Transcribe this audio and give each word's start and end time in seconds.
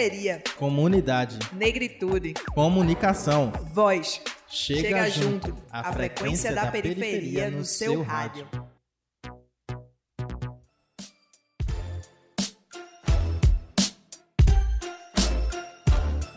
Periferia. 0.00 0.42
Comunidade. 0.56 1.38
Negritude. 1.52 2.32
Comunicação. 2.54 3.52
Voz. 3.74 4.18
Chega, 4.48 4.80
Chega 4.80 5.10
junto. 5.10 5.48
junto. 5.48 5.62
A 5.70 5.92
frequência 5.92 6.54
da 6.54 6.68
periferia 6.68 7.50
no 7.50 7.62
seu 7.66 8.00
rádio. 8.00 8.48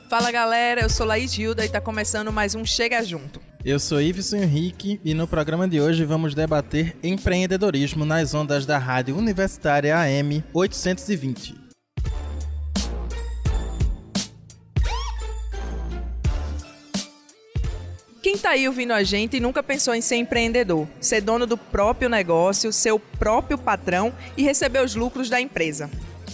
Fala 0.10 0.30
galera, 0.30 0.82
eu 0.82 0.90
sou 0.90 1.06
Laís 1.08 1.34
Gilda 1.34 1.66
e 1.66 1.70
tá 1.70 1.80
começando 1.80 2.32
mais 2.34 2.54
um 2.54 2.66
Chega 2.66 3.02
Junto. 3.04 3.42
Eu 3.64 3.80
sou 3.80 4.02
Iveson 4.02 4.36
Henrique 4.38 5.00
e 5.06 5.14
no 5.14 5.26
programa 5.26 5.68
de 5.70 5.80
hoje 5.80 6.04
vamos 6.04 6.36
debater 6.36 6.98
empreendedorismo 7.02 8.04
nas 8.04 8.34
ondas 8.34 8.66
da 8.66 8.78
rádio 8.78 9.18
universitária 9.18 9.98
AM 9.98 10.44
820. 10.54 11.63
Quem 18.34 18.42
tá 18.42 18.50
aí 18.50 18.68
ouvindo 18.68 18.94
a 18.94 19.04
gente 19.04 19.38
e 19.38 19.40
nunca 19.40 19.62
pensou 19.62 19.94
em 19.94 20.02
ser 20.02 20.16
empreendedor, 20.16 20.88
ser 21.00 21.22
dono 21.22 21.46
do 21.46 21.56
próprio 21.56 22.10
negócio, 22.10 22.74
ser 22.74 22.92
o 22.92 22.98
próprio 22.98 23.60
patrão 23.60 24.12
e 24.36 24.42
receber 24.42 24.84
os 24.84 24.96
lucros 24.96 25.30
da 25.30 25.40
empresa? 25.40 25.88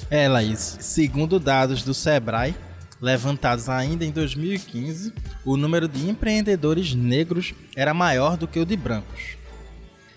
É, 0.10 0.26
Laís, 0.30 0.78
segundo 0.80 1.38
dados 1.42 1.84
do 1.84 1.94
Sebrae, 1.94 2.56
levantados 3.02 3.68
ainda 3.68 4.06
em 4.06 4.12
2015, 4.12 5.14
o 5.44 5.58
número 5.58 5.90
de 5.90 6.10
empreendedores 6.10 6.96
negros 6.96 7.54
era 7.76 7.94
maior 7.94 8.38
do 8.38 8.48
que 8.48 8.62
o 8.62 8.66
de 8.66 8.78
brancos. 8.78 9.38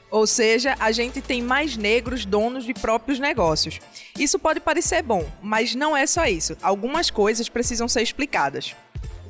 Ou 0.09 0.25
seja, 0.25 0.77
a 0.79 0.93
gente 0.93 1.21
tem 1.21 1.43
mais 1.43 1.77
negros 1.77 2.25
donos 2.25 2.65
de 2.65 2.75
próprios 2.75 3.19
negócios. 3.19 3.81
Isso 4.17 4.39
pode 4.39 4.61
parecer 4.61 5.03
bom, 5.03 5.29
mas 5.43 5.75
não 5.75 5.97
é 5.97 6.07
só 6.07 6.27
isso. 6.27 6.57
Algumas 6.63 7.11
coisas 7.11 7.49
precisam 7.49 7.89
ser 7.89 8.03
explicadas. 8.03 8.77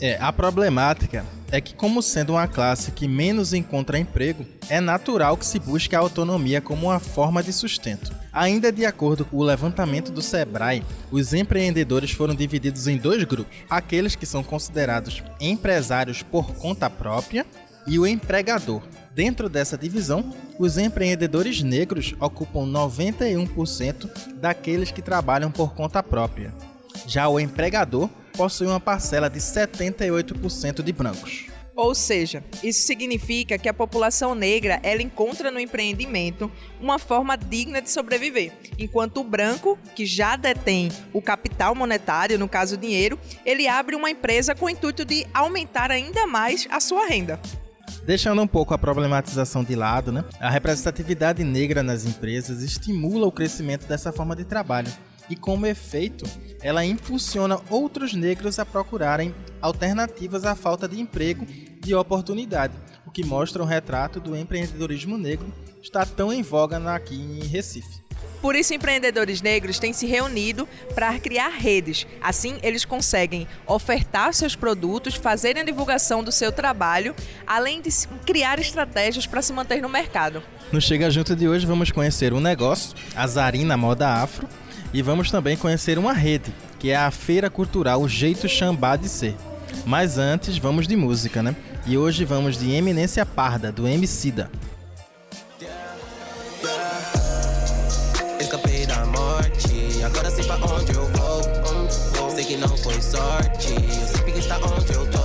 É, 0.05 0.19
a 0.21 0.33
problemática 0.33 1.25
é 1.53 1.61
que, 1.61 1.77
como 1.77 2.03
sendo 2.03 2.33
uma 2.33 2.49
classe 2.49 2.91
que 2.91 3.07
menos 3.07 3.53
encontra 3.55 4.01
emprego, 4.01 4.45
é 4.69 4.81
natural 4.81 5.37
que 5.37 5.47
se 5.47 5.61
busque 5.61 5.95
a 5.95 6.01
autonomia 6.01 6.61
como 6.61 6.89
uma 6.89 6.99
forma 6.99 7.41
de 7.41 7.53
sustento. 7.53 8.13
Ainda 8.33 8.73
de 8.73 8.85
acordo 8.85 9.25
com 9.25 9.37
o 9.37 9.45
levantamento 9.45 10.11
do 10.11 10.21
Sebrae, 10.21 10.83
os 11.09 11.33
empreendedores 11.33 12.11
foram 12.11 12.35
divididos 12.35 12.89
em 12.89 12.97
dois 12.97 13.23
grupos: 13.23 13.57
aqueles 13.71 14.17
que 14.17 14.27
são 14.27 14.43
considerados 14.43 15.23
empresários 15.41 16.21
por 16.21 16.53
conta 16.57 16.91
própria 16.91 17.47
e 17.87 17.97
o 17.97 18.05
empregador. 18.05 18.83
Dentro 19.15 19.49
dessa 19.49 19.79
divisão, 19.79 20.35
os 20.59 20.79
empreendedores 20.79 21.63
negros 21.63 22.13
ocupam 22.19 22.67
91% 22.67 24.11
daqueles 24.41 24.91
que 24.91 25.01
trabalham 25.01 25.53
por 25.53 25.75
conta 25.75 26.03
própria. 26.03 26.53
Já 27.07 27.29
o 27.29 27.39
empregador 27.39 28.11
possui 28.37 28.67
uma 28.67 28.81
parcela 28.81 29.29
de 29.29 29.39
78% 29.39 30.83
de 30.83 30.93
brancos. 30.93 31.47
Ou 31.75 31.95
seja, 31.95 32.45
isso 32.63 32.87
significa 32.87 33.57
que 33.57 33.69
a 33.69 33.73
população 33.73 34.35
negra 34.35 34.79
ela 34.83 35.01
encontra 35.01 35.51
no 35.51 35.59
empreendimento 35.59 36.53
uma 36.79 36.99
forma 36.99 37.37
digna 37.37 37.81
de 37.81 37.91
sobreviver, 37.91 38.53
enquanto 38.79 39.21
o 39.21 39.25
branco, 39.25 39.79
que 39.95 40.05
já 40.05 40.37
detém 40.37 40.91
o 41.15 41.23
capital 41.23 41.75
monetário, 41.75 42.39
no 42.39 42.49
caso 42.49 42.75
o 42.75 42.79
dinheiro, 42.79 43.19
ele 43.45 43.67
abre 43.67 43.97
uma 43.97 44.11
empresa 44.11 44.55
com 44.55 44.67
o 44.67 44.71
intuito 44.71 45.05
de 45.05 45.27
aumentar 45.33 45.91
ainda 45.91 46.27
mais 46.27 46.69
a 46.71 46.79
sua 46.79 47.07
renda. 47.07 47.41
Deixando 48.05 48.43
um 48.43 48.47
pouco 48.47 48.75
a 48.75 48.79
problematização 48.79 49.65
de 49.65 49.75
lado, 49.75 50.13
né? 50.13 50.25
a 50.41 50.51
representatividade 50.51 51.43
negra 51.43 51.83
nas 51.83 52.05
empresas 52.05 52.63
estimula 52.63 53.27
o 53.27 53.33
crescimento 53.33 53.87
dessa 53.87 54.13
forma 54.13 54.37
de 54.37 54.45
trabalho 54.45 54.93
e, 55.33 55.37
como 55.37 55.65
efeito, 55.65 56.27
ela 56.61 56.85
impulsiona 56.85 57.59
outros 57.71 58.13
negros 58.13 58.59
a 58.59 58.67
procurarem 58.67 59.35
alternativas 59.63 60.45
à 60.45 60.55
falta 60.55 60.87
de 60.87 61.01
emprego 61.01 61.47
e 61.87 61.95
oportunidade, 61.95 62.75
o 63.07 63.11
que 63.11 63.25
mostra 63.25 63.63
um 63.63 63.67
retrato 63.67 64.21
do 64.21 64.37
empreendedorismo 64.37 65.17
negro 65.17 65.51
está 65.83 66.05
tão 66.05 66.31
em 66.31 66.43
voga 66.43 66.77
aqui 66.95 67.15
em 67.15 67.47
Recife. 67.47 68.03
Por 68.43 68.55
isso, 68.55 68.75
empreendedores 68.75 69.41
negros 69.41 69.79
têm 69.79 69.95
se 69.95 70.05
reunido 70.05 70.69
para 70.95 71.19
criar 71.19 71.49
redes. 71.49 72.07
Assim, 72.21 72.59
eles 72.63 72.85
conseguem 72.85 73.49
ofertar 73.67 74.35
seus 74.35 74.55
produtos, 74.55 75.15
fazerem 75.15 75.63
a 75.63 75.65
divulgação 75.65 76.23
do 76.23 76.31
seu 76.31 76.53
trabalho, 76.53 77.15
além 77.47 77.81
de 77.81 77.89
criar 78.27 78.59
estratégias 78.59 79.27
para 79.27 79.41
se 79.41 79.53
manter 79.53 79.81
no 79.81 79.89
mercado. 79.89 80.43
No 80.73 80.81
Chega 80.81 81.09
Junto 81.11 81.35
de 81.35 81.49
hoje, 81.49 81.65
vamos 81.65 81.91
conhecer 81.91 82.35
um 82.35 82.41
negócio, 82.41 82.95
a 83.15 83.27
Zarina 83.27 83.77
Moda 83.77 84.09
Afro, 84.09 84.49
e 84.93 85.01
vamos 85.03 85.31
também 85.31 85.57
conhecer 85.57 85.99
uma 85.99 86.13
rede, 86.13 86.53
que 86.79 86.91
é 86.91 86.97
a 86.97 87.11
Feira 87.11 87.49
Cultural 87.49 88.07
Jeito 88.09 88.49
Xambá 88.49 88.97
de 88.97 89.09
Ser. 89.09 89.35
Mas 89.87 90.19
antes, 90.19 90.59
vamos 90.59 90.87
de 90.87 90.97
música, 90.97 91.43
né? 91.43 91.57
E 91.87 91.97
hoje 91.97 92.25
vamos 92.25 92.59
de 92.59 92.71
Eminência 92.73 93.25
Parda, 93.25 93.73
do 93.73 93.89
Emicida. 93.89 94.51
Escapei 98.39 98.87
da 98.87 99.05
morte, 99.07 100.03
agora 100.05 100.31
sei 100.31 100.45
pra 100.45 100.57
onde 100.57 100.95
eu 100.95 101.07
vou. 101.09 102.31
Sei 102.31 102.45
que 102.45 102.57
não 102.57 102.77
foi 102.77 103.01
sorte, 103.01 103.73
eu 103.73 104.07
sei 104.07 104.33
que 104.33 104.39
está 104.39 104.59
onde 104.59 104.93
eu 104.93 105.11
tô. 105.11 105.22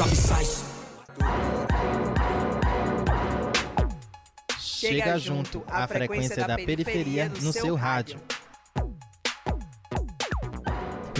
Abissais. 0.00 0.64
Chega 4.58 5.18
junto, 5.18 5.62
a 5.66 5.86
frequência 5.88 6.46
da 6.46 6.56
periferia 6.56 7.28
no 7.42 7.52
seu 7.52 7.74
rádio. 7.74 8.20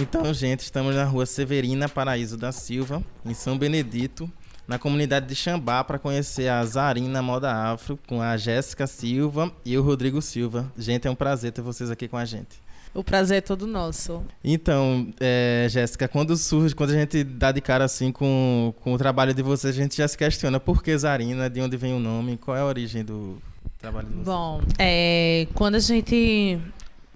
Então, 0.01 0.33
gente, 0.33 0.61
estamos 0.61 0.95
na 0.95 1.03
rua 1.03 1.25
Severina 1.25 1.89
Paraíso 1.89 2.37
da 2.37 2.53
Silva, 2.53 3.03
em 3.25 3.33
São 3.33 3.57
Benedito, 3.57 4.31
na 4.65 4.79
comunidade 4.79 5.25
de 5.25 5.35
Xambá, 5.35 5.83
para 5.83 5.99
conhecer 5.99 6.47
a 6.47 6.63
Zarina 6.63 7.21
Moda 7.21 7.51
Afro 7.51 7.99
com 8.07 8.21
a 8.21 8.37
Jéssica 8.37 8.87
Silva 8.87 9.51
e 9.65 9.77
o 9.77 9.83
Rodrigo 9.83 10.21
Silva. 10.21 10.71
Gente, 10.77 11.05
é 11.05 11.11
um 11.11 11.15
prazer 11.15 11.51
ter 11.51 11.61
vocês 11.61 11.91
aqui 11.91 12.07
com 12.07 12.15
a 12.15 12.23
gente. 12.23 12.61
O 12.93 13.03
prazer 13.03 13.37
é 13.37 13.41
todo 13.41 13.67
nosso. 13.67 14.23
Então, 14.43 15.07
é, 15.19 15.67
Jéssica, 15.69 16.07
quando 16.07 16.35
surge, 16.35 16.73
quando 16.73 16.89
a 16.89 16.93
gente 16.93 17.23
dá 17.23 17.51
de 17.51 17.61
cara 17.61 17.85
assim 17.85 18.11
com, 18.11 18.73
com 18.81 18.93
o 18.93 18.97
trabalho 18.97 19.33
de 19.33 19.43
vocês, 19.43 19.77
a 19.77 19.81
gente 19.81 19.95
já 19.95 20.07
se 20.07 20.17
questiona 20.17 20.59
por 20.59 20.81
que 20.81 20.97
Zarina, 20.97 21.49
de 21.49 21.61
onde 21.61 21.77
vem 21.77 21.93
o 21.93 21.99
nome, 21.99 22.37
qual 22.37 22.57
é 22.57 22.61
a 22.61 22.65
origem 22.65 23.05
do 23.05 23.37
trabalho 23.77 24.07
de 24.07 24.13
vocês? 24.13 24.25
Bom, 24.25 24.61
é, 24.79 25.47
quando 25.53 25.75
a 25.75 25.79
gente 25.79 26.59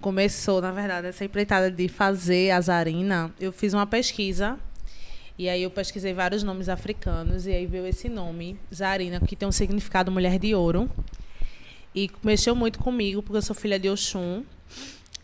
começou, 0.00 0.60
na 0.60 0.70
verdade, 0.70 1.08
essa 1.08 1.24
empreitada 1.24 1.70
de 1.70 1.88
fazer 1.88 2.50
a 2.52 2.60
Zarina, 2.60 3.32
eu 3.40 3.50
fiz 3.50 3.74
uma 3.74 3.86
pesquisa. 3.86 4.58
E 5.36 5.48
aí 5.48 5.64
eu 5.64 5.70
pesquisei 5.70 6.14
vários 6.14 6.44
nomes 6.44 6.68
africanos 6.68 7.44
e 7.46 7.50
aí 7.50 7.66
veio 7.66 7.86
esse 7.86 8.08
nome, 8.08 8.56
Zarina, 8.72 9.18
que 9.18 9.34
tem 9.34 9.48
um 9.48 9.52
significado 9.52 10.12
mulher 10.12 10.38
de 10.38 10.54
ouro. 10.54 10.88
E 11.92 12.08
mexeu 12.22 12.54
muito 12.54 12.78
comigo, 12.78 13.20
porque 13.20 13.38
eu 13.38 13.42
sou 13.42 13.56
filha 13.56 13.78
de 13.78 13.88
Oxum. 13.88 14.44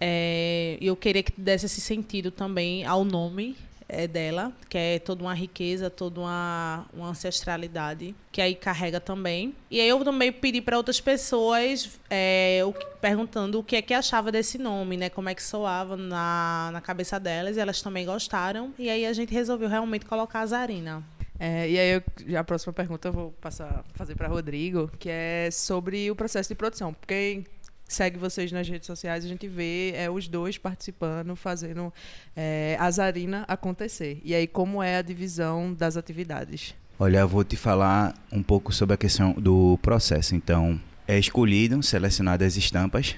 É, 0.01 0.79
e 0.81 0.87
eu 0.87 0.97
queria 0.97 1.23
que 1.23 1.33
desse 1.37 1.67
esse 1.67 1.81
sentido 1.81 2.31
também 2.31 2.85
ao 2.87 3.05
nome 3.05 3.57
é, 3.91 4.07
dela, 4.07 4.53
que 4.69 4.79
é 4.79 4.99
toda 4.99 5.23
uma 5.23 5.35
riqueza, 5.35 5.91
toda 5.91 6.21
uma, 6.21 6.87
uma 6.93 7.09
ancestralidade, 7.09 8.15
que 8.31 8.41
aí 8.41 8.55
carrega 8.55 9.01
também. 9.01 9.55
E 9.71 9.81
aí 9.81 9.89
eu 9.89 10.03
também 10.05 10.33
pedi 10.33 10.63
para 10.63 10.77
outras 10.77 11.01
pessoas 11.01 11.99
é, 12.09 12.63
o, 12.65 12.73
perguntando 13.01 13.59
o 13.59 13.65
que 13.65 13.77
é 13.77 13.83
que 13.83 13.93
achava 13.93 14.31
desse 14.31 14.59
nome, 14.59 14.97
né? 14.97 15.11
Como 15.11 15.29
é 15.29 15.35
que 15.35 15.43
soava 15.43 15.97
na, 15.97 16.71
na 16.73 16.81
cabeça 16.81 17.19
delas, 17.19 17.57
e 17.57 17.61
elas 17.61 17.83
também 17.83 18.07
gostaram. 18.07 18.73
E 18.79 18.89
aí 18.89 19.05
a 19.05 19.13
gente 19.13 19.35
resolveu 19.35 19.69
realmente 19.69 20.07
colocar 20.07 20.41
a 20.41 20.47
Zarina. 20.47 21.05
É, 21.43 21.71
e 21.71 21.79
aí, 21.79 22.03
eu, 22.27 22.39
a 22.39 22.45
próxima 22.45 22.71
pergunta 22.71 23.09
eu 23.09 23.13
vou 23.13 23.31
passar 23.41 23.83
fazer 23.95 24.15
para 24.15 24.29
Rodrigo, 24.29 24.91
que 24.99 25.09
é 25.09 25.49
sobre 25.51 26.11
o 26.11 26.15
processo 26.15 26.51
de 26.51 26.55
produção. 26.55 26.93
Porque 26.93 27.45
segue 27.93 28.19
vocês 28.19 28.53
nas 28.53 28.69
redes 28.69 28.87
sociais, 28.87 29.25
a 29.25 29.29
gente 29.29 29.49
vê 29.49 29.93
é, 29.95 30.09
os 30.09 30.29
dois 30.29 30.57
participando, 30.57 31.35
fazendo 31.35 31.93
é, 32.37 32.77
a 32.79 32.91
Zarina 32.91 33.45
acontecer. 33.49 34.21
E 34.25 34.35
aí, 34.35 34.47
como 34.47 34.83
é 34.83 34.97
a 34.97 35.03
divisão 35.03 35.75
das 35.75 35.97
atividades? 35.97 36.75
Olha, 36.99 37.19
eu 37.19 37.29
vou 37.29 37.43
te 37.43 37.57
falar 37.57 38.15
um 38.31 38.43
pouco 38.43 38.73
sobre 38.73 38.95
a 38.95 38.97
questão 38.97 39.33
do 39.33 39.79
processo. 39.83 40.35
Então, 40.35 40.81
é 41.09 41.19
escolhido, 41.19 41.83
selecionado 41.83 42.45
as 42.45 42.57
estampas, 42.57 43.17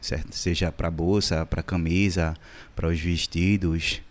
certo? 0.00 0.34
Seja 0.34 0.70
para 0.70 0.90
bolsa, 0.90 1.46
para 1.46 1.62
camisa, 1.62 2.34
para 2.76 2.88
os 2.88 3.00
vestidos, 3.00 4.02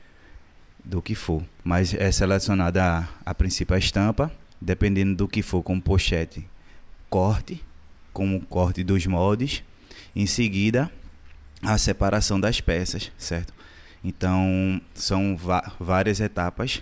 do 0.83 1.01
que 1.01 1.13
for. 1.13 1.43
Mas 1.63 1.93
é 1.93 2.11
selecionada 2.11 2.83
a, 2.83 3.07
a 3.25 3.35
princípio 3.35 3.75
a 3.75 3.79
estampa, 3.79 4.31
dependendo 4.59 5.15
do 5.15 5.27
que 5.27 5.41
for, 5.41 5.61
como 5.61 5.81
pochete 5.81 6.47
corte, 7.09 7.63
como 8.13 8.39
corte 8.45 8.83
dos 8.83 9.05
moldes, 9.07 9.63
em 10.15 10.25
seguida 10.25 10.91
a 11.61 11.77
separação 11.77 12.39
das 12.39 12.61
peças, 12.61 13.11
certo? 13.17 13.53
Então 14.03 14.81
são 14.93 15.37
várias 15.79 16.19
etapas. 16.19 16.81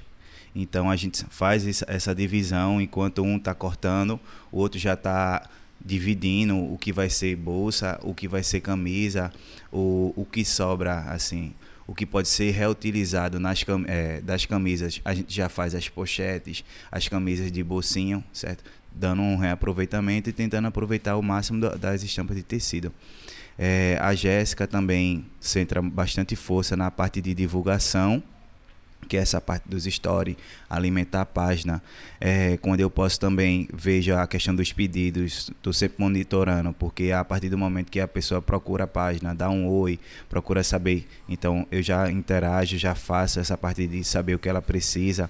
Então 0.55 0.89
a 0.89 0.95
gente 0.95 1.23
faz 1.29 1.83
essa 1.83 2.15
divisão 2.15 2.81
enquanto 2.81 3.21
um 3.21 3.37
está 3.37 3.53
cortando, 3.53 4.19
o 4.51 4.57
outro 4.57 4.79
já 4.79 4.93
está 4.93 5.47
dividindo 5.83 6.57
o 6.57 6.77
que 6.77 6.91
vai 6.91 7.09
ser 7.09 7.35
bolsa, 7.35 7.99
o 8.01 8.13
que 8.13 8.27
vai 8.27 8.43
ser 8.43 8.61
camisa, 8.61 9.31
o, 9.71 10.13
o 10.15 10.25
que 10.25 10.43
sobra 10.43 11.01
assim 11.11 11.53
o 11.87 11.95
que 11.95 12.05
pode 12.05 12.27
ser 12.27 12.51
reutilizado 12.51 13.39
nas 13.39 13.63
cam 13.63 13.83
é, 13.87 14.19
das 14.19 14.45
camisas. 14.45 14.99
A 15.05 15.13
gente 15.13 15.33
já 15.33 15.47
faz 15.47 15.73
as 15.73 15.87
pochetes, 15.87 16.63
as 16.91 17.07
camisas 17.07 17.49
de 17.49 17.63
bolsinho, 17.63 18.21
certo? 18.33 18.63
Dando 18.97 19.21
um 19.21 19.37
reaproveitamento 19.37 20.29
e 20.29 20.33
tentando 20.33 20.67
aproveitar 20.67 21.15
o 21.15 21.21
máximo 21.21 21.59
das 21.77 22.03
estampas 22.03 22.35
de 22.35 22.43
tecido. 22.43 22.91
É, 23.57 23.97
a 24.01 24.13
Jéssica 24.13 24.67
também 24.67 25.25
centra 25.39 25.81
bastante 25.81 26.35
força 26.35 26.75
na 26.75 26.91
parte 26.91 27.21
de 27.21 27.33
divulgação 27.33 28.21
que 29.07 29.17
é 29.17 29.21
essa 29.21 29.39
parte 29.39 29.67
dos 29.67 29.85
stories, 29.85 30.35
alimentar 30.69 31.21
a 31.21 31.25
página. 31.25 31.81
É, 32.19 32.57
quando 32.57 32.81
eu 32.81 32.89
posso 32.89 33.19
também 33.19 33.67
vejo 33.73 34.13
a 34.13 34.27
questão 34.27 34.53
dos 34.53 34.73
pedidos, 34.73 35.49
estou 35.49 35.71
sempre 35.71 35.95
monitorando, 35.99 36.73
porque 36.73 37.11
a 37.11 37.23
partir 37.23 37.49
do 37.49 37.57
momento 37.57 37.89
que 37.89 37.99
a 37.99 38.07
pessoa 38.07 38.41
procura 38.41 38.83
a 38.83 38.87
página, 38.87 39.33
dá 39.33 39.49
um 39.49 39.67
oi, 39.67 39.99
procura 40.29 40.63
saber, 40.63 41.07
então 41.27 41.65
eu 41.71 41.81
já 41.81 42.11
interajo, 42.11 42.77
já 42.77 42.93
faço 42.93 43.39
essa 43.39 43.57
parte 43.57 43.87
de 43.87 44.03
saber 44.03 44.35
o 44.35 44.39
que 44.39 44.49
ela 44.49 44.61
precisa. 44.61 45.29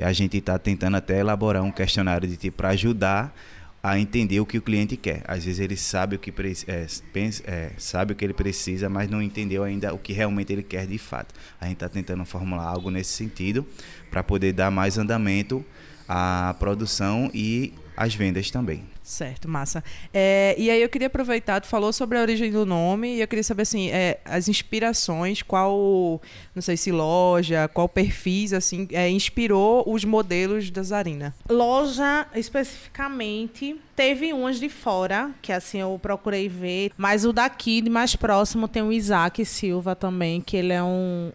A 0.00 0.12
gente 0.12 0.36
está 0.36 0.58
tentando 0.58 0.96
até 0.96 1.20
elaborar 1.20 1.62
um 1.62 1.70
questionário 1.70 2.28
de 2.28 2.36
tipo 2.36 2.56
para 2.56 2.70
ajudar 2.70 3.34
a 3.82 3.98
entender 3.98 4.40
o 4.40 4.46
que 4.46 4.56
o 4.56 4.62
cliente 4.62 4.96
quer. 4.96 5.22
Às 5.28 5.44
vezes 5.44 5.60
ele 5.60 5.76
sabe 5.76 6.16
o 6.16 6.18
que 6.18 6.32
é, 6.66 6.86
pensa, 7.12 7.42
é, 7.46 7.70
sabe 7.76 8.14
o 8.14 8.16
que 8.16 8.24
ele 8.24 8.32
precisa, 8.32 8.88
mas 8.88 9.10
não 9.10 9.20
entendeu 9.20 9.62
ainda 9.62 9.92
o 9.92 9.98
que 9.98 10.14
realmente 10.14 10.50
ele 10.50 10.62
quer 10.62 10.86
de 10.86 10.96
fato. 10.96 11.34
A 11.60 11.66
gente 11.66 11.74
está 11.74 11.88
tentando 11.88 12.24
formular 12.24 12.64
algo 12.64 12.90
nesse 12.90 13.12
sentido 13.12 13.66
para 14.10 14.22
poder 14.22 14.54
dar 14.54 14.70
mais 14.70 14.96
andamento 14.96 15.62
à 16.08 16.56
produção 16.58 17.30
e 17.34 17.74
às 17.96 18.14
vendas 18.14 18.50
também. 18.50 18.84
Certo, 19.02 19.48
massa. 19.48 19.84
É, 20.12 20.54
e 20.56 20.70
aí 20.70 20.80
eu 20.80 20.88
queria 20.88 21.08
aproveitar, 21.08 21.60
tu 21.60 21.66
falou 21.66 21.92
sobre 21.92 22.16
a 22.16 22.22
origem 22.22 22.50
do 22.50 22.64
nome, 22.64 23.16
e 23.16 23.20
eu 23.20 23.28
queria 23.28 23.42
saber 23.42 23.62
assim, 23.62 23.90
é, 23.90 24.18
as 24.24 24.48
inspirações, 24.48 25.42
qual, 25.42 26.20
não 26.54 26.62
sei 26.62 26.76
se 26.76 26.90
loja, 26.90 27.68
qual 27.68 27.88
perfis, 27.88 28.54
assim, 28.54 28.88
é, 28.92 29.10
inspirou 29.10 29.84
os 29.86 30.04
modelos 30.04 30.70
da 30.70 30.82
Zarina? 30.82 31.34
Loja, 31.48 32.26
especificamente, 32.34 33.76
teve 33.94 34.32
umas 34.32 34.58
de 34.58 34.70
fora, 34.70 35.30
que 35.42 35.52
assim 35.52 35.80
eu 35.80 35.98
procurei 36.00 36.48
ver, 36.48 36.90
mas 36.96 37.26
o 37.26 37.32
daqui, 37.32 37.82
de 37.82 37.90
mais 37.90 38.16
próximo, 38.16 38.66
tem 38.66 38.82
o 38.82 38.92
Isaac 38.92 39.44
Silva 39.44 39.94
também, 39.94 40.40
que 40.40 40.56
ele 40.56 40.72
é 40.72 40.82
um, 40.82 41.30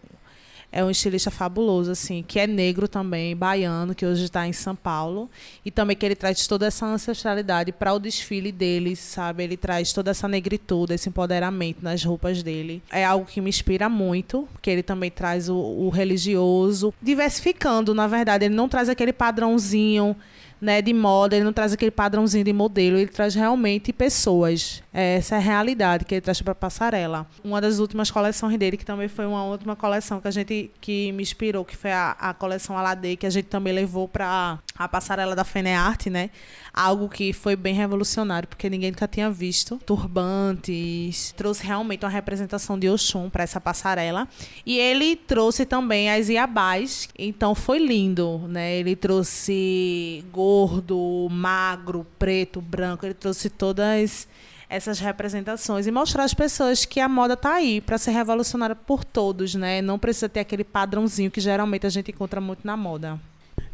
é 0.71 0.83
um 0.83 0.89
estilista 0.89 1.31
fabuloso, 1.31 1.91
assim, 1.91 2.23
que 2.27 2.39
é 2.39 2.45
negro 2.45 2.87
também, 2.87 3.35
baiano, 3.35 3.95
que 3.95 4.05
hoje 4.05 4.25
está 4.25 4.47
em 4.47 4.53
São 4.53 4.75
Paulo. 4.75 5.29
E 5.65 5.71
também 5.71 5.95
que 5.95 6.05
ele 6.05 6.15
traz 6.15 6.45
toda 6.45 6.67
essa 6.67 6.85
ancestralidade 6.85 7.71
para 7.71 7.93
o 7.93 7.99
desfile 7.99 8.51
dele, 8.51 8.95
sabe? 8.95 9.43
Ele 9.43 9.57
traz 9.57 9.91
toda 9.91 10.11
essa 10.11 10.27
negritude, 10.27 10.93
esse 10.93 11.09
empoderamento 11.09 11.79
nas 11.81 12.03
roupas 12.03 12.43
dele. 12.43 12.83
É 12.91 13.03
algo 13.03 13.25
que 13.25 13.41
me 13.41 13.49
inspira 13.49 13.89
muito, 13.89 14.47
que 14.61 14.69
ele 14.69 14.83
também 14.83 15.09
traz 15.09 15.49
o, 15.49 15.55
o 15.55 15.89
religioso, 15.89 16.93
diversificando, 17.01 17.93
na 17.93 18.07
verdade. 18.07 18.45
Ele 18.45 18.55
não 18.55 18.69
traz 18.69 18.89
aquele 18.89 19.13
padrãozinho 19.13 20.15
né, 20.61 20.81
de 20.81 20.93
moda, 20.93 21.35
ele 21.35 21.45
não 21.45 21.53
traz 21.53 21.73
aquele 21.73 21.91
padrãozinho 21.91 22.43
de 22.43 22.53
modelo, 22.53 22.97
ele 22.97 23.07
traz 23.09 23.33
realmente 23.35 23.93
pessoas. 23.93 24.83
É, 24.93 25.15
essa 25.15 25.35
é 25.35 25.37
a 25.37 25.41
realidade 25.41 26.05
que 26.05 26.15
ele 26.15 26.21
traz 26.21 26.41
para 26.41 26.51
a 26.51 26.55
passarela. 26.55 27.27
Uma 27.43 27.61
das 27.61 27.79
últimas 27.79 28.11
coleções 28.11 28.57
dele, 28.57 28.77
que 28.77 28.85
também 28.85 29.07
foi 29.07 29.25
uma 29.25 29.43
última 29.45 29.75
coleção 29.75 30.19
que 30.19 30.27
a 30.27 30.31
gente 30.31 30.71
que 30.81 31.11
me 31.11 31.23
inspirou, 31.23 31.63
que 31.63 31.75
foi 31.75 31.91
a, 31.91 32.11
a 32.19 32.33
coleção 32.33 32.77
Aladei, 32.77 33.15
que 33.15 33.25
a 33.25 33.29
gente 33.29 33.45
também 33.45 33.73
levou 33.73 34.07
para 34.07 34.59
a 34.79 34.87
passarela 34.87 35.35
da 35.35 35.43
Fenearte, 35.43 36.09
né? 36.09 36.29
Algo 36.73 37.09
que 37.09 37.33
foi 37.33 37.57
bem 37.57 37.75
revolucionário, 37.75 38.47
porque 38.47 38.69
ninguém 38.69 38.91
nunca 38.91 39.09
tinha 39.09 39.29
visto. 39.29 39.77
Turbantes, 39.85 41.33
trouxe 41.35 41.65
realmente 41.65 42.05
uma 42.05 42.09
representação 42.09 42.79
de 42.79 42.89
Oxum 42.89 43.29
para 43.29 43.43
essa 43.43 43.59
passarela. 43.59 44.25
E 44.65 44.79
ele 44.79 45.17
trouxe 45.17 45.65
também 45.65 46.09
as 46.09 46.29
Iabás, 46.29 47.09
então 47.19 47.53
foi 47.53 47.77
lindo, 47.77 48.39
né? 48.47 48.77
Ele 48.77 48.95
trouxe 48.95 50.23
gordo, 50.31 51.27
magro, 51.29 52.07
preto, 52.17 52.61
branco, 52.61 53.05
ele 53.05 53.13
trouxe 53.13 53.49
todas 53.49 54.29
essas 54.69 54.99
representações 54.99 55.87
e 55.87 55.91
mostrar 55.91 56.23
às 56.23 56.33
pessoas 56.33 56.85
que 56.85 57.01
a 57.01 57.09
moda 57.09 57.33
está 57.33 57.55
aí 57.55 57.81
para 57.81 57.97
ser 57.97 58.11
revolucionária 58.11 58.75
por 58.75 59.03
todos, 59.03 59.55
né? 59.55 59.81
Não 59.81 59.99
precisa 59.99 60.29
ter 60.29 60.39
aquele 60.39 60.63
padrãozinho 60.63 61.29
que 61.29 61.41
geralmente 61.41 61.85
a 61.85 61.89
gente 61.89 62.11
encontra 62.11 62.39
muito 62.39 62.65
na 62.65 62.77
moda. 62.77 63.19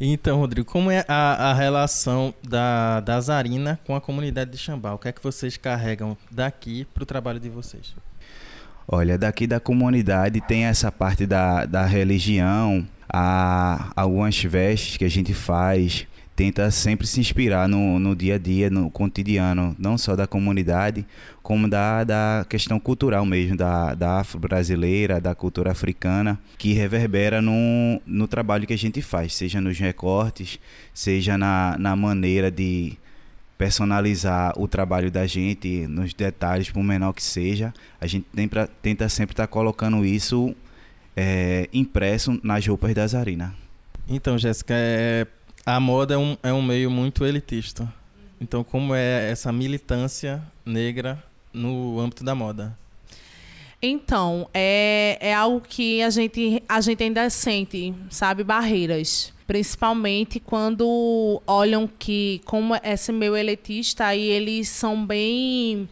Então, 0.00 0.38
Rodrigo, 0.38 0.70
como 0.70 0.90
é 0.90 1.04
a, 1.08 1.50
a 1.50 1.54
relação 1.54 2.34
da, 2.46 3.00
da 3.00 3.18
Zarina 3.20 3.80
com 3.86 3.96
a 3.96 4.00
comunidade 4.00 4.50
de 4.50 4.58
Xambá? 4.58 4.92
O 4.92 4.98
que 4.98 5.08
é 5.08 5.12
que 5.12 5.22
vocês 5.22 5.56
carregam 5.56 6.16
daqui 6.30 6.86
para 6.92 7.02
o 7.02 7.06
trabalho 7.06 7.40
de 7.40 7.48
vocês? 7.48 7.94
Olha, 8.86 9.16
daqui 9.16 9.46
da 9.46 9.58
comunidade 9.58 10.40
tem 10.40 10.64
essa 10.64 10.92
parte 10.92 11.26
da, 11.26 11.64
da 11.64 11.84
religião, 11.86 12.86
a, 13.08 13.90
algumas 13.96 14.36
vestes 14.42 14.96
que 14.96 15.04
a 15.04 15.10
gente 15.10 15.32
faz, 15.32 16.06
tenta 16.36 16.70
sempre 16.70 17.06
se 17.06 17.18
inspirar 17.18 17.66
no, 17.66 17.98
no 17.98 18.14
dia 18.14 18.34
a 18.34 18.38
dia, 18.38 18.68
no 18.68 18.90
cotidiano, 18.90 19.74
não 19.78 19.96
só 19.96 20.14
da 20.14 20.26
comunidade, 20.26 21.06
como 21.42 21.66
da, 21.66 22.04
da 22.04 22.46
questão 22.46 22.78
cultural 22.78 23.24
mesmo, 23.24 23.56
da, 23.56 23.94
da 23.94 24.20
afro-brasileira, 24.20 25.18
da 25.18 25.34
cultura 25.34 25.72
africana, 25.72 26.38
que 26.58 26.74
reverbera 26.74 27.40
no, 27.40 28.02
no 28.06 28.28
trabalho 28.28 28.66
que 28.66 28.74
a 28.74 28.78
gente 28.78 29.00
faz, 29.00 29.34
seja 29.34 29.62
nos 29.62 29.78
recortes, 29.78 30.60
seja 30.92 31.38
na, 31.38 31.74
na 31.78 31.96
maneira 31.96 32.50
de 32.50 32.98
personalizar 33.56 34.52
o 34.58 34.68
trabalho 34.68 35.10
da 35.10 35.26
gente, 35.26 35.86
nos 35.86 36.12
detalhes, 36.12 36.70
por 36.70 36.82
menor 36.82 37.14
que 37.14 37.22
seja. 37.22 37.72
A 37.98 38.06
gente 38.06 38.26
tenta, 38.34 38.68
tenta 38.82 39.08
sempre 39.08 39.32
estar 39.32 39.46
tá 39.46 39.50
colocando 39.50 40.04
isso 40.04 40.54
é, 41.16 41.66
impresso 41.72 42.38
nas 42.42 42.66
roupas 42.66 42.94
da 42.94 43.06
Zarina. 43.06 43.54
Então, 44.06 44.36
Jéssica, 44.36 44.74
é, 44.76 45.26
a 45.66 45.80
moda 45.80 46.14
é 46.14 46.16
um, 46.16 46.36
é 46.44 46.52
um 46.52 46.62
meio 46.62 46.88
muito 46.88 47.26
elitista. 47.26 47.92
Então, 48.40 48.62
como 48.62 48.94
é 48.94 49.28
essa 49.28 49.52
militância 49.52 50.40
negra 50.64 51.20
no 51.52 51.98
âmbito 51.98 52.22
da 52.22 52.36
moda? 52.36 52.78
Então, 53.82 54.48
é, 54.54 55.18
é 55.20 55.34
algo 55.34 55.60
que 55.60 56.00
a 56.02 56.10
gente, 56.10 56.62
a 56.68 56.80
gente 56.80 57.02
ainda 57.02 57.28
sente, 57.28 57.92
sabe, 58.08 58.44
barreiras. 58.44 59.32
Principalmente 59.44 60.38
quando 60.38 61.42
olham 61.46 61.88
que, 61.98 62.40
como 62.44 62.74
esse 62.76 63.10
meio 63.10 63.36
elitista, 63.36 64.06
aí 64.06 64.22
eles 64.22 64.68
são 64.68 65.04
bem 65.04 65.88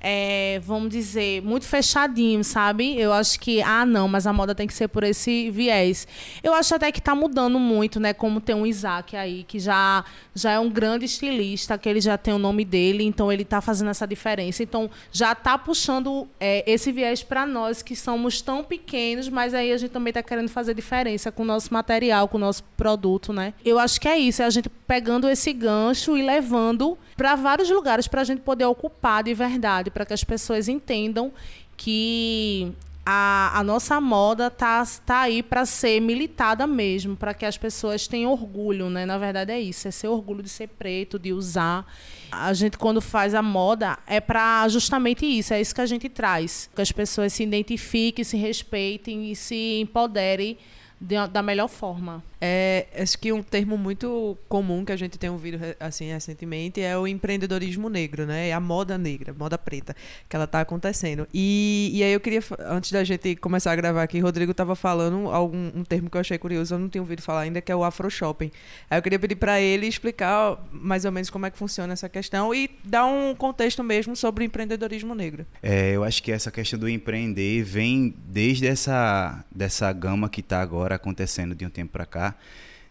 é, 0.00 0.60
vamos 0.64 0.90
dizer, 0.90 1.42
muito 1.42 1.66
fechadinho, 1.66 2.44
sabe? 2.44 2.98
Eu 2.98 3.12
acho 3.12 3.38
que, 3.40 3.60
ah, 3.62 3.84
não, 3.84 4.06
mas 4.08 4.26
a 4.26 4.32
moda 4.32 4.54
tem 4.54 4.66
que 4.66 4.74
ser 4.74 4.88
por 4.88 5.02
esse 5.02 5.50
viés. 5.50 6.06
Eu 6.42 6.54
acho 6.54 6.74
até 6.74 6.92
que 6.92 7.00
está 7.00 7.14
mudando 7.14 7.58
muito, 7.58 7.98
né? 7.98 8.12
Como 8.12 8.40
tem 8.40 8.54
um 8.54 8.66
Isaac 8.66 9.16
aí, 9.16 9.44
que 9.44 9.58
já, 9.58 10.04
já 10.34 10.52
é 10.52 10.58
um 10.58 10.70
grande 10.70 11.04
estilista, 11.04 11.76
que 11.76 11.88
ele 11.88 12.00
já 12.00 12.16
tem 12.16 12.32
o 12.32 12.38
nome 12.38 12.64
dele, 12.64 13.04
então 13.04 13.32
ele 13.32 13.42
está 13.42 13.60
fazendo 13.60 13.90
essa 13.90 14.06
diferença. 14.06 14.62
Então, 14.62 14.88
já 15.10 15.32
está 15.32 15.58
puxando 15.58 16.28
é, 16.38 16.62
esse 16.70 16.92
viés 16.92 17.22
para 17.22 17.44
nós, 17.44 17.82
que 17.82 17.96
somos 17.96 18.40
tão 18.40 18.62
pequenos, 18.62 19.28
mas 19.28 19.52
aí 19.54 19.72
a 19.72 19.76
gente 19.76 19.90
também 19.90 20.10
está 20.10 20.22
querendo 20.22 20.48
fazer 20.48 20.74
diferença 20.74 21.32
com 21.32 21.42
o 21.42 21.46
nosso 21.46 21.72
material, 21.74 22.28
com 22.28 22.36
o 22.36 22.40
nosso 22.40 22.62
produto, 22.76 23.32
né? 23.32 23.52
Eu 23.64 23.78
acho 23.78 24.00
que 24.00 24.06
é 24.06 24.16
isso, 24.18 24.42
é 24.42 24.44
a 24.44 24.50
gente 24.50 24.68
pegando 24.68 25.28
esse 25.28 25.52
gancho 25.52 26.16
e 26.16 26.22
levando 26.22 26.96
para 27.14 27.34
vários 27.34 27.68
lugares 27.68 28.08
para 28.08 28.22
a 28.22 28.24
gente 28.24 28.40
poder 28.40 28.64
ocupar 28.64 29.22
de 29.22 29.34
verdade, 29.34 29.87
para 29.90 30.06
que 30.06 30.12
as 30.12 30.24
pessoas 30.24 30.68
entendam 30.68 31.32
que 31.76 32.74
a, 33.10 33.60
a 33.60 33.64
nossa 33.64 33.98
moda 34.02 34.50
tá, 34.50 34.86
tá 35.06 35.20
aí 35.20 35.42
para 35.42 35.64
ser 35.64 35.98
militada 35.98 36.66
mesmo, 36.66 37.16
para 37.16 37.32
que 37.32 37.46
as 37.46 37.56
pessoas 37.56 38.06
tenham 38.06 38.30
orgulho, 38.30 38.90
né? 38.90 39.06
Na 39.06 39.16
verdade 39.16 39.50
é 39.50 39.58
isso, 39.58 39.88
é 39.88 39.90
ser 39.90 40.08
orgulho 40.08 40.42
de 40.42 40.50
ser 40.50 40.66
preto, 40.66 41.18
de 41.18 41.32
usar. 41.32 41.86
A 42.30 42.52
gente 42.52 42.76
quando 42.76 43.00
faz 43.00 43.34
a 43.34 43.40
moda 43.40 43.98
é 44.06 44.20
para 44.20 44.68
justamente 44.68 45.24
isso, 45.24 45.54
é 45.54 45.60
isso 45.60 45.74
que 45.74 45.80
a 45.80 45.86
gente 45.86 46.06
traz, 46.10 46.68
que 46.74 46.82
as 46.82 46.92
pessoas 46.92 47.32
se 47.32 47.42
identifiquem, 47.42 48.22
se 48.22 48.36
respeitem 48.36 49.32
e 49.32 49.34
se 49.34 49.80
empoderem 49.80 50.58
de, 51.00 51.14
da 51.28 51.40
melhor 51.40 51.68
forma. 51.68 52.22
É, 52.40 52.86
acho 52.96 53.18
que 53.18 53.32
um 53.32 53.42
termo 53.42 53.76
muito 53.76 54.38
comum 54.48 54.84
que 54.84 54.92
a 54.92 54.96
gente 54.96 55.18
tem 55.18 55.28
ouvido 55.28 55.58
assim 55.80 56.12
recentemente 56.12 56.80
é 56.80 56.96
o 56.96 57.06
empreendedorismo 57.06 57.88
negro, 57.88 58.26
né? 58.26 58.48
É 58.48 58.52
a 58.52 58.60
moda 58.60 58.96
negra, 58.96 59.34
moda 59.36 59.58
preta, 59.58 59.94
que 60.28 60.36
ela 60.36 60.44
está 60.44 60.60
acontecendo. 60.60 61.26
E, 61.34 61.90
e 61.92 62.02
aí 62.02 62.12
eu 62.12 62.20
queria, 62.20 62.42
antes 62.60 62.92
da 62.92 63.02
gente 63.02 63.34
começar 63.36 63.72
a 63.72 63.76
gravar 63.76 64.02
aqui, 64.02 64.20
Rodrigo 64.20 64.52
estava 64.52 64.76
falando 64.76 65.28
algum 65.30 65.70
um 65.74 65.84
termo 65.84 66.08
que 66.08 66.16
eu 66.16 66.20
achei 66.20 66.38
curioso, 66.38 66.74
eu 66.74 66.78
não 66.78 66.88
tinha 66.88 67.02
ouvido 67.02 67.22
falar 67.22 67.40
ainda, 67.40 67.60
que 67.60 67.72
é 67.72 67.76
o 67.76 67.82
afro 67.82 68.10
shopping. 68.10 68.50
Aí 68.88 68.98
eu 68.98 69.02
queria 69.02 69.18
pedir 69.18 69.36
para 69.36 69.60
ele 69.60 69.86
explicar 69.86 70.58
mais 70.70 71.04
ou 71.04 71.12
menos 71.12 71.30
como 71.30 71.46
é 71.46 71.50
que 71.50 71.58
funciona 71.58 71.92
essa 71.92 72.08
questão 72.08 72.54
e 72.54 72.70
dar 72.84 73.06
um 73.06 73.34
contexto 73.34 73.82
mesmo 73.82 74.14
sobre 74.14 74.44
o 74.44 74.46
empreendedorismo 74.46 75.14
negro. 75.14 75.44
É, 75.62 75.90
eu 75.90 76.04
acho 76.04 76.22
que 76.22 76.30
essa 76.30 76.50
questão 76.50 76.78
do 76.78 76.88
empreender 76.88 77.62
vem 77.62 78.14
desde 78.26 78.66
essa 78.66 79.44
dessa 79.50 79.92
gama 79.92 80.28
que 80.28 80.40
está 80.40 80.60
agora 80.60 80.94
acontecendo 80.94 81.54
de 81.54 81.66
um 81.66 81.70
tempo 81.70 81.92
para 81.92 82.06
cá 82.06 82.27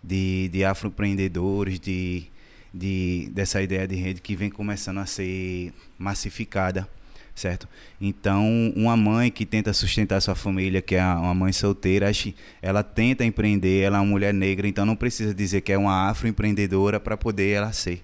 de, 0.04 0.50
de 0.50 0.64
afroempreendedores, 0.64 1.80
de, 1.80 2.26
de, 2.74 3.30
dessa 3.32 3.62
ideia 3.62 3.88
de 3.88 3.96
rede 3.96 4.22
que 4.22 4.36
vem 4.36 4.50
começando 4.50 5.00
a 5.00 5.06
ser 5.06 5.74
massificada, 5.98 6.88
certo? 7.36 7.68
Então, 8.00 8.74
uma 8.76 8.96
mãe 8.96 9.30
que 9.30 9.46
tenta 9.46 9.74
sustentar 9.74 10.22
sua 10.22 10.36
família, 10.36 10.82
que 10.82 10.96
é 10.96 11.04
uma 11.04 11.34
mãe 11.34 11.52
solteira, 11.52 12.10
ela 12.62 12.84
tenta 12.84 13.26
empreender, 13.26 13.82
ela 13.82 13.98
é 13.98 14.00
uma 14.00 14.06
mulher 14.06 14.34
negra, 14.34 14.68
então 14.68 14.86
não 14.86 14.96
precisa 14.96 15.34
dizer 15.34 15.62
que 15.62 15.72
é 15.72 15.78
uma 15.78 16.10
afroempreendedora 16.10 17.00
para 17.00 17.18
poder 17.18 17.50
ela 17.50 17.72
ser, 17.74 18.04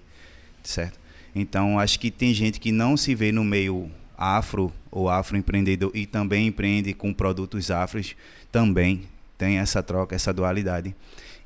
certo? 0.62 0.98
Então, 1.34 1.78
acho 1.78 1.98
que 1.98 2.10
tem 2.10 2.32
gente 2.32 2.60
que 2.60 2.70
não 2.70 2.96
se 2.96 3.14
vê 3.14 3.32
no 3.32 3.42
meio 3.42 3.90
afro 4.16 4.72
ou 4.90 5.08
afroempreendedor 5.08 5.90
e 5.92 6.06
também 6.06 6.46
empreende 6.46 6.94
com 6.94 7.12
produtos 7.12 7.70
afros, 7.70 8.14
também 8.52 9.02
tem 9.36 9.58
essa 9.58 9.82
troca, 9.82 10.14
essa 10.14 10.32
dualidade. 10.32 10.94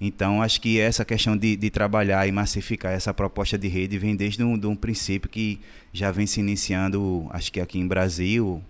Então, 0.00 0.42
acho 0.42 0.60
que 0.60 0.78
essa 0.78 1.04
questão 1.04 1.36
de, 1.36 1.56
de 1.56 1.70
trabalhar 1.70 2.26
e 2.26 2.32
massificar 2.32 2.92
essa 2.92 3.12
proposta 3.12 3.58
de 3.58 3.66
rede 3.66 3.98
vem 3.98 4.14
desde 4.14 4.42
um, 4.44 4.56
de 4.56 4.66
um 4.66 4.76
princípio 4.76 5.28
que 5.28 5.60
já 5.92 6.10
vem 6.12 6.26
se 6.26 6.38
iniciando, 6.38 7.26
acho 7.30 7.52
que 7.52 7.60
aqui 7.60 7.78
em 7.78 7.86
Brasil, 7.86 8.62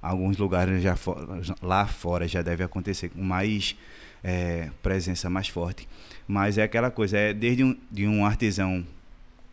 alguns 0.00 0.36
lugares 0.36 0.82
já 0.82 0.94
for, 0.94 1.42
lá 1.60 1.86
fora 1.86 2.28
já 2.28 2.40
deve 2.40 2.62
acontecer 2.62 3.08
com 3.08 3.20
mais 3.20 3.74
é, 4.22 4.70
presença 4.80 5.28
mais 5.28 5.48
forte. 5.48 5.88
Mas 6.28 6.56
é 6.56 6.62
aquela 6.62 6.90
coisa, 6.90 7.18
é 7.18 7.32
desde 7.32 7.64
um, 7.64 7.76
de 7.90 8.06
um 8.06 8.24
artesão, 8.24 8.86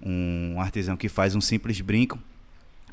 um 0.01 0.61
artesão 0.61 0.95
que 0.95 1.09
faz 1.09 1.35
um 1.35 1.41
simples 1.41 1.81
brinco, 1.81 2.19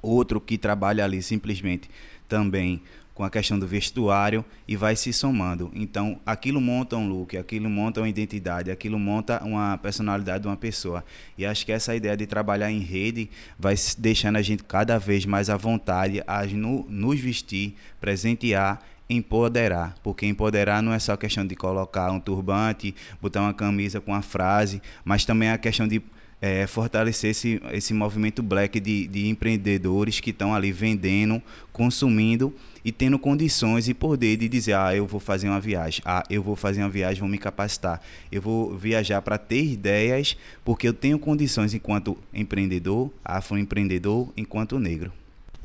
outro 0.01 0.41
que 0.41 0.57
trabalha 0.57 1.05
ali 1.05 1.23
simplesmente 1.23 1.91
também 2.27 2.81
com 3.21 3.25
a 3.25 3.29
questão 3.29 3.59
do 3.59 3.67
vestuário 3.67 4.43
e 4.67 4.77
vai 4.77 4.97
se 4.97 5.12
somando. 5.12 5.71
Então, 5.75 6.19
aquilo 6.25 6.59
monta 6.59 6.97
um 6.97 7.07
look, 7.07 7.37
aquilo 7.37 7.69
monta 7.69 8.00
uma 8.00 8.09
identidade, 8.09 8.71
aquilo 8.71 8.99
monta 8.99 9.45
uma 9.45 9.77
personalidade 9.77 10.45
de 10.45 10.49
uma 10.49 10.57
pessoa. 10.57 11.05
E 11.37 11.45
acho 11.45 11.67
que 11.67 11.71
essa 11.71 11.95
ideia 11.95 12.17
de 12.17 12.27
trabalhar 12.27 12.73
em 12.73 12.79
rede 12.79 13.29
vai 13.59 13.75
deixando 13.99 14.37
a 14.37 14.43
gente 14.43 14.65
cada 14.65 14.99
vez 14.99 15.27
mais 15.27 15.50
à 15.50 15.57
vontade 15.59 16.23
a 16.27 16.47
no, 16.47 16.87
nos 16.89 17.21
vestir, 17.21 17.75
presentear 18.00 18.81
empoderar, 19.07 19.97
porque 20.05 20.25
empoderar 20.25 20.81
não 20.81 20.93
é 20.93 20.99
só 20.99 21.17
questão 21.17 21.45
de 21.45 21.57
colocar 21.57 22.12
um 22.12 22.21
turbante, 22.21 22.95
botar 23.21 23.43
uma 23.43 23.53
camisa 23.53 24.00
com 24.00 24.15
a 24.15 24.23
frase, 24.23 24.81
mas 25.05 25.25
também 25.25 25.49
é 25.49 25.53
a 25.53 25.59
questão 25.59 25.87
de 25.87 26.00
é, 26.41 26.67
fortalecer 26.67 27.31
esse, 27.31 27.61
esse 27.73 27.93
movimento 27.93 28.43
black 28.43 28.81
de, 28.81 29.07
de 29.07 29.29
empreendedores 29.29 30.21
que 30.21 30.31
estão 30.31 30.55
ali 30.55 30.73
vendendo, 30.73 31.43
consumindo 31.73 32.55
e 32.85 32.91
tendo 32.91 33.19
condições 33.19 33.89
e 33.89 33.95
poder 33.95 34.37
de 34.39 34.49
dizer, 34.49 34.75
ah, 34.75 34.97
eu 34.97 35.07
vou 35.07 35.21
fazer 35.21 35.49
uma 35.49 35.61
viagem, 35.61 36.01
ah, 36.05 36.25
eu 36.31 36.43
vou 36.43 36.57
fazer 36.57 36.83
uma 36.83 36.89
viagem, 36.89 37.21
vou 37.21 37.29
me 37.29 37.37
capacitar, 37.39 38.01
eu 38.33 38.41
vou 38.41 38.77
viajar 38.77 39.21
para 39.21 39.37
ter 39.37 39.65
ideias, 39.65 40.37
porque 40.65 40.89
eu 40.89 40.95
tenho 40.95 41.19
condições 41.19 41.75
enquanto 41.75 42.17
empreendedor, 42.33 43.11
afroempreendedor, 43.25 44.29
enquanto 44.37 44.79
negro. 44.79 45.13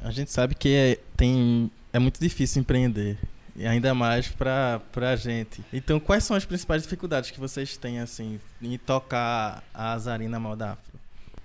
A 0.01 0.12
gente 0.12 0.29
sabe 0.29 0.55
que 0.55 0.70
é, 0.70 1.00
tem, 1.15 1.72
é 1.94 2.00
muito 2.00 2.20
difícil 2.20 2.62
empreender. 2.62 3.17
E 3.55 3.65
ainda 3.65 3.93
mais 3.93 4.27
para 4.27 4.81
a 4.95 5.15
gente. 5.15 5.63
Então, 5.71 6.00
quais 6.00 6.24
são 6.24 6.35
as 6.35 6.43
principais 6.43 6.83
dificuldades 6.83 7.31
que 7.31 7.39
vocês 7.39 7.77
têm, 7.77 8.00
assim, 8.00 8.39
em 8.62 8.77
tocar 8.77 9.63
a 9.74 9.93
Azarina 9.93 10.39
Moda 10.39 10.71
Afro? 10.71 10.95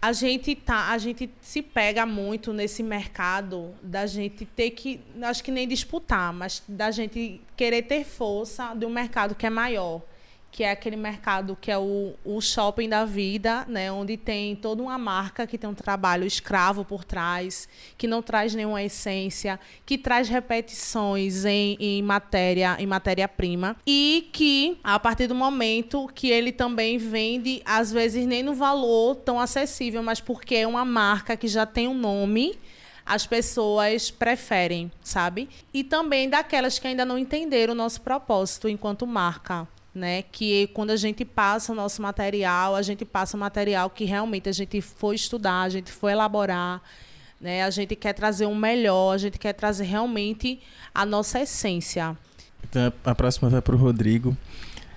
a 0.02 0.12
gente 0.12 0.54
tá, 0.54 0.88
a 0.88 0.98
gente 0.98 1.30
se 1.42 1.60
pega 1.60 2.06
muito 2.06 2.52
nesse 2.54 2.82
mercado 2.82 3.74
da 3.82 4.06
gente 4.06 4.46
ter 4.46 4.70
que, 4.70 5.00
acho 5.22 5.44
que 5.44 5.50
nem 5.50 5.68
disputar, 5.68 6.32
mas 6.32 6.62
da 6.66 6.90
gente 6.90 7.40
querer 7.54 7.82
ter 7.82 8.04
força 8.04 8.74
de 8.74 8.86
um 8.86 8.90
mercado 8.90 9.34
que 9.34 9.44
é 9.44 9.50
maior 9.50 10.00
que 10.50 10.64
é 10.64 10.70
aquele 10.70 10.96
mercado 10.96 11.56
que 11.60 11.70
é 11.70 11.78
o, 11.78 12.14
o 12.24 12.40
shopping 12.40 12.88
da 12.88 13.04
vida, 13.04 13.64
né, 13.68 13.90
onde 13.90 14.16
tem 14.16 14.56
toda 14.56 14.82
uma 14.82 14.98
marca 14.98 15.46
que 15.46 15.56
tem 15.56 15.68
um 15.70 15.74
trabalho 15.74 16.26
escravo 16.26 16.84
por 16.84 17.04
trás, 17.04 17.68
que 17.96 18.06
não 18.06 18.20
traz 18.20 18.54
nenhuma 18.54 18.82
essência, 18.82 19.60
que 19.86 19.96
traz 19.96 20.28
repetições 20.28 21.44
em, 21.44 21.76
em 21.78 22.02
matéria 22.02 22.76
em 22.78 22.86
matéria-prima. 22.86 23.76
E 23.86 24.28
que 24.32 24.78
a 24.82 24.98
partir 24.98 25.26
do 25.26 25.34
momento 25.34 26.08
que 26.14 26.30
ele 26.30 26.52
também 26.52 26.98
vende 26.98 27.62
às 27.64 27.92
vezes 27.92 28.26
nem 28.26 28.42
no 28.42 28.54
valor 28.54 29.16
tão 29.16 29.38
acessível, 29.38 30.02
mas 30.02 30.20
porque 30.20 30.56
é 30.56 30.66
uma 30.66 30.84
marca 30.84 31.36
que 31.36 31.48
já 31.48 31.64
tem 31.64 31.86
um 31.86 31.94
nome 31.94 32.58
as 33.04 33.26
pessoas 33.26 34.08
preferem, 34.08 34.90
sabe? 35.02 35.48
E 35.74 35.82
também 35.82 36.28
daquelas 36.28 36.78
que 36.78 36.86
ainda 36.86 37.04
não 37.04 37.18
entenderam 37.18 37.72
o 37.72 37.76
nosso 37.76 38.00
propósito 38.02 38.68
enquanto 38.68 39.04
marca 39.04 39.66
né? 40.00 40.22
Que 40.22 40.66
quando 40.68 40.90
a 40.90 40.96
gente 40.96 41.24
passa 41.24 41.72
o 41.72 41.74
nosso 41.74 42.02
material, 42.02 42.74
a 42.74 42.82
gente 42.82 43.04
passa 43.04 43.36
material 43.36 43.88
que 43.90 44.04
realmente 44.04 44.48
a 44.48 44.52
gente 44.52 44.80
foi 44.80 45.14
estudar, 45.14 45.60
a 45.60 45.68
gente 45.68 45.92
foi 45.92 46.12
elaborar, 46.12 46.82
né? 47.40 47.62
A 47.62 47.70
gente 47.70 47.94
quer 47.94 48.14
trazer 48.14 48.46
um 48.46 48.54
melhor, 48.54 49.14
a 49.14 49.18
gente 49.18 49.38
quer 49.38 49.52
trazer 49.52 49.84
realmente 49.84 50.58
a 50.92 51.06
nossa 51.06 51.38
essência. 51.40 52.16
Então, 52.68 52.92
a 53.04 53.14
próxima 53.14 53.48
vai 53.48 53.62
para 53.62 53.74
o 53.74 53.78
Rodrigo. 53.78 54.36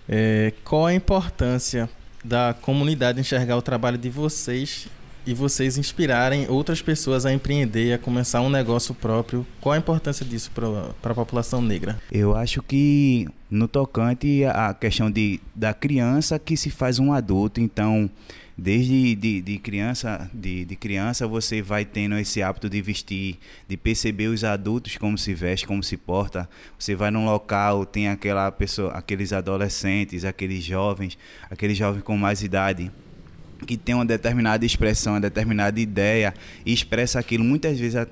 É, 0.07 0.53
qual 0.63 0.85
a 0.85 0.93
importância 0.93 1.89
da 2.23 2.55
comunidade 2.59 3.19
enxergar 3.19 3.57
o 3.57 3.61
trabalho 3.61 3.97
de 3.97 4.09
vocês 4.09 4.87
e 5.25 5.33
vocês 5.33 5.77
inspirarem 5.77 6.47
outras 6.49 6.81
pessoas 6.81 7.25
a 7.25 7.33
empreender, 7.33 7.93
a 7.93 7.97
começar 7.97 8.41
um 8.41 8.49
negócio 8.49 8.93
próprio. 8.93 9.45
Qual 9.61 9.73
a 9.73 9.77
importância 9.77 10.25
disso 10.25 10.51
para 10.51 11.11
a 11.11 11.15
população 11.15 11.61
negra? 11.61 11.99
Eu 12.11 12.35
acho 12.35 12.61
que 12.61 13.27
no 13.49 13.67
tocante 13.67 14.43
a 14.45 14.73
questão 14.73 15.09
de, 15.09 15.39
da 15.55 15.73
criança 15.73 16.39
que 16.39 16.57
se 16.57 16.69
faz 16.69 16.99
um 16.99 17.13
adulto, 17.13 17.61
então 17.61 18.09
desde 18.57 19.15
de, 19.15 19.41
de 19.41 19.57
criança 19.57 20.29
de, 20.33 20.63
de, 20.65 20.75
criança 20.75 21.27
você 21.27 21.61
vai 21.61 21.83
tendo 21.83 22.17
esse 22.17 22.41
hábito 22.41 22.69
de 22.69 22.81
vestir 22.81 23.39
de 23.67 23.75
perceber 23.75 24.27
os 24.27 24.43
adultos 24.43 24.95
como 24.97 25.17
se 25.17 25.33
veste 25.33 25.65
como 25.65 25.81
se 25.81 25.97
porta 25.97 26.47
você 26.77 26.93
vai 26.93 27.09
num 27.09 27.25
local 27.25 27.83
tem 27.83 28.09
aquela 28.09 28.51
pessoa 28.51 28.91
aqueles 28.91 29.33
adolescentes 29.33 30.23
aqueles 30.23 30.63
jovens 30.63 31.17
aqueles 31.49 31.75
jovens 31.75 32.03
com 32.03 32.15
mais 32.15 32.43
idade 32.43 32.91
que 33.63 33.77
tem 33.77 33.95
uma 33.95 34.05
determinada 34.05 34.65
expressão, 34.65 35.13
uma 35.13 35.21
determinada 35.21 35.79
ideia 35.79 36.33
e 36.65 36.73
expressa 36.73 37.19
aquilo 37.19 37.43
muitas 37.43 37.79
vezes 37.79 37.95
a, 37.95 38.07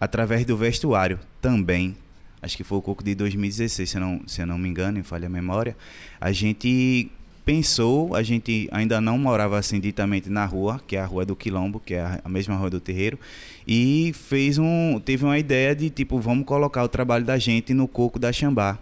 através 0.00 0.44
do 0.44 0.56
vestuário 0.56 1.18
também. 1.40 1.96
Acho 2.42 2.56
que 2.56 2.64
foi 2.64 2.78
o 2.78 2.82
Coco 2.82 3.02
de 3.02 3.14
2016, 3.14 3.90
se 3.90 3.96
eu 3.96 4.00
não, 4.00 4.20
se 4.26 4.44
não 4.44 4.58
me 4.58 4.68
engano, 4.68 4.98
em 4.98 5.02
falha 5.02 5.26
a 5.26 5.30
memória. 5.30 5.76
A 6.20 6.32
gente 6.32 7.10
pensou, 7.46 8.14
a 8.16 8.24
gente 8.24 8.68
ainda 8.72 9.00
não 9.00 9.16
morava 9.16 9.56
assim 9.56 9.78
ditamente 9.78 10.28
na 10.28 10.44
rua, 10.44 10.80
que 10.84 10.96
é 10.96 11.00
a 11.00 11.06
rua 11.06 11.24
do 11.24 11.36
Quilombo, 11.36 11.78
que 11.78 11.94
é 11.94 12.20
a 12.22 12.28
mesma 12.28 12.56
rua 12.56 12.68
do 12.68 12.80
terreiro, 12.80 13.18
e 13.66 14.12
fez 14.14 14.58
um, 14.58 15.00
teve 15.04 15.24
uma 15.24 15.38
ideia 15.38 15.74
de 15.74 15.88
tipo, 15.88 16.18
vamos 16.18 16.44
colocar 16.44 16.82
o 16.82 16.88
trabalho 16.88 17.24
da 17.24 17.38
gente 17.38 17.72
no 17.72 17.86
Coco 17.86 18.18
da 18.18 18.32
Xambá, 18.32 18.78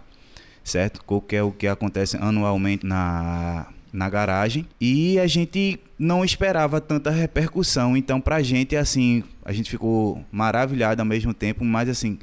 certo? 0.63 1.03
Coco 1.03 1.33
é 1.35 1.43
o 1.43 1.51
que 1.51 1.67
acontece 1.67 2.17
anualmente 2.17 2.85
na 2.85 3.67
na 3.95 4.09
garagem 4.09 4.67
e 4.79 5.17
a 5.19 5.27
gente 5.27 5.79
não 5.97 6.23
esperava 6.23 6.81
tanta 6.81 7.09
repercussão. 7.09 7.95
Então, 7.95 8.19
pra 8.19 8.41
gente, 8.41 8.75
assim, 8.75 9.23
a 9.43 9.51
gente 9.51 9.69
ficou 9.69 10.23
maravilhado 10.31 11.01
ao 11.01 11.05
mesmo 11.05 11.33
tempo, 11.33 11.63
mas 11.63 11.89
assim, 11.89 12.19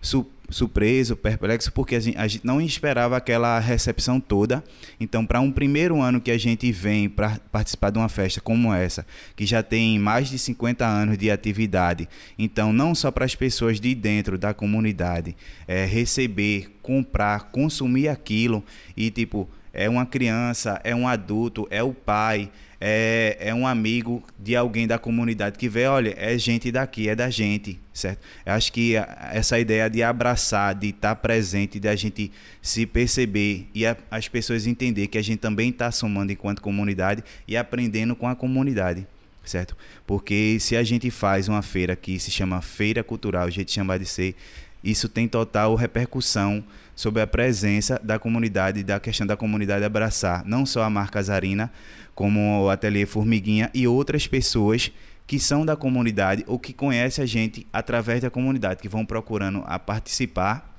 su 0.00 0.26
surpreso, 0.48 1.16
perplexo, 1.16 1.72
porque 1.72 1.96
a 1.96 2.00
gente, 2.00 2.16
a 2.16 2.26
gente, 2.26 2.46
não 2.46 2.60
esperava 2.60 3.16
aquela 3.16 3.58
recepção 3.58 4.20
toda. 4.20 4.62
Então, 5.00 5.26
para 5.26 5.40
um 5.40 5.50
primeiro 5.50 6.00
ano 6.00 6.20
que 6.20 6.30
a 6.30 6.38
gente 6.38 6.70
vem 6.70 7.08
para 7.08 7.40
participar 7.50 7.90
de 7.90 7.98
uma 7.98 8.08
festa 8.08 8.40
como 8.40 8.72
essa, 8.72 9.04
que 9.34 9.44
já 9.44 9.60
tem 9.60 9.98
mais 9.98 10.28
de 10.28 10.38
50 10.38 10.86
anos 10.86 11.18
de 11.18 11.30
atividade, 11.32 12.08
então, 12.38 12.72
não 12.72 12.94
só 12.94 13.10
para 13.10 13.24
as 13.24 13.34
pessoas 13.34 13.80
de 13.80 13.92
dentro 13.94 14.38
da 14.38 14.54
comunidade 14.54 15.36
é, 15.66 15.84
receber, 15.84 16.70
comprar, 16.80 17.50
consumir 17.50 18.08
aquilo 18.08 18.62
e, 18.96 19.10
tipo, 19.10 19.48
é 19.76 19.90
uma 19.90 20.06
criança, 20.06 20.80
é 20.82 20.94
um 20.94 21.06
adulto, 21.06 21.68
é 21.70 21.82
o 21.82 21.92
pai, 21.92 22.50
é, 22.80 23.36
é 23.38 23.54
um 23.54 23.66
amigo 23.66 24.22
de 24.38 24.56
alguém 24.56 24.86
da 24.86 24.98
comunidade 24.98 25.58
que 25.58 25.68
vê, 25.68 25.86
olha, 25.86 26.14
é 26.16 26.36
gente 26.38 26.72
daqui, 26.72 27.10
é 27.10 27.14
da 27.14 27.28
gente, 27.28 27.78
certo? 27.92 28.20
Eu 28.46 28.54
acho 28.54 28.72
que 28.72 28.94
essa 29.30 29.58
ideia 29.60 29.90
de 29.90 30.02
abraçar, 30.02 30.74
de 30.74 30.88
estar 30.88 31.14
presente, 31.16 31.78
de 31.78 31.88
a 31.88 31.94
gente 31.94 32.32
se 32.62 32.86
perceber 32.86 33.68
e 33.74 33.84
a, 33.84 33.94
as 34.10 34.28
pessoas 34.28 34.66
entender 34.66 35.08
que 35.08 35.18
a 35.18 35.22
gente 35.22 35.40
também 35.40 35.68
está 35.68 35.90
somando 35.90 36.32
enquanto 36.32 36.62
comunidade 36.62 37.22
e 37.46 37.54
aprendendo 37.54 38.16
com 38.16 38.26
a 38.26 38.34
comunidade, 38.34 39.06
certo? 39.44 39.76
Porque 40.06 40.56
se 40.58 40.74
a 40.74 40.82
gente 40.82 41.10
faz 41.10 41.48
uma 41.48 41.60
feira 41.60 41.94
que 41.94 42.18
se 42.18 42.30
chama 42.30 42.62
Feira 42.62 43.04
Cultural, 43.04 43.46
a 43.46 43.50
gente 43.50 43.70
chama 43.70 43.98
de 43.98 44.06
ser, 44.06 44.34
isso 44.82 45.06
tem 45.06 45.28
total 45.28 45.74
repercussão 45.74 46.64
sobre 46.96 47.22
a 47.22 47.26
presença 47.26 48.00
da 48.02 48.18
comunidade, 48.18 48.82
da 48.82 48.98
questão 48.98 49.26
da 49.26 49.36
comunidade 49.36 49.84
abraçar, 49.84 50.44
não 50.46 50.64
só 50.64 50.82
a 50.82 50.90
marca 50.90 51.22
Zarina, 51.22 51.70
como 52.14 52.64
o 52.64 52.70
Ateliê 52.70 53.04
Formiguinha 53.04 53.70
e 53.74 53.86
outras 53.86 54.26
pessoas 54.26 54.90
que 55.26 55.38
são 55.38 55.66
da 55.66 55.76
comunidade 55.76 56.42
ou 56.46 56.58
que 56.58 56.72
conhecem 56.72 57.22
a 57.22 57.26
gente 57.26 57.66
através 57.72 58.22
da 58.22 58.30
comunidade, 58.30 58.80
que 58.80 58.88
vão 58.88 59.04
procurando 59.04 59.62
a 59.66 59.78
participar 59.78 60.74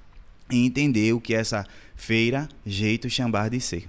e 0.49 0.65
entender 0.65 1.13
o 1.13 1.21
que 1.21 1.35
é 1.35 1.39
essa 1.39 1.65
feira, 1.95 2.49
jeito 2.65 3.09
chambar 3.09 3.49
de 3.49 3.59
ser. 3.59 3.87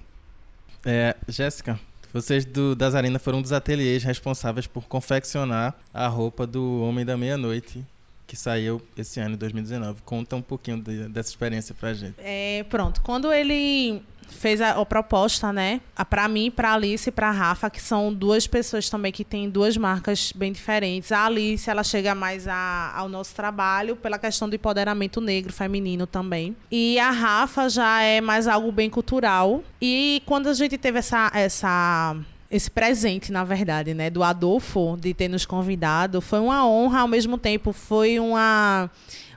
É, 0.85 1.15
Jéssica, 1.27 1.79
vocês 2.13 2.45
do 2.45 2.75
das 2.75 2.93
Arena 2.93 3.17
foram 3.19 3.39
um 3.39 3.41
dos 3.41 3.53
ateliês 3.53 4.03
responsáveis 4.03 4.67
por 4.67 4.87
confeccionar 4.87 5.75
a 5.93 6.07
roupa 6.07 6.45
do 6.45 6.81
Homem 6.81 7.05
da 7.05 7.17
Meia-Noite, 7.17 7.85
que 8.29 8.35
saiu 8.35 8.79
esse 8.95 9.19
ano, 9.19 9.35
2019. 9.35 10.03
Conta 10.05 10.35
um 10.35 10.41
pouquinho 10.41 10.79
de, 10.79 11.09
dessa 11.09 11.29
experiência 11.29 11.73
pra 11.73 11.95
gente. 11.95 12.13
É, 12.19 12.63
pronto, 12.69 13.01
quando 13.01 13.33
ele 13.33 14.03
fez 14.29 14.61
a, 14.61 14.79
a 14.79 14.85
proposta, 14.85 15.51
né? 15.51 15.81
Para 16.07 16.27
mim, 16.27 16.51
para 16.51 16.75
Alice 16.75 17.09
e 17.09 17.11
para 17.11 17.31
Rafa, 17.31 17.71
que 17.71 17.81
são 17.81 18.13
duas 18.13 18.45
pessoas 18.45 18.87
também 18.87 19.11
que 19.11 19.25
têm 19.25 19.49
duas 19.49 19.75
marcas 19.75 20.31
bem 20.31 20.51
diferentes. 20.51 21.11
A 21.11 21.25
Alice, 21.25 21.67
ela 21.67 21.83
chega 21.83 22.13
mais 22.13 22.47
a, 22.47 22.93
ao 22.95 23.09
nosso 23.09 23.33
trabalho 23.33 23.95
pela 23.95 24.19
questão 24.19 24.47
do 24.47 24.55
empoderamento 24.55 25.19
negro 25.19 25.51
feminino 25.51 26.05
também. 26.05 26.55
E 26.69 26.99
a 26.99 27.09
Rafa 27.09 27.67
já 27.67 28.03
é 28.03 28.21
mais 28.21 28.47
algo 28.47 28.71
bem 28.71 28.91
cultural. 28.91 29.63
E 29.81 30.21
quando 30.27 30.47
a 30.47 30.53
gente 30.53 30.77
teve 30.77 30.99
essa 30.99 31.31
essa 31.33 32.15
esse 32.51 32.69
presente, 32.69 33.31
na 33.31 33.43
verdade, 33.43 33.93
né, 33.93 34.09
do 34.09 34.23
Adolfo 34.23 34.97
de 34.99 35.13
ter 35.13 35.27
nos 35.27 35.45
convidado, 35.45 36.21
foi 36.21 36.39
uma 36.39 36.67
honra, 36.67 37.01
ao 37.01 37.07
mesmo 37.07 37.37
tempo 37.37 37.71
foi 37.71 38.19
uma 38.19 38.89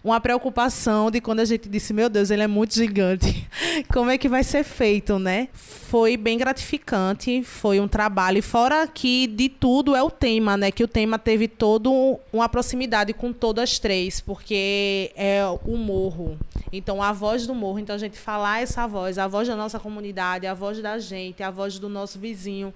uma 0.05 0.21
preocupação 0.21 1.11
de 1.11 1.21
quando 1.21 1.41
a 1.41 1.45
gente 1.45 1.69
disse, 1.69 1.93
meu 1.93 2.09
Deus, 2.09 2.31
ele 2.31 2.43
é 2.43 2.47
muito 2.47 2.75
gigante. 2.75 3.49
Como 3.93 4.11
é 4.11 4.19
que 4.19 4.29
vai 4.29 4.43
ser 4.43 4.65
feito, 4.65 5.19
né? 5.19 5.49
Foi 5.53 6.17
bem 6.17 6.37
gratificante, 6.37 7.43
foi 7.45 7.79
um 7.79 7.87
trabalho. 7.87 8.43
Fora 8.43 8.87
que 8.87 9.29
de 9.29 9.49
tudo 9.49 9.95
é 9.95 10.03
o 10.03 10.11
tema, 10.11 10.57
né? 10.57 10.73
Que 10.73 10.83
o 10.83 10.89
tema 10.89 11.19
teve 11.19 11.47
todo 11.47 12.19
uma 12.33 12.49
proximidade 12.49 13.13
com 13.13 13.33
todas 13.33 13.71
as 13.71 13.79
três, 13.79 14.21
porque 14.21 15.13
é 15.15 15.43
o 15.65 15.77
morro. 15.77 16.37
Então, 16.73 17.03
a 17.03 17.13
voz 17.13 17.47
do 17.47 17.55
morro. 17.55 17.79
Então, 17.79 17.95
a 17.95 17.99
gente 17.99 18.19
falar 18.19 18.63
essa 18.63 18.87
voz, 18.87 19.19
a 19.19 19.29
voz 19.29 19.47
da 19.47 19.55
nossa 19.55 19.79
comunidade, 19.79 20.47
a 20.47 20.55
voz 20.55 20.81
da 20.81 20.99
gente, 20.99 21.43
a 21.43 21.51
voz 21.51 21.79
do 21.79 21.89
nosso 21.89 22.19
vizinho. 22.19 22.75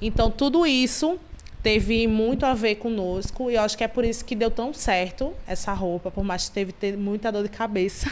Então, 0.00 0.30
tudo 0.30 0.66
isso 0.66 1.18
teve 1.62 2.06
muito 2.06 2.46
a 2.46 2.54
ver 2.54 2.76
conosco 2.76 3.50
e 3.50 3.54
eu 3.54 3.62
acho 3.62 3.76
que 3.76 3.82
é 3.82 3.88
por 3.88 4.04
isso 4.04 4.24
que 4.24 4.36
deu 4.36 4.50
tão 4.50 4.72
certo 4.72 5.34
essa 5.46 5.72
roupa, 5.72 6.10
por 6.10 6.22
mais 6.22 6.48
que 6.48 6.54
teve 6.54 6.72
ter 6.72 6.96
muita 6.96 7.32
dor 7.32 7.42
de 7.42 7.48
cabeça. 7.48 8.10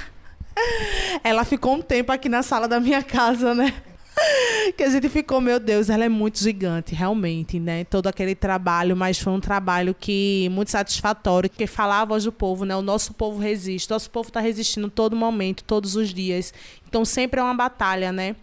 Ela 1.22 1.44
ficou 1.44 1.74
um 1.74 1.82
tempo 1.82 2.10
aqui 2.10 2.28
na 2.28 2.42
sala 2.42 2.66
da 2.66 2.80
minha 2.80 3.02
casa, 3.02 3.54
né? 3.54 3.72
que 4.76 4.82
a 4.82 4.88
gente 4.88 5.08
ficou, 5.08 5.40
meu 5.40 5.58
Deus, 5.58 5.90
ela 5.90 6.04
é 6.04 6.08
muito 6.08 6.38
gigante, 6.38 6.94
realmente, 6.94 7.58
né? 7.58 7.84
Todo 7.84 8.06
aquele 8.06 8.34
trabalho, 8.34 8.96
mas 8.96 9.18
foi 9.18 9.32
um 9.32 9.40
trabalho 9.40 9.94
que 9.94 10.48
muito 10.50 10.70
satisfatório, 10.70 11.50
que 11.50 11.66
falar 11.66 12.02
a 12.02 12.04
voz 12.04 12.24
do 12.24 12.32
povo, 12.32 12.64
né? 12.64 12.74
O 12.76 12.82
nosso 12.82 13.14
povo 13.14 13.38
resiste, 13.38 13.90
o 13.90 13.94
nosso 13.94 14.10
povo 14.10 14.28
está 14.28 14.40
resistindo 14.40 14.88
todo 14.88 15.16
momento, 15.16 15.64
todos 15.64 15.96
os 15.96 16.12
dias. 16.12 16.52
Então 16.88 17.04
sempre 17.04 17.40
é 17.40 17.42
uma 17.42 17.54
batalha, 17.54 18.12
né? 18.12 18.36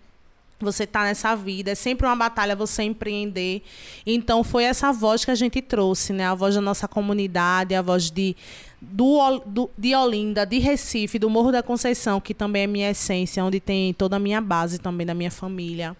Você 0.63 0.87
tá 0.87 1.03
nessa 1.03 1.35
vida, 1.35 1.71
é 1.71 1.75
sempre 1.75 2.05
uma 2.05 2.15
batalha 2.15 2.55
você 2.55 2.83
empreender. 2.83 3.63
Então 4.05 4.43
foi 4.43 4.63
essa 4.63 4.91
voz 4.91 5.25
que 5.25 5.31
a 5.31 5.35
gente 5.35 5.61
trouxe, 5.61 6.13
né? 6.13 6.25
A 6.25 6.35
voz 6.35 6.55
da 6.55 6.61
nossa 6.61 6.87
comunidade, 6.87 7.75
a 7.75 7.81
voz 7.81 8.09
de 8.09 8.35
do, 8.81 9.39
do, 9.45 9.69
de 9.77 9.95
Olinda, 9.95 10.45
de 10.45 10.57
Recife, 10.57 11.19
do 11.19 11.29
Morro 11.29 11.51
da 11.51 11.61
Conceição, 11.61 12.19
que 12.19 12.33
também 12.33 12.63
é 12.63 12.67
minha 12.67 12.89
essência, 12.89 13.43
onde 13.43 13.59
tem 13.59 13.93
toda 13.93 14.15
a 14.15 14.19
minha 14.19 14.41
base 14.41 14.79
também 14.79 15.05
da 15.05 15.13
minha 15.13 15.31
família 15.31 15.95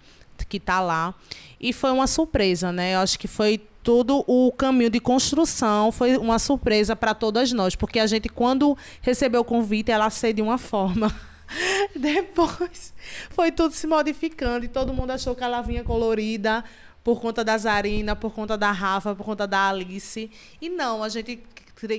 que 0.50 0.58
está 0.58 0.82
lá. 0.82 1.14
E 1.60 1.72
foi 1.72 1.92
uma 1.92 2.08
surpresa, 2.08 2.72
né? 2.72 2.96
Eu 2.96 3.00
acho 3.00 3.20
que 3.20 3.28
foi 3.28 3.62
todo 3.84 4.24
o 4.28 4.52
caminho 4.52 4.90
de 4.90 5.00
construção 5.00 5.92
foi 5.92 6.16
uma 6.16 6.38
surpresa 6.38 6.96
para 6.96 7.16
todas 7.16 7.52
nós, 7.52 7.76
porque 7.76 8.00
a 8.00 8.06
gente 8.06 8.30
quando 8.30 8.78
recebeu 9.02 9.42
o 9.42 9.44
convite, 9.44 9.92
ela 9.92 10.10
saiu 10.10 10.34
de 10.34 10.42
uma 10.42 10.58
forma 10.58 11.14
Depois 11.96 12.94
foi 13.30 13.52
tudo 13.52 13.74
se 13.74 13.88
modificando 13.88 14.66
e 14.66 14.68
todo 14.68 14.94
mundo 14.94 15.12
achou 15.12 15.36
que 15.36 15.44
ela 15.44 15.62
vinha 15.62 15.84
colorida 15.84 16.64
por 17.04 17.20
conta 17.20 17.44
da 17.44 17.58
Zarina, 17.58 18.16
por 18.16 18.32
conta 18.34 18.58
da 18.58 18.72
Rafa, 18.72 19.16
por 19.16 19.26
conta 19.26 19.48
da 19.48 19.70
Alice. 19.70 20.30
E 20.62 20.70
não, 20.70 21.04
a 21.04 21.10
gente 21.10 21.42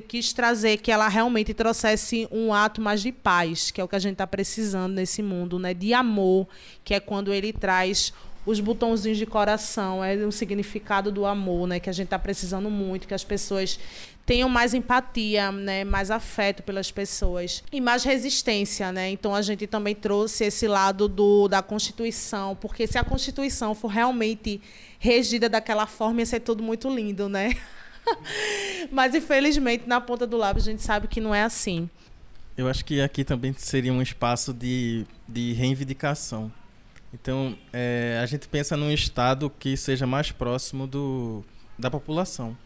quis 0.07 0.33
trazer 0.33 0.77
que 0.77 0.93
ela 0.93 1.09
realmente 1.09 1.53
trouxesse 1.53 2.29
um 2.31 2.55
ato 2.55 2.81
mais 2.81 3.03
de 3.03 3.11
paz, 3.11 3.71
que 3.71 3.81
é 3.81 3.85
o 3.85 3.89
que 3.89 3.97
a 3.97 3.99
gente 3.99 4.13
está 4.13 4.27
precisando 4.27 4.93
nesse 4.93 5.23
mundo, 5.23 5.59
né? 5.59 5.75
De 5.75 5.93
amor, 5.93 6.47
que 6.85 6.95
é 6.95 7.01
quando 7.01 7.33
ele 7.33 7.53
traz 7.53 8.13
os 8.45 8.59
botãozinhos 8.61 9.19
de 9.19 9.27
coração, 9.27 10.03
é 10.03 10.15
o 10.17 10.33
significado 10.33 11.13
do 11.13 11.25
amor, 11.27 11.67
né? 11.67 11.81
Que 11.81 11.91
a 11.91 11.93
gente 11.93 12.07
está 12.07 12.19
precisando 12.19 12.71
muito, 12.71 13.09
que 13.09 13.15
as 13.15 13.25
pessoas 13.25 13.79
tenham 14.25 14.49
mais 14.49 14.73
empatia, 14.73 15.51
né, 15.51 15.85
mais 15.85 16.11
afeto 16.11 16.63
pelas 16.63 16.91
pessoas 16.91 17.63
e 17.73 17.81
mais 17.81 18.05
resistência, 18.05 18.93
né? 18.93 19.11
Então 19.11 19.35
a 19.35 19.43
gente 19.43 19.67
também 19.67 19.95
trouxe 19.95 20.45
esse 20.45 20.69
lado 20.69 21.09
do 21.09 21.49
da 21.49 21.61
Constituição, 21.61 22.57
porque 22.57 22.87
se 22.87 22.99
a 22.99 23.05
Constituição 23.05 23.75
for 23.75 23.89
realmente 23.89 24.61
regida 24.99 25.49
daquela 25.49 25.87
forma, 25.87 26.21
ia 26.21 26.27
ser 26.27 26.41
tudo 26.41 26.63
muito 26.63 26.89
lindo, 26.89 27.29
né? 27.29 27.57
Mas 28.91 29.15
infelizmente 29.15 29.85
na 29.87 30.01
ponta 30.01 30.27
do 30.27 30.37
lápis 30.37 30.67
a 30.67 30.71
gente 30.71 30.83
sabe 30.83 31.09
que 31.09 31.21
não 31.21 31.35
é 31.35 31.43
assim. 31.43 31.89
Eu 32.57 32.69
acho 32.69 32.85
que 32.85 33.01
aqui 33.01 33.25
também 33.25 33.53
seria 33.55 33.93
um 33.93 34.03
espaço 34.03 34.53
de, 34.53 35.07
de 35.27 35.53
reivindicação. 35.53 36.53
Então, 37.13 37.57
é, 37.73 38.19
a 38.23 38.27
gente 38.27 38.49
pensa 38.49 38.77
num 38.77 38.91
Estado 38.91 39.51
que 39.51 39.77
seja 39.77 40.07
mais 40.07 40.33
próximo 40.33 40.87
do, 40.87 41.45
da 41.79 41.91
população. 41.91 42.57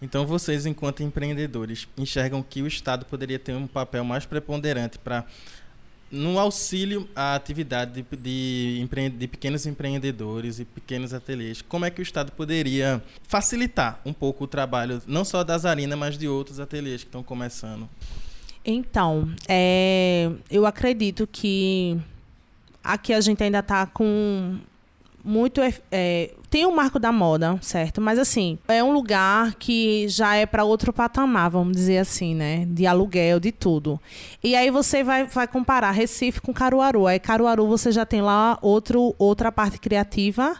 Então, 0.00 0.26
vocês, 0.26 0.66
enquanto 0.66 1.02
empreendedores, 1.02 1.88
enxergam 1.96 2.42
que 2.42 2.62
o 2.62 2.66
Estado 2.66 3.06
poderia 3.06 3.38
ter 3.38 3.54
um 3.54 3.66
papel 3.66 4.04
mais 4.04 4.26
preponderante 4.26 4.98
para 4.98 5.24
no 6.10 6.38
auxílio 6.38 7.08
à 7.16 7.34
atividade 7.34 8.02
de, 8.02 8.16
de, 8.16 9.08
de, 9.10 9.26
pequenos 9.26 9.66
empreendedores 9.66 10.60
e 10.60 10.64
pequenos 10.64 11.12
ateliês, 11.12 11.60
como 11.62 11.84
é 11.84 11.90
que 11.90 12.00
o 12.00 12.02
Estado 12.04 12.30
poderia 12.30 13.02
facilitar 13.24 14.00
um 14.04 14.12
pouco 14.12 14.44
o 14.44 14.46
trabalho, 14.46 15.02
não 15.06 15.24
só 15.24 15.42
da 15.42 15.58
Zarina, 15.58 15.96
mas 15.96 16.16
de 16.16 16.28
outros 16.28 16.60
ateliês 16.60 17.02
que 17.02 17.08
estão 17.08 17.22
começando? 17.22 17.88
Então, 18.64 19.32
é, 19.48 20.30
eu 20.50 20.66
acredito 20.66 21.26
que 21.26 21.98
aqui 22.82 23.12
a 23.12 23.20
gente 23.20 23.42
ainda 23.42 23.60
está 23.60 23.86
com 23.86 24.58
muito. 25.24 25.60
É, 25.90 26.32
tem 26.56 26.64
o 26.64 26.74
marco 26.74 26.98
da 26.98 27.12
moda, 27.12 27.58
certo? 27.60 28.00
Mas 28.00 28.18
assim, 28.18 28.58
é 28.66 28.82
um 28.82 28.90
lugar 28.90 29.56
que 29.56 30.08
já 30.08 30.36
é 30.36 30.46
para 30.46 30.64
outro 30.64 30.90
patamar, 30.90 31.50
vamos 31.50 31.76
dizer 31.76 31.98
assim, 31.98 32.34
né? 32.34 32.64
De 32.64 32.86
aluguel, 32.86 33.38
de 33.38 33.52
tudo. 33.52 34.00
E 34.42 34.56
aí 34.56 34.70
você 34.70 35.04
vai, 35.04 35.26
vai 35.26 35.46
comparar 35.46 35.90
Recife 35.90 36.40
com 36.40 36.54
Caruaru. 36.54 37.06
Aí 37.06 37.18
Caruaru 37.18 37.66
você 37.66 37.92
já 37.92 38.06
tem 38.06 38.22
lá 38.22 38.58
outro, 38.62 39.14
outra 39.18 39.52
parte 39.52 39.78
criativa 39.78 40.56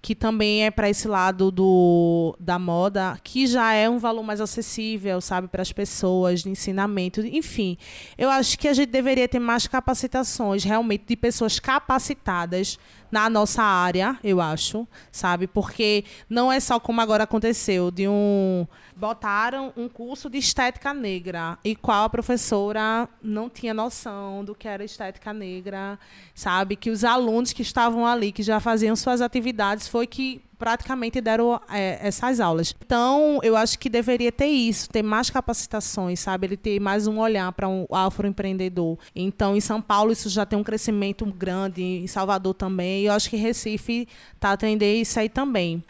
que 0.00 0.14
também 0.14 0.64
é 0.64 0.70
para 0.70 0.88
esse 0.88 1.08
lado 1.08 1.50
do, 1.50 2.36
da 2.38 2.58
moda, 2.58 3.18
que 3.22 3.46
já 3.46 3.72
é 3.72 3.90
um 3.90 3.98
valor 3.98 4.22
mais 4.22 4.40
acessível, 4.40 5.20
sabe, 5.20 5.48
para 5.48 5.60
as 5.60 5.72
pessoas, 5.72 6.42
de 6.42 6.48
ensinamento, 6.48 7.20
enfim. 7.20 7.76
Eu 8.16 8.30
acho 8.30 8.58
que 8.58 8.68
a 8.68 8.72
gente 8.72 8.90
deveria 8.90 9.28
ter 9.28 9.40
mais 9.40 9.66
capacitações, 9.66 10.62
realmente, 10.62 11.04
de 11.06 11.16
pessoas 11.16 11.58
capacitadas 11.58 12.78
na 13.10 13.28
nossa 13.30 13.62
área, 13.62 14.18
eu 14.22 14.40
acho, 14.40 14.86
sabe? 15.10 15.46
Porque 15.46 16.04
não 16.28 16.50
é 16.52 16.60
só 16.60 16.78
como 16.78 17.00
agora 17.00 17.24
aconteceu, 17.24 17.90
de 17.90 18.08
um 18.08 18.66
botaram 18.96 19.72
um 19.76 19.88
curso 19.88 20.28
de 20.28 20.38
estética 20.38 20.92
negra 20.92 21.56
e 21.64 21.76
qual 21.76 22.04
a 22.04 22.10
professora 22.10 23.08
não 23.22 23.48
tinha 23.48 23.72
noção 23.72 24.44
do 24.44 24.56
que 24.56 24.66
era 24.66 24.84
estética 24.84 25.32
negra, 25.32 25.98
sabe? 26.34 26.74
Que 26.74 26.90
os 26.90 27.04
alunos 27.04 27.52
que 27.52 27.62
estavam 27.62 28.04
ali, 28.04 28.32
que 28.32 28.42
já 28.42 28.58
faziam 28.58 28.96
suas 28.96 29.20
atividades, 29.20 29.86
foi 29.86 30.06
que 30.06 30.42
praticamente 30.58 31.20
deram 31.20 31.60
é, 31.70 31.98
essas 32.06 32.40
aulas. 32.40 32.74
Então, 32.84 33.38
eu 33.42 33.56
acho 33.56 33.78
que 33.78 33.88
deveria 33.88 34.32
ter 34.32 34.46
isso, 34.46 34.88
ter 34.88 35.02
mais 35.02 35.30
capacitações, 35.30 36.20
sabe? 36.20 36.46
Ele 36.46 36.56
ter 36.56 36.80
mais 36.80 37.06
um 37.06 37.18
olhar 37.18 37.50
para 37.52 37.68
um 37.68 37.86
afroempreendedor. 37.90 38.98
Então, 39.14 39.56
em 39.56 39.60
São 39.60 39.80
Paulo, 39.80 40.12
isso 40.12 40.28
já 40.28 40.44
tem 40.44 40.58
um 40.58 40.64
crescimento 40.64 41.24
grande, 41.26 41.82
em 41.82 42.06
Salvador 42.06 42.54
também, 42.54 43.02
e 43.02 43.06
eu 43.06 43.12
acho 43.12 43.30
que 43.30 43.36
Recife 43.36 44.08
está 44.34 44.52
atendendo 44.52 44.84
isso 44.84 45.18
aí 45.18 45.28
também. 45.28 45.82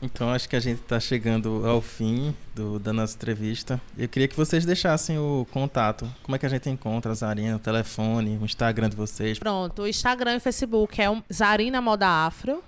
Então 0.00 0.30
acho 0.30 0.48
que 0.48 0.54
a 0.54 0.60
gente 0.60 0.80
está 0.80 1.00
chegando 1.00 1.66
ao 1.66 1.80
fim 1.80 2.34
do, 2.54 2.78
da 2.78 2.92
nossa 2.92 3.16
entrevista. 3.16 3.80
Eu 3.96 4.08
queria 4.08 4.28
que 4.28 4.36
vocês 4.36 4.64
deixassem 4.64 5.18
o 5.18 5.46
contato. 5.50 6.08
Como 6.22 6.36
é 6.36 6.38
que 6.38 6.46
a 6.46 6.48
gente 6.48 6.70
encontra 6.70 7.10
a 7.10 7.14
Zarina, 7.14 7.56
o 7.56 7.58
telefone, 7.58 8.38
o 8.40 8.44
Instagram 8.44 8.88
de 8.88 8.96
vocês? 8.96 9.38
Pronto, 9.38 9.82
o 9.82 9.88
Instagram 9.88 10.34
e 10.34 10.36
o 10.36 10.40
Facebook 10.40 11.00
é 11.00 11.10
um 11.10 11.22
Zarina 11.32 11.80
Moda 11.80 12.06
Afro, 12.06 12.62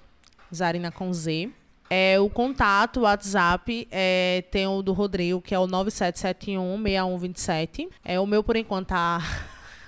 Zarina 0.54 0.90
com 0.90 1.12
Z. 1.12 1.50
É, 1.88 2.20
o 2.20 2.28
contato, 2.30 3.00
o 3.00 3.02
WhatsApp, 3.02 3.88
é, 3.90 4.44
tem 4.50 4.66
o 4.66 4.80
do 4.80 4.92
Rodrigo, 4.92 5.40
que 5.40 5.54
é 5.54 5.58
o 5.58 5.66
9771-6127. 5.66 7.88
É, 8.04 8.20
o 8.20 8.26
meu, 8.26 8.44
por 8.44 8.54
enquanto, 8.54 8.88
tá 8.88 9.20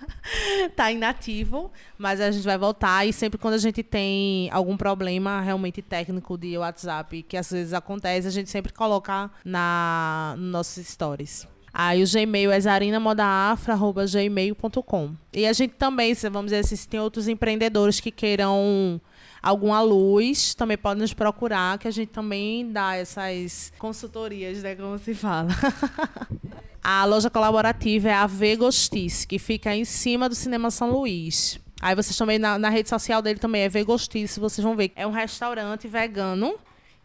tá 0.75 0.90
inativo, 0.90 1.70
mas 1.96 2.20
a 2.20 2.31
gente 2.31 2.44
vai 2.44 2.59
voltar 2.59 3.07
e 3.07 3.12
sempre 3.12 3.38
quando 3.38 3.55
a 3.55 3.59
gente 3.59 3.83
tem 3.83 4.51
algum 4.51 4.77
problema 4.77 5.40
realmente 5.40 5.81
técnico 5.81 6.37
de 6.37 6.59
WhatsApp, 6.59 7.22
que 7.22 7.37
às 7.37 7.51
vezes 7.51 7.72
acontece, 7.72 8.27
a 8.27 8.33
gente 8.33 8.51
sempre 8.51 8.72
coloca 8.72 9.31
na 9.44 10.35
nos 10.37 10.51
nossos 10.51 10.85
stories. 10.87 11.46
Aí 11.75 12.03
o 12.03 12.07
Gmail 12.07 12.53
é 12.53 12.61
zarinamodaafra.gmail.com. 12.61 15.14
E 15.33 15.46
a 15.46 15.55
gente 15.55 15.72
também, 15.75 16.12
vamos 16.14 16.51
dizer 16.51 16.59
assim, 16.59 16.77
se 16.77 16.87
tem 16.87 17.01
outros 17.01 17.29
empreendedores 17.29 17.98
que 17.98 18.11
queiram 18.11 19.01
alguma 19.42 19.81
luz, 19.81 20.55
também 20.55 20.78
pode 20.78 21.00
nos 21.00 21.12
procurar, 21.12 21.78
que 21.78 21.88
a 21.88 21.90
gente 21.90 22.11
também 22.11 22.70
dá 22.70 22.94
essas 22.94 23.72
consultorias, 23.78 24.62
né, 24.62 24.76
como 24.76 24.98
se 24.98 25.14
fala. 25.14 25.48
A 26.85 27.05
loja 27.05 27.31
colaborativa 27.31 28.09
é 28.09 28.12
a 28.12 28.26
Vegostice, 28.26 29.24
que 29.24 29.38
fica 29.38 29.72
em 29.72 29.85
cima 29.85 30.28
do 30.28 30.35
Cinema 30.35 30.68
São 30.68 30.90
Luís. 30.90 31.61
Aí 31.81 31.94
vocês 31.94 32.16
também, 32.16 32.40
na, 32.40 32.59
na 32.59 32.70
rede 32.70 32.88
social 32.88 33.22
dele 33.22 33.38
também 33.38 33.62
é 33.62 33.68
Vegostice, 33.68 34.40
vocês 34.40 34.64
vão 34.64 34.74
ver. 34.74 34.90
É 34.96 35.07
um 35.07 35.12
restaurante 35.12 35.87
vegano, 35.87 36.57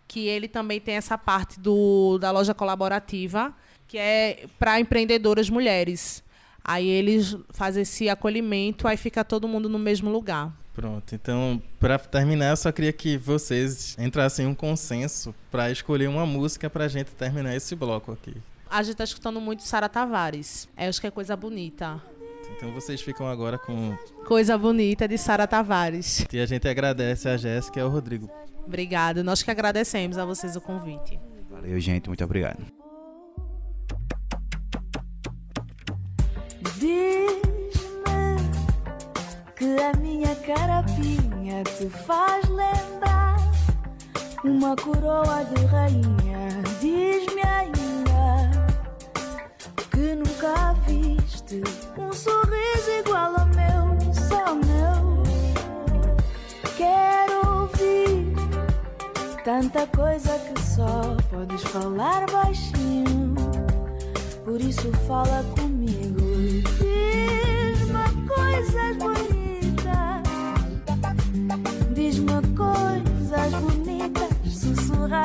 que 0.07 0.25
ele 0.27 0.47
também 0.47 0.79
tem 0.79 0.95
essa 0.95 1.15
parte 1.15 1.59
do, 1.59 2.17
da 2.17 2.31
loja 2.31 2.55
colaborativa, 2.55 3.53
que 3.87 3.99
é 3.99 4.45
para 4.57 4.79
empreendedoras 4.79 5.47
mulheres. 5.47 6.23
Aí 6.63 6.87
eles 6.87 7.37
fazem 7.51 7.83
esse 7.83 8.09
acolhimento, 8.09 8.87
aí 8.87 8.97
fica 8.97 9.23
todo 9.23 9.47
mundo 9.47 9.69
no 9.69 9.77
mesmo 9.77 10.09
lugar. 10.09 10.51
Pronto, 10.77 11.15
então, 11.15 11.59
para 11.79 11.97
terminar, 11.97 12.51
eu 12.51 12.55
só 12.55 12.71
queria 12.71 12.93
que 12.93 13.17
vocês 13.17 13.97
entrassem 13.97 14.45
em 14.45 14.47
um 14.47 14.53
consenso 14.53 15.33
para 15.49 15.71
escolher 15.71 16.07
uma 16.07 16.23
música 16.23 16.69
para 16.69 16.85
a 16.85 16.87
gente 16.87 17.09
terminar 17.15 17.55
esse 17.55 17.75
bloco 17.75 18.11
aqui. 18.11 18.35
A 18.69 18.83
gente 18.83 18.95
tá 18.95 19.03
escutando 19.03 19.41
muito 19.41 19.63
Sara 19.63 19.89
Tavares. 19.89 20.69
É, 20.77 20.87
acho 20.87 21.01
que 21.01 21.07
é 21.07 21.09
coisa 21.09 21.35
bonita. 21.35 21.99
Então 22.55 22.71
vocês 22.73 23.01
ficam 23.01 23.27
agora 23.27 23.57
com. 23.57 23.97
Coisa 24.27 24.55
bonita 24.55 25.07
de 25.07 25.17
Sara 25.17 25.47
Tavares. 25.47 26.23
E 26.31 26.39
a 26.39 26.45
gente 26.45 26.67
agradece 26.67 27.27
a 27.27 27.37
Jéssica 27.37 27.79
e 27.79 27.81
ao 27.81 27.89
Rodrigo. 27.89 28.29
Obrigada. 28.63 29.23
Nós 29.23 29.41
que 29.41 29.49
agradecemos 29.49 30.15
a 30.19 30.25
vocês 30.25 30.55
o 30.55 30.61
convite. 30.61 31.19
Valeu, 31.49 31.79
gente. 31.79 32.07
Muito 32.07 32.23
obrigado. 32.23 32.63
Diz-me 36.77 37.56
que 39.67 39.83
a 39.83 39.91
minha 39.99 40.33
carapinha 40.35 41.61
te 41.63 41.89
faz 41.89 42.47
lembrar 42.47 43.35
uma 44.41 44.73
coroa 44.77 45.43
de 45.43 45.65
rainha. 45.65 46.47
Diz-me 46.79 47.41
ainda 47.41 48.49
que 49.91 50.15
nunca 50.15 50.73
viste 50.87 51.61
um 51.97 52.13
sorriso 52.13 52.91
igual 52.99 53.33
ao 53.37 53.45
meu, 53.47 54.13
só 54.13 54.55
meu. 54.55 55.23
Quero 56.77 57.61
ouvir 57.61 58.33
tanta 59.43 59.85
coisa 59.87 60.39
que 60.39 60.61
só 60.61 61.17
podes 61.29 61.63
falar 61.63 62.25
baixinho. 62.31 63.35
Por 64.45 64.61
isso 64.61 64.89
fala 65.09 65.43
comigo, 65.59 66.21
diz-me 66.79 68.27
coisas 68.27 68.95
bonitas, 68.95 69.16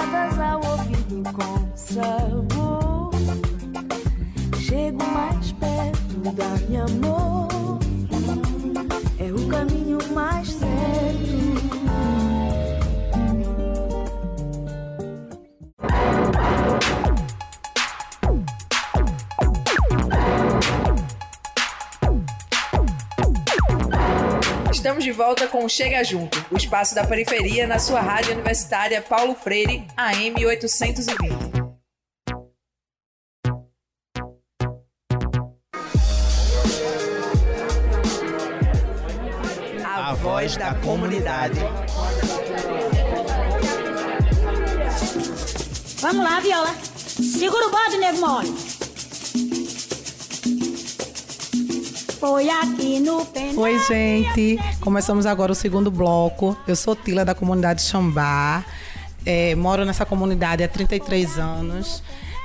sussurradas 0.03 0.39
ao 0.39 0.61
ouvido 0.65 1.23
com 1.33 1.77
sabor 1.77 3.11
chego 4.59 5.05
mais 5.13 5.53
perto, 5.53 6.33
dá-me 6.35 6.77
amor. 6.77 7.42
Estamos 25.03 25.17
de 25.17 25.25
volta 25.25 25.49
com 25.49 25.69
Chega 25.69 26.05
Junto, 26.05 26.47
o 26.49 26.57
espaço 26.57 26.95
da 26.95 27.05
periferia 27.05 27.67
na 27.67 27.81
sua 27.81 28.01
rádio 28.01 28.35
universitária 28.35 29.03
Paulo 29.03 29.35
Freire, 29.35 29.85
AM 29.97 30.47
820. 30.47 31.63
voz 40.21 40.57
da 40.57 40.75
comunidade. 40.75 41.59
Vamos 46.01 46.25
lá, 46.25 46.39
Viola. 46.39 46.75
Segura 46.77 47.67
o 47.67 47.71
bode, 47.71 47.99
nego 47.99 48.21
mole. 48.21 48.62
Foi 52.23 52.49
aqui 52.49 53.01
no 53.01 53.27
Oi, 53.57 53.79
gente. 53.81 54.57
Começamos 54.79 55.27
agora 55.27 55.51
o 55.51 55.57
segundo 55.57 55.91
bloco. 55.91 56.57
Eu 56.69 56.77
sou 56.77 56.95
Tila 56.95 57.25
da 57.25 57.35
comunidade 57.35 57.83
Xambá. 57.83 58.65
É, 59.27 59.57
moro 59.57 59.85
nessa 59.85 60.07
comunidade 60.07 60.63
há 60.63 60.69
33 60.69 61.37
anos 61.37 62.01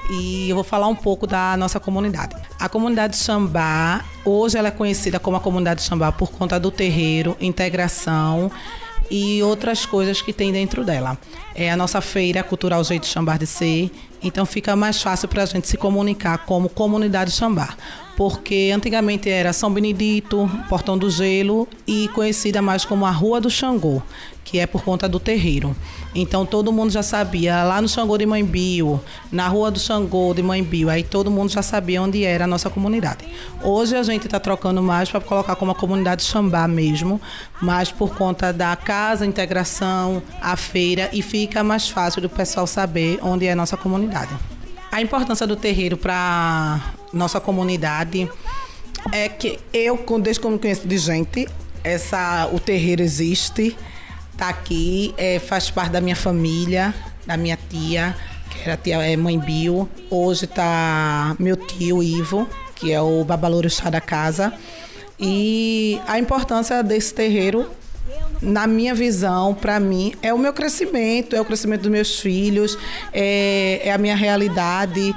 e 0.10 0.50
eu 0.50 0.56
vou 0.56 0.64
falar 0.64 0.88
um 0.88 0.96
pouco 0.96 1.28
da 1.28 1.56
nossa 1.58 1.80
comunidade. 1.80 2.36
A 2.60 2.68
comunidade 2.68 3.18
Xambá, 3.18 4.04
hoje 4.26 4.58
ela 4.58 4.70
é 4.70 4.72
conhecida 4.72 5.20
como 5.20 5.38
a 5.38 5.40
comunidade 5.40 5.84
Xambá 5.84 6.12
por 6.12 6.32
conta 6.32 6.60
do 6.60 6.72
terreiro, 6.72 7.38
integração 7.40 8.52
e 9.10 9.42
outras 9.44 9.86
coisas 9.86 10.22
que 10.22 10.34
tem 10.34 10.52
dentro 10.52 10.84
dela. 10.84 11.18
É 11.56 11.72
a 11.72 11.78
nossa 11.78 12.02
feira 12.02 12.44
cultural 12.44 12.84
Jeito 12.84 13.06
Xambar 13.06 13.38
de 13.38 13.48
Ser, 13.48 13.92
então 14.22 14.46
fica 14.46 14.76
mais 14.76 15.02
fácil 15.02 15.28
para 15.28 15.44
a 15.44 15.46
gente 15.46 15.68
se 15.68 15.78
comunicar 15.78 16.40
como 16.40 16.70
comunidade 16.70 17.32
Xambar, 17.32 17.78
porque 18.16 18.72
antigamente 18.74 19.30
era 19.30 19.54
São 19.54 19.72
Benedito, 19.72 20.50
Portão 20.70 20.98
do 20.98 21.10
Gelo 21.10 21.68
e 21.86 22.08
conhecida 22.10 22.62
mais 22.62 22.84
como 22.84 23.06
a 23.06 23.12
Rua 23.12 23.40
do 23.40 23.50
Xangô, 23.50 24.02
que 24.44 24.60
é 24.60 24.66
por 24.66 24.84
conta 24.84 25.08
do 25.08 25.20
terreiro. 25.20 25.76
Então 26.20 26.48
todo 26.48 26.74
mundo 26.74 26.90
já 26.90 27.04
sabia, 27.04 27.64
lá 27.64 27.80
no 27.80 27.88
Xangô 27.88 28.18
de 28.18 28.26
Mãe 28.26 28.44
Bio, 28.44 29.00
na 29.32 29.48
Rua 29.48 29.70
do 29.70 29.80
Xangô 29.80 30.34
de 30.34 30.42
Mãe 30.42 30.64
Bio, 30.64 30.90
aí 30.90 31.04
todo 31.04 31.30
mundo 31.30 31.52
já 31.52 31.62
sabia 31.62 32.02
onde 32.02 32.24
era 32.24 32.46
a 32.46 32.48
nossa 32.48 32.72
comunidade. 32.72 33.24
Hoje 33.62 33.96
a 33.96 34.02
gente 34.02 34.26
está 34.26 34.40
trocando 34.40 34.82
mais 34.82 35.12
para 35.12 35.22
colocar 35.22 35.56
como 35.56 35.74
a 35.74 35.76
comunidade 35.76 36.24
Xambá 36.24 36.68
mesmo, 36.68 37.22
mas 37.62 37.92
por 37.92 38.16
conta 38.16 38.52
da 38.52 38.76
casa, 38.76 39.28
integração, 39.28 40.24
a 40.42 40.58
feira 40.58 41.08
e 41.14 41.22
fica 41.22 41.64
mais 41.64 41.88
fácil 41.88 42.20
do 42.20 42.30
pessoal 42.30 42.66
saber 42.66 43.20
onde 43.22 43.46
é 43.46 43.52
a 43.52 43.56
nossa 43.56 43.78
comunidade. 43.78 44.36
A 44.92 45.00
importância 45.00 45.46
do 45.46 45.56
terreiro 45.56 45.98
para 45.98 46.94
nossa 47.14 47.40
comunidade 47.40 48.28
é 49.12 49.30
que 49.30 49.60
eu, 49.72 50.04
desde 50.20 50.40
que 50.40 50.48
eu 50.48 50.52
me 50.52 50.58
conheço 50.58 50.88
de 50.88 50.98
gente, 50.98 51.48
essa, 51.84 52.50
o 52.52 52.60
terreiro 52.60 53.04
existe, 53.04 53.78
está 54.38 54.50
aqui, 54.50 55.16
é, 55.18 55.40
faz 55.40 55.72
parte 55.72 55.94
da 55.94 56.00
minha 56.00 56.16
família, 56.16 56.94
da 57.26 57.36
minha 57.36 57.58
tia, 57.70 58.16
que 58.52 58.70
era 58.70 58.78
tia 58.78 59.02
é, 59.02 59.18
mãe 59.18 59.40
Bio. 59.40 59.90
Hoje 60.12 60.46
está 60.46 61.36
meu 61.40 61.58
tio 61.58 62.04
Ivo, 62.04 62.48
que 62.76 62.92
é 62.94 63.02
o 63.02 63.26
babalouro 63.26 63.68
chá 63.68 63.90
da 63.90 64.00
casa. 64.00 64.54
E 65.20 66.00
a 66.08 66.20
importância 66.20 66.84
desse 66.84 67.16
terreiro 67.16 67.68
na 68.40 68.68
minha 68.68 68.94
visão, 68.94 69.56
para 69.56 69.80
mim, 69.80 70.14
é 70.22 70.32
o 70.32 70.38
meu 70.38 70.54
crescimento, 70.54 71.36
é 71.36 71.42
o 71.42 71.46
crescimento 71.46 71.82
dos 71.82 71.92
meus 71.92 72.20
filhos, 72.20 72.78
é, 73.12 73.82
é 73.86 73.92
a 73.92 73.98
minha 73.98 74.16
realidade 74.16 75.16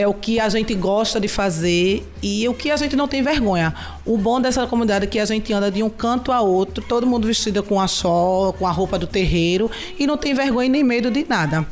é 0.00 0.06
o 0.06 0.14
que 0.14 0.40
a 0.40 0.48
gente 0.48 0.74
gosta 0.74 1.20
de 1.20 1.28
fazer 1.28 2.06
e 2.22 2.48
o 2.48 2.54
que 2.54 2.70
a 2.70 2.76
gente 2.76 2.96
não 2.96 3.06
tem 3.06 3.22
vergonha. 3.22 3.74
O 4.06 4.16
bom 4.16 4.40
dessa 4.40 4.66
comunidade 4.66 5.04
é 5.04 5.08
que 5.08 5.18
a 5.18 5.24
gente 5.26 5.52
anda 5.52 5.70
de 5.70 5.82
um 5.82 5.90
canto 5.90 6.32
a 6.32 6.40
outro, 6.40 6.82
todo 6.82 7.06
mundo 7.06 7.26
vestido 7.26 7.62
com 7.62 7.78
a 7.78 7.86
sol, 7.86 8.54
com 8.54 8.66
a 8.66 8.70
roupa 8.70 8.98
do 8.98 9.06
terreiro 9.06 9.70
e 9.98 10.06
não 10.06 10.16
tem 10.16 10.32
vergonha 10.32 10.70
nem 10.70 10.82
medo 10.82 11.10
de 11.10 11.26
nada. 11.28 11.66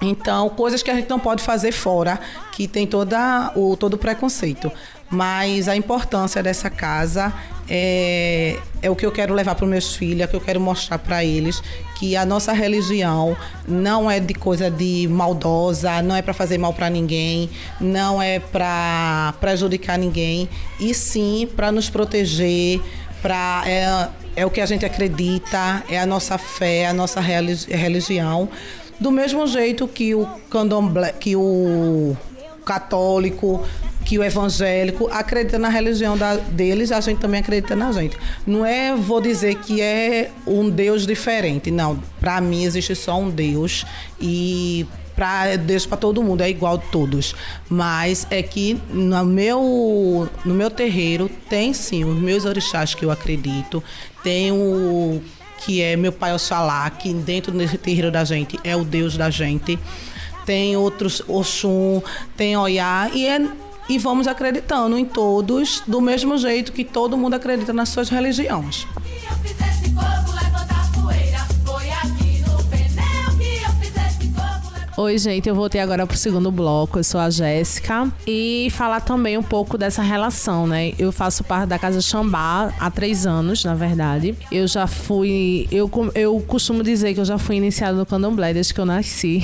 Então, 0.00 0.48
coisas 0.50 0.82
que 0.82 0.90
a 0.90 0.94
gente 0.94 1.08
não 1.08 1.18
pode 1.18 1.42
fazer 1.42 1.72
fora, 1.72 2.20
que 2.52 2.68
tem 2.68 2.86
toda 2.86 3.50
o 3.56 3.76
todo 3.76 3.94
o 3.94 3.98
preconceito. 3.98 4.70
Mas 5.10 5.68
a 5.68 5.76
importância 5.76 6.42
dessa 6.42 6.68
casa 6.68 7.32
é, 7.68 8.58
é 8.82 8.90
o 8.90 8.96
que 8.96 9.04
eu 9.04 9.12
quero 9.12 9.34
levar 9.34 9.54
para 9.54 9.64
os 9.64 9.70
meus 9.70 9.94
filhos, 9.94 10.22
é 10.22 10.24
o 10.24 10.28
que 10.28 10.36
eu 10.36 10.40
quero 10.40 10.60
mostrar 10.60 10.98
para 10.98 11.24
eles 11.24 11.62
que 11.98 12.16
a 12.16 12.24
nossa 12.24 12.52
religião 12.52 13.36
não 13.66 14.10
é 14.10 14.20
de 14.20 14.34
coisa 14.34 14.70
de 14.70 15.08
maldosa, 15.10 16.02
não 16.02 16.14
é 16.14 16.22
para 16.22 16.34
fazer 16.34 16.58
mal 16.58 16.72
para 16.72 16.90
ninguém, 16.90 17.50
não 17.80 18.20
é 18.20 18.38
para 18.38 19.34
prejudicar 19.40 19.98
ninguém, 19.98 20.48
e 20.78 20.92
sim 20.92 21.48
para 21.56 21.72
nos 21.72 21.88
proteger, 21.88 22.80
para 23.22 23.62
é, 23.66 24.08
é 24.36 24.46
o 24.46 24.50
que 24.50 24.60
a 24.60 24.66
gente 24.66 24.84
acredita, 24.84 25.82
é 25.88 25.98
a 25.98 26.06
nossa 26.06 26.36
fé, 26.38 26.86
a 26.86 26.92
nossa 26.92 27.20
religião. 27.20 28.48
Do 29.00 29.10
mesmo 29.10 29.46
jeito 29.46 29.86
que 29.88 30.14
o 30.14 30.26
candomblé, 30.50 31.12
que 31.12 31.36
o 31.36 32.16
católico, 32.64 33.62
que 34.06 34.16
o 34.16 34.22
evangélico 34.22 35.08
acredita 35.10 35.58
na 35.58 35.68
religião 35.68 36.16
da, 36.16 36.36
deles, 36.36 36.92
a 36.92 37.00
gente 37.00 37.18
também 37.18 37.40
acredita 37.40 37.74
na 37.74 37.90
gente. 37.90 38.16
Não 38.46 38.64
é, 38.64 38.94
vou 38.94 39.20
dizer 39.20 39.56
que 39.56 39.82
é 39.82 40.30
um 40.46 40.70
Deus 40.70 41.04
diferente, 41.04 41.72
não. 41.72 42.00
Para 42.20 42.40
mim 42.40 42.62
existe 42.62 42.94
só 42.94 43.18
um 43.18 43.28
Deus 43.28 43.84
e 44.20 44.86
para 45.16 45.56
Deus 45.56 45.84
para 45.84 45.96
todo 45.96 46.22
mundo 46.22 46.42
é 46.42 46.48
igual 46.48 46.74
a 46.74 46.78
todos, 46.78 47.34
mas 47.68 48.26
é 48.30 48.42
que 48.42 48.78
no 48.90 49.24
meu 49.24 50.28
no 50.44 50.54
meu 50.54 50.70
terreiro 50.70 51.28
tem 51.48 51.72
sim 51.72 52.04
os 52.04 52.16
meus 52.16 52.44
orixás 52.44 52.94
que 52.94 53.02
eu 53.02 53.10
acredito, 53.10 53.82
tem 54.22 54.52
o 54.52 55.22
que 55.64 55.82
é 55.82 55.96
meu 55.96 56.12
pai 56.12 56.34
Oxalá, 56.34 56.88
que 56.90 57.12
dentro 57.12 57.50
desse 57.50 57.78
terreiro 57.78 58.10
da 58.12 58.24
gente 58.24 58.60
é 58.62 58.76
o 58.76 58.84
Deus 58.84 59.16
da 59.16 59.30
gente. 59.30 59.78
Tem 60.44 60.76
outros 60.76 61.20
Oxum, 61.26 62.00
tem 62.36 62.56
Oiá 62.56 63.10
e 63.12 63.26
é 63.26 63.40
e 63.88 63.98
vamos 63.98 64.26
acreditando 64.26 64.98
em 64.98 65.04
todos 65.04 65.82
do 65.86 66.00
mesmo 66.00 66.36
jeito 66.36 66.72
que 66.72 66.84
todo 66.84 67.16
mundo 67.16 67.34
acredita 67.34 67.72
nas 67.72 67.88
suas 67.88 68.08
religiões. 68.08 68.86
Oi, 74.98 75.18
gente, 75.18 75.46
eu 75.46 75.54
voltei 75.54 75.78
agora 75.78 76.06
pro 76.06 76.16
segundo 76.16 76.50
bloco. 76.50 76.98
Eu 76.98 77.04
sou 77.04 77.20
a 77.20 77.28
Jéssica 77.28 78.10
e 78.26 78.68
falar 78.70 79.00
também 79.02 79.36
um 79.36 79.42
pouco 79.42 79.76
dessa 79.76 80.00
relação, 80.00 80.66
né? 80.66 80.94
Eu 80.98 81.12
faço 81.12 81.44
parte 81.44 81.68
da 81.68 81.78
Casa 81.78 82.00
Xambá 82.00 82.72
há 82.80 82.90
três 82.90 83.26
anos, 83.26 83.62
na 83.62 83.74
verdade. 83.74 84.34
Eu 84.50 84.66
já 84.66 84.86
fui. 84.86 85.68
Eu, 85.70 85.90
eu 86.14 86.40
costumo 86.40 86.82
dizer 86.82 87.12
que 87.12 87.20
eu 87.20 87.26
já 87.26 87.36
fui 87.36 87.56
iniciada 87.56 87.94
no 87.98 88.06
candomblé 88.06 88.54
desde 88.54 88.72
que 88.72 88.80
eu 88.80 88.86
nasci, 88.86 89.42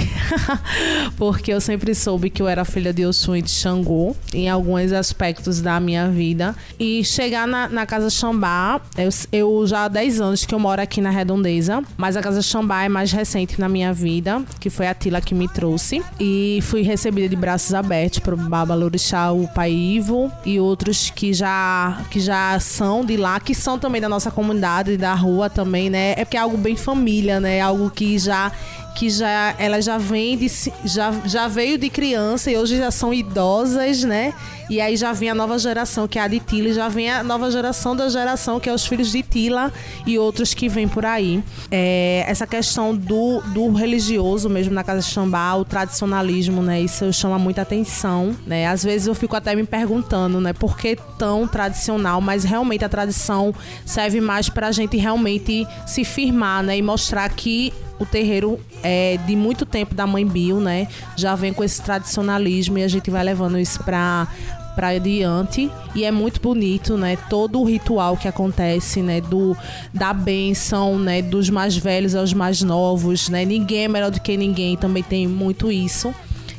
porque 1.19 1.53
eu 1.53 1.61
sempre 1.61 1.95
soube 1.95 2.31
que 2.31 2.41
eu 2.41 2.49
era 2.49 2.65
filha 2.65 2.91
de 2.91 3.05
Oxum 3.05 3.37
e 3.37 3.43
de 3.43 3.51
Xangô 3.51 4.17
em 4.33 4.49
alguns 4.49 4.91
aspectos 4.91 5.61
da 5.61 5.79
minha 5.79 6.09
vida. 6.09 6.57
E 6.81 7.05
chegar 7.05 7.47
na, 7.47 7.69
na 7.69 7.85
Casa 7.85 8.09
Xambá, 8.09 8.81
eu, 8.97 9.11
eu 9.31 9.67
já 9.67 9.85
há 9.85 9.89
10 9.89 10.19
anos 10.19 10.47
que 10.47 10.55
eu 10.55 10.59
moro 10.59 10.81
aqui 10.81 11.03
na 11.03 11.11
Redondeza, 11.11 11.83
mas 11.99 12.17
a 12.17 12.23
Casa 12.23 12.41
Xambá 12.41 12.85
é 12.85 12.89
mais 12.89 13.13
recente 13.13 13.61
na 13.61 13.69
minha 13.69 13.93
vida, 13.93 14.43
que 14.59 14.71
foi 14.71 14.87
a 14.87 14.95
Tila 14.95 15.21
que 15.21 15.42
me 15.42 15.42
me 15.43 15.49
trouxe 15.49 16.01
e 16.21 16.61
fui 16.63 16.83
recebida 16.83 17.29
de 17.29 17.35
braços 17.35 17.75
abertos 17.75 18.21
por 18.21 18.37
Baba 18.37 18.77
Lorixá, 18.77 19.33
o 19.33 19.49
Pai 19.49 19.73
Ivo 19.73 20.31
e 20.45 20.61
outros 20.61 21.11
que 21.11 21.35
já, 21.35 22.01
que 22.13 22.21
já 22.21 22.61
são 22.61 23.05
de 23.05 23.17
lá, 23.17 23.41
que 23.41 23.53
são 23.53 23.77
também 23.77 24.01
da 24.01 24.09
nossa 24.09 24.31
comunidade, 24.31 24.97
da 24.97 25.15
rua 25.15 25.51
também, 25.51 25.91
né? 25.91 26.13
É 26.17 26.25
porque 26.25 26.37
é 26.37 26.41
algo 26.41 26.57
bem 26.57 26.77
família, 26.77 27.41
né? 27.41 27.57
É 27.57 27.61
algo 27.61 27.91
que 27.91 28.17
já 28.19 28.53
que 28.95 29.11
já 29.11 29.55
ela 29.59 29.81
já 29.81 29.99
vem 29.99 30.37
de, 30.37 30.51
já, 30.85 31.13
já 31.25 31.49
veio 31.49 31.79
de 31.79 31.89
criança 31.89 32.51
e 32.51 32.57
hoje 32.57 32.77
já 32.77 32.91
são 32.91 33.13
idosas, 33.13 34.05
né? 34.05 34.35
E 34.73 34.81
aí 34.81 34.97
já 34.97 35.13
vem 35.13 35.29
a 35.29 35.35
nova 35.35 35.59
geração, 35.59 36.09
que 36.09 36.19
é 36.19 36.23
a 36.23 36.29
de 36.29 36.41
Tila, 36.41 36.69
e 36.69 36.73
já 36.73 36.89
vem 36.89 37.11
a 37.11 37.23
nova 37.23 37.51
geração 37.51 37.95
da 37.95 38.09
geração, 38.09 38.59
que 38.59 38.71
é 38.71 38.73
os 38.73 38.87
filhos 38.87 39.13
de 39.13 39.23
Tila 39.23 39.71
e 40.07 40.19
outros 40.19 40.55
que 40.55 40.67
vêm 40.67 40.89
por 40.89 41.05
aí. 41.05 41.45
É, 41.71 42.25
essa 42.27 42.47
questão 42.47 42.97
do, 42.97 43.43
do 43.53 43.71
religioso 43.73 44.49
mesmo 44.49 44.73
na 44.73 44.83
Casa 44.83 45.01
de 45.01 45.07
Xambá, 45.07 45.55
o 45.57 45.65
tradicionalismo, 45.65 46.63
né? 46.63 46.81
Isso 46.81 47.13
chama 47.13 47.39
muita 47.39 47.61
atenção, 47.63 48.35
né? 48.47 48.67
Às 48.67 48.83
vezes 48.83 49.07
eu 49.07 49.15
fico 49.15 49.37
até 49.37 49.55
me 49.55 49.65
perguntando, 49.65 50.41
né? 50.41 50.55
Por 50.55 50.79
que 50.79 50.97
tão 51.19 51.47
tradicional? 51.47 52.21
Mas 52.21 52.45
realmente 52.45 52.85
a 52.85 52.89
tradição 52.89 53.55
serve 53.85 54.21
mais 54.21 54.49
para 54.49 54.69
a 54.69 54.73
gente 54.73 54.97
realmente 54.97 55.67
se 55.87 56.03
firmar, 56.03 56.63
né? 56.63 56.79
E 56.79 56.83
mostrar 56.83 57.29
que 57.29 57.73
o 58.03 58.07
terreiro 58.07 58.59
é 58.83 59.19
de 59.27 59.37
muito 59.37 59.65
tempo 59.65 59.95
da 59.95 60.07
mãe 60.07 60.27
Bill, 60.27 60.61
né? 60.61 60.89
Já 61.17 61.35
vem 61.35 61.53
com 61.53 61.63
esse 61.63 61.81
tradicionalismo 61.81 62.79
e 62.79 62.83
a 62.83 62.89
gente 62.89 63.11
vai 63.11 63.23
levando 63.23 63.59
isso 63.59 63.83
para 63.83 64.29
para 64.75 64.89
adiante 64.89 65.71
e 65.95 66.03
é 66.03 66.11
muito 66.11 66.41
bonito, 66.41 66.97
né? 66.97 67.17
Todo 67.29 67.61
o 67.61 67.65
ritual 67.65 68.17
que 68.17 68.27
acontece, 68.27 69.03
né? 69.03 69.21
Do 69.21 69.57
da 69.93 70.13
benção, 70.13 70.99
né? 70.99 71.21
Dos 71.21 71.51
mais 71.51 71.77
velhos 71.77 72.15
aos 72.15 72.33
mais 72.33 72.63
novos, 72.63 73.29
né? 73.29 73.45
Ninguém 73.45 73.85
é 73.85 73.89
melhor 73.89 74.11
do 74.11 74.21
que 74.21 74.37
ninguém. 74.37 74.77
Também 74.77 75.03
tem 75.03 75.27
muito 75.27 75.71
isso 75.71 76.15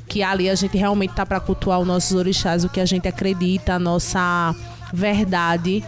que 0.07 0.21
ali 0.21 0.47
a 0.47 0.53
gente 0.53 0.77
realmente 0.77 1.15
tá 1.15 1.25
para 1.25 1.39
cultuar 1.39 1.79
os 1.79 1.87
nossos 1.87 2.15
orixás, 2.15 2.63
o 2.63 2.69
que 2.69 2.79
a 2.79 2.85
gente 2.85 3.07
acredita, 3.07 3.73
a 3.73 3.79
nossa 3.79 4.55
verdade 4.93 5.83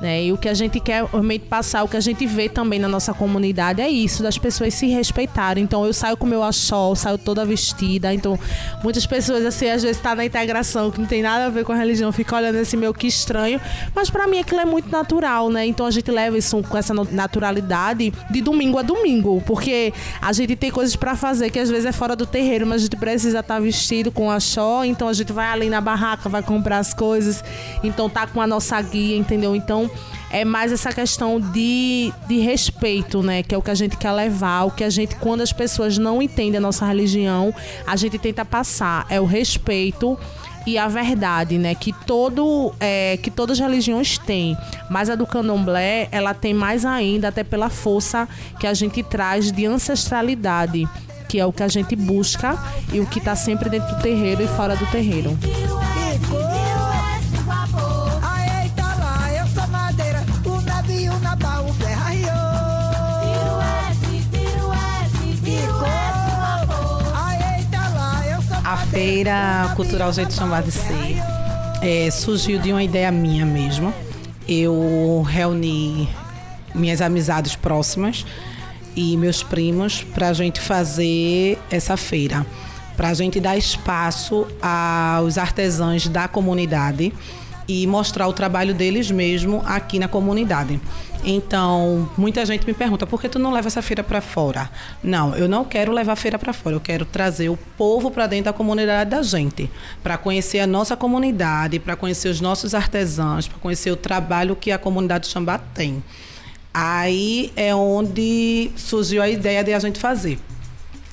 né? 0.00 0.24
E 0.24 0.32
o 0.32 0.38
que 0.38 0.48
a 0.48 0.54
gente 0.54 0.78
quer 0.78 1.04
realmente 1.04 1.46
passar, 1.46 1.82
o 1.82 1.88
que 1.88 1.96
a 1.96 2.00
gente 2.00 2.24
vê 2.26 2.48
também 2.48 2.78
na 2.78 2.88
nossa 2.88 3.12
comunidade 3.12 3.80
é 3.80 3.88
isso, 3.88 4.22
das 4.22 4.38
pessoas 4.38 4.74
se 4.74 4.86
respeitarem. 4.86 5.64
Então 5.64 5.84
eu 5.84 5.92
saio 5.92 6.16
com 6.16 6.26
meu 6.26 6.42
achol, 6.42 6.94
saio 6.94 7.18
toda 7.18 7.44
vestida. 7.44 8.12
Então 8.14 8.38
muitas 8.82 9.06
pessoas 9.06 9.44
assim, 9.44 9.68
às 9.68 9.82
vezes 9.82 10.00
tá 10.00 10.14
na 10.14 10.24
integração, 10.24 10.90
que 10.90 11.00
não 11.00 11.06
tem 11.06 11.22
nada 11.22 11.46
a 11.46 11.48
ver 11.48 11.64
com 11.64 11.72
a 11.72 11.76
religião, 11.76 12.12
fica 12.12 12.36
olhando 12.36 12.56
esse 12.56 12.76
meu 12.76 12.94
que 12.94 13.06
estranho. 13.06 13.60
Mas 13.94 14.08
para 14.08 14.26
mim 14.26 14.38
aquilo 14.38 14.60
é 14.60 14.64
muito 14.64 14.90
natural, 14.90 15.50
né? 15.50 15.66
Então 15.66 15.86
a 15.86 15.90
gente 15.90 16.10
leva 16.10 16.38
isso 16.38 16.62
com 16.62 16.76
essa 16.76 16.94
naturalidade 16.94 18.12
de 18.30 18.40
domingo 18.40 18.78
a 18.78 18.82
domingo. 18.82 19.42
Porque 19.46 19.92
a 20.20 20.32
gente 20.32 20.54
tem 20.54 20.70
coisas 20.70 20.94
para 20.94 21.16
fazer 21.16 21.50
que 21.50 21.58
às 21.58 21.68
vezes 21.68 21.86
é 21.86 21.92
fora 21.92 22.14
do 22.14 22.26
terreiro, 22.26 22.66
mas 22.66 22.82
a 22.82 22.84
gente 22.84 22.96
precisa 22.96 23.40
estar 23.40 23.54
tá 23.54 23.60
vestido 23.60 24.12
com 24.12 24.30
achó. 24.30 24.84
Então 24.84 25.08
a 25.08 25.12
gente 25.12 25.32
vai 25.32 25.46
ali 25.46 25.68
na 25.68 25.80
barraca, 25.80 26.28
vai 26.28 26.42
comprar 26.42 26.78
as 26.78 26.94
coisas. 26.94 27.42
Então 27.82 28.08
tá 28.08 28.26
com 28.26 28.40
a 28.40 28.46
nossa 28.46 28.80
guia, 28.80 29.16
entendeu? 29.16 29.56
Então 29.56 29.87
é 30.30 30.44
mais 30.44 30.72
essa 30.72 30.92
questão 30.92 31.40
de, 31.40 32.12
de 32.26 32.38
respeito, 32.38 33.22
né? 33.22 33.42
Que 33.42 33.54
é 33.54 33.58
o 33.58 33.62
que 33.62 33.70
a 33.70 33.74
gente 33.74 33.96
quer 33.96 34.12
levar, 34.12 34.64
o 34.64 34.70
que 34.70 34.84
a 34.84 34.90
gente, 34.90 35.16
quando 35.16 35.40
as 35.40 35.52
pessoas 35.52 35.96
não 35.96 36.20
entendem 36.20 36.58
a 36.58 36.60
nossa 36.60 36.86
religião, 36.86 37.54
a 37.86 37.96
gente 37.96 38.18
tenta 38.18 38.44
passar. 38.44 39.06
É 39.08 39.20
o 39.20 39.24
respeito 39.24 40.18
e 40.66 40.76
a 40.76 40.86
verdade, 40.86 41.56
né? 41.56 41.74
Que 41.74 41.92
todo, 42.06 42.74
é, 42.78 43.18
que 43.22 43.30
todas 43.30 43.58
as 43.58 43.66
religiões 43.66 44.18
têm, 44.18 44.56
mas 44.90 45.08
a 45.08 45.14
do 45.14 45.26
Candomblé 45.26 46.08
ela 46.12 46.34
tem 46.34 46.52
mais 46.52 46.84
ainda, 46.84 47.28
até 47.28 47.42
pela 47.42 47.70
força 47.70 48.28
que 48.60 48.66
a 48.66 48.74
gente 48.74 49.02
traz 49.02 49.50
de 49.50 49.64
ancestralidade, 49.64 50.86
que 51.26 51.40
é 51.40 51.46
o 51.46 51.52
que 51.52 51.62
a 51.62 51.68
gente 51.68 51.96
busca 51.96 52.58
e 52.92 53.00
o 53.00 53.06
que 53.06 53.18
está 53.18 53.34
sempre 53.34 53.70
dentro 53.70 53.96
do 53.96 54.02
terreiro 54.02 54.42
e 54.42 54.48
fora 54.48 54.76
do 54.76 54.86
terreiro. 54.86 55.36
Feira 68.98 69.72
Cultural 69.76 70.12
Jeito 70.12 70.30
de 70.30 70.72
Ser 70.72 71.22
é, 71.80 72.10
surgiu 72.10 72.58
de 72.58 72.72
uma 72.72 72.82
ideia 72.82 73.12
minha 73.12 73.46
mesmo. 73.46 73.94
Eu 74.48 75.22
reuni 75.24 76.08
minhas 76.74 77.00
amizades 77.00 77.54
próximas 77.54 78.26
e 78.96 79.16
meus 79.16 79.40
primos 79.40 80.02
para 80.02 80.30
a 80.30 80.32
gente 80.32 80.60
fazer 80.60 81.60
essa 81.70 81.96
feira, 81.96 82.44
para 82.96 83.10
a 83.10 83.14
gente 83.14 83.38
dar 83.38 83.56
espaço 83.56 84.48
aos 84.60 85.38
artesãos 85.38 86.08
da 86.08 86.26
comunidade 86.26 87.12
e 87.68 87.86
mostrar 87.86 88.26
o 88.26 88.32
trabalho 88.32 88.74
deles 88.74 89.12
mesmo 89.12 89.62
aqui 89.64 90.00
na 90.00 90.08
comunidade. 90.08 90.80
Então, 91.24 92.08
muita 92.16 92.44
gente 92.46 92.66
me 92.66 92.72
pergunta: 92.72 93.06
por 93.06 93.20
que 93.20 93.28
tu 93.28 93.38
não 93.38 93.52
leva 93.52 93.68
essa 93.68 93.82
feira 93.82 94.02
para 94.02 94.20
fora? 94.20 94.70
Não, 95.02 95.34
eu 95.34 95.48
não 95.48 95.64
quero 95.64 95.92
levar 95.92 96.12
a 96.12 96.16
feira 96.16 96.38
para 96.38 96.52
fora, 96.52 96.76
eu 96.76 96.80
quero 96.80 97.04
trazer 97.04 97.48
o 97.48 97.56
povo 97.76 98.10
para 98.10 98.26
dentro 98.26 98.46
da 98.46 98.52
comunidade 98.52 99.10
da 99.10 99.22
gente, 99.22 99.70
para 100.02 100.16
conhecer 100.16 100.60
a 100.60 100.66
nossa 100.66 100.96
comunidade, 100.96 101.78
para 101.78 101.96
conhecer 101.96 102.28
os 102.28 102.40
nossos 102.40 102.74
artesãos, 102.74 103.48
para 103.48 103.58
conhecer 103.58 103.90
o 103.90 103.96
trabalho 103.96 104.56
que 104.56 104.70
a 104.70 104.78
comunidade 104.78 105.26
de 105.26 105.32
Xambá 105.32 105.58
tem. 105.58 106.02
Aí 106.72 107.52
é 107.56 107.74
onde 107.74 108.70
surgiu 108.76 109.20
a 109.20 109.28
ideia 109.28 109.64
de 109.64 109.72
a 109.72 109.78
gente 109.78 109.98
fazer. 109.98 110.38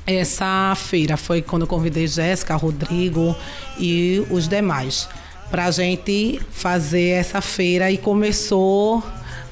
Essa 0.05 0.73
feira 0.75 1.17
foi 1.17 1.41
quando 1.41 1.63
eu 1.63 1.67
convidei 1.67 2.05
Jéssica, 2.05 2.55
Rodrigo 2.55 3.35
e 3.79 4.23
os 4.29 4.47
demais 4.47 5.09
para 5.49 5.65
a 5.65 5.71
gente 5.71 6.39
fazer 6.51 7.09
essa 7.09 7.41
feira 7.41 7.91
e 7.91 7.97
começou 7.97 9.03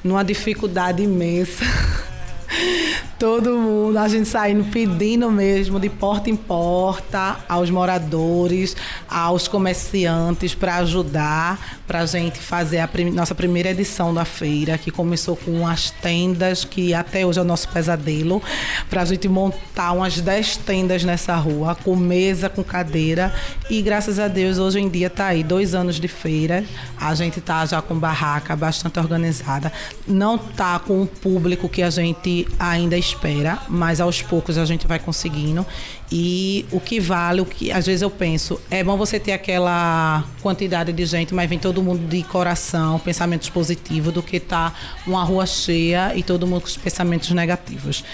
numa 0.04 0.22
dificuldade 0.22 1.02
imensa. 1.02 1.64
Todo 3.18 3.56
mundo, 3.56 3.96
a 3.98 4.06
gente 4.06 4.28
saindo 4.28 4.64
pedindo 4.64 5.30
mesmo 5.30 5.80
de 5.80 5.88
porta 5.88 6.28
em 6.28 6.36
porta 6.36 7.38
aos 7.48 7.70
moradores, 7.70 8.76
aos 9.08 9.48
comerciantes 9.48 10.54
para 10.54 10.76
ajudar, 10.76 11.80
para 11.86 12.00
a 12.00 12.06
gente 12.06 12.38
fazer 12.38 12.78
a 12.78 12.88
prim 12.88 13.10
nossa 13.10 13.34
primeira 13.34 13.70
edição 13.70 14.12
da 14.12 14.24
feira, 14.24 14.78
que 14.78 14.90
começou 14.90 15.36
com 15.36 15.66
as 15.66 15.90
tendas, 15.90 16.64
que 16.64 16.94
até 16.94 17.26
hoje 17.26 17.38
é 17.38 17.42
o 17.42 17.44
nosso 17.44 17.68
pesadelo, 17.68 18.42
para 18.88 19.02
a 19.02 19.04
gente 19.04 19.28
montar 19.28 19.92
umas 19.92 20.20
10 20.20 20.58
tendas 20.58 21.04
nessa 21.04 21.36
rua, 21.36 21.74
com 21.74 21.94
mesa, 21.94 22.48
com 22.48 22.64
cadeira. 22.64 23.32
E 23.68 23.82
graças 23.82 24.18
a 24.18 24.28
Deus, 24.28 24.58
hoje 24.58 24.80
em 24.80 24.88
dia 24.88 25.08
está 25.08 25.26
aí, 25.26 25.42
dois 25.42 25.74
anos 25.74 25.96
de 25.96 26.08
feira, 26.08 26.64
a 26.98 27.14
gente 27.14 27.38
está 27.38 27.64
já 27.66 27.82
com 27.82 27.98
barraca 27.98 28.56
bastante 28.56 28.98
organizada. 28.98 29.72
Não 30.06 30.36
está 30.36 30.78
com 30.78 31.02
o 31.02 31.06
público 31.06 31.68
que 31.68 31.82
a 31.82 31.90
gente 31.90 32.46
ainda 32.58 32.96
espera, 32.96 33.58
mas 33.68 34.00
aos 34.00 34.22
poucos 34.22 34.56
a 34.58 34.64
gente 34.64 34.86
vai 34.86 34.98
conseguindo. 34.98 35.66
E 36.10 36.64
o 36.70 36.78
que 36.80 37.00
vale, 37.00 37.40
o 37.40 37.44
que 37.44 37.72
às 37.72 37.86
vezes 37.86 38.02
eu 38.02 38.10
penso, 38.10 38.60
é 38.70 38.84
bom 38.84 38.96
você 38.96 39.18
ter 39.18 39.32
aquela 39.32 40.24
quantidade 40.42 40.92
de 40.92 41.06
gente, 41.06 41.34
mas 41.34 41.48
vem 41.48 41.58
todo 41.58 41.73
mundo 41.82 42.06
de 42.08 42.22
coração, 42.22 42.98
pensamentos 42.98 43.48
positivos, 43.48 44.12
do 44.12 44.22
que 44.22 44.40
tá 44.40 44.72
uma 45.06 45.24
rua 45.24 45.46
cheia 45.46 46.12
e 46.14 46.22
todo 46.22 46.46
mundo 46.46 46.62
com 46.62 46.68
os 46.68 46.76
pensamentos 46.76 47.30
negativos. 47.30 48.04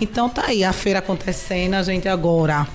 Então 0.00 0.28
tá 0.28 0.46
aí 0.46 0.64
a 0.64 0.72
feira 0.72 0.98
acontecendo, 0.98 1.74
a 1.74 1.82
gente 1.82 2.08
agora 2.08 2.66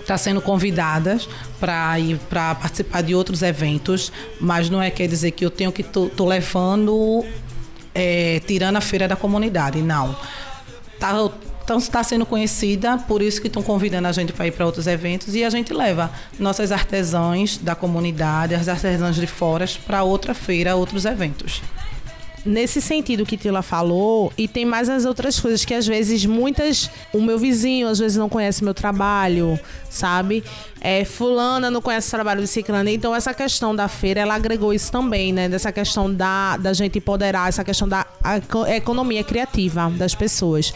está 0.00 0.16
sendo 0.16 0.40
convidadas 0.40 1.28
para 1.60 1.98
ir 2.00 2.18
para 2.30 2.54
participar 2.54 3.02
de 3.02 3.14
outros 3.14 3.42
eventos, 3.42 4.10
mas 4.40 4.70
não 4.70 4.82
é 4.82 4.90
quer 4.90 5.06
dizer 5.06 5.32
que 5.32 5.44
eu 5.44 5.50
tenho 5.50 5.70
que 5.70 5.82
tô, 5.82 6.08
tô 6.08 6.24
levando 6.24 7.24
é, 7.94 8.40
tirando 8.46 8.76
a 8.76 8.80
feira 8.80 9.06
da 9.06 9.16
comunidade, 9.16 9.82
não. 9.82 10.16
Tá, 10.98 11.12
está 11.76 12.02
sendo 12.02 12.24
conhecida, 12.24 12.96
por 12.96 13.20
isso 13.20 13.40
que 13.40 13.48
estão 13.48 13.62
convidando 13.62 14.08
a 14.08 14.12
gente 14.12 14.32
para 14.32 14.46
ir 14.46 14.52
para 14.52 14.64
outros 14.64 14.86
eventos 14.86 15.34
e 15.34 15.44
a 15.44 15.50
gente 15.50 15.74
leva 15.74 16.10
nossas 16.38 16.72
artesãs 16.72 17.58
da 17.58 17.74
comunidade, 17.74 18.54
as 18.54 18.68
artesãs 18.68 19.16
de 19.16 19.26
fora 19.26 19.66
para 19.86 20.02
outra 20.02 20.32
feira, 20.32 20.74
outros 20.74 21.04
eventos 21.04 21.60
nesse 22.48 22.80
sentido 22.80 23.26
que 23.26 23.36
Tila 23.36 23.62
falou, 23.62 24.32
e 24.36 24.48
tem 24.48 24.64
mais 24.64 24.88
as 24.88 25.04
outras 25.04 25.38
coisas 25.38 25.64
que 25.64 25.74
às 25.74 25.86
vezes 25.86 26.24
muitas. 26.24 26.90
O 27.12 27.20
meu 27.20 27.38
vizinho 27.38 27.88
às 27.88 27.98
vezes 27.98 28.16
não 28.16 28.28
conhece 28.28 28.64
meu 28.64 28.74
trabalho, 28.74 29.58
sabe? 29.90 30.42
É, 30.80 31.04
fulana 31.04 31.70
não 31.70 31.82
conhece 31.82 32.08
o 32.08 32.10
trabalho 32.10 32.40
de 32.40 32.46
Ciclana. 32.46 32.90
Então, 32.90 33.14
essa 33.14 33.34
questão 33.34 33.74
da 33.74 33.88
feira, 33.88 34.20
ela 34.20 34.34
agregou 34.34 34.72
isso 34.72 34.90
também, 34.92 35.32
né? 35.32 35.48
Dessa 35.48 35.72
questão 35.72 36.12
da, 36.12 36.56
da 36.56 36.72
gente 36.72 36.98
empoderar, 36.98 37.48
essa 37.48 37.64
questão 37.64 37.88
da 37.88 38.06
economia 38.74 39.24
criativa 39.24 39.90
das 39.90 40.14
pessoas. 40.14 40.72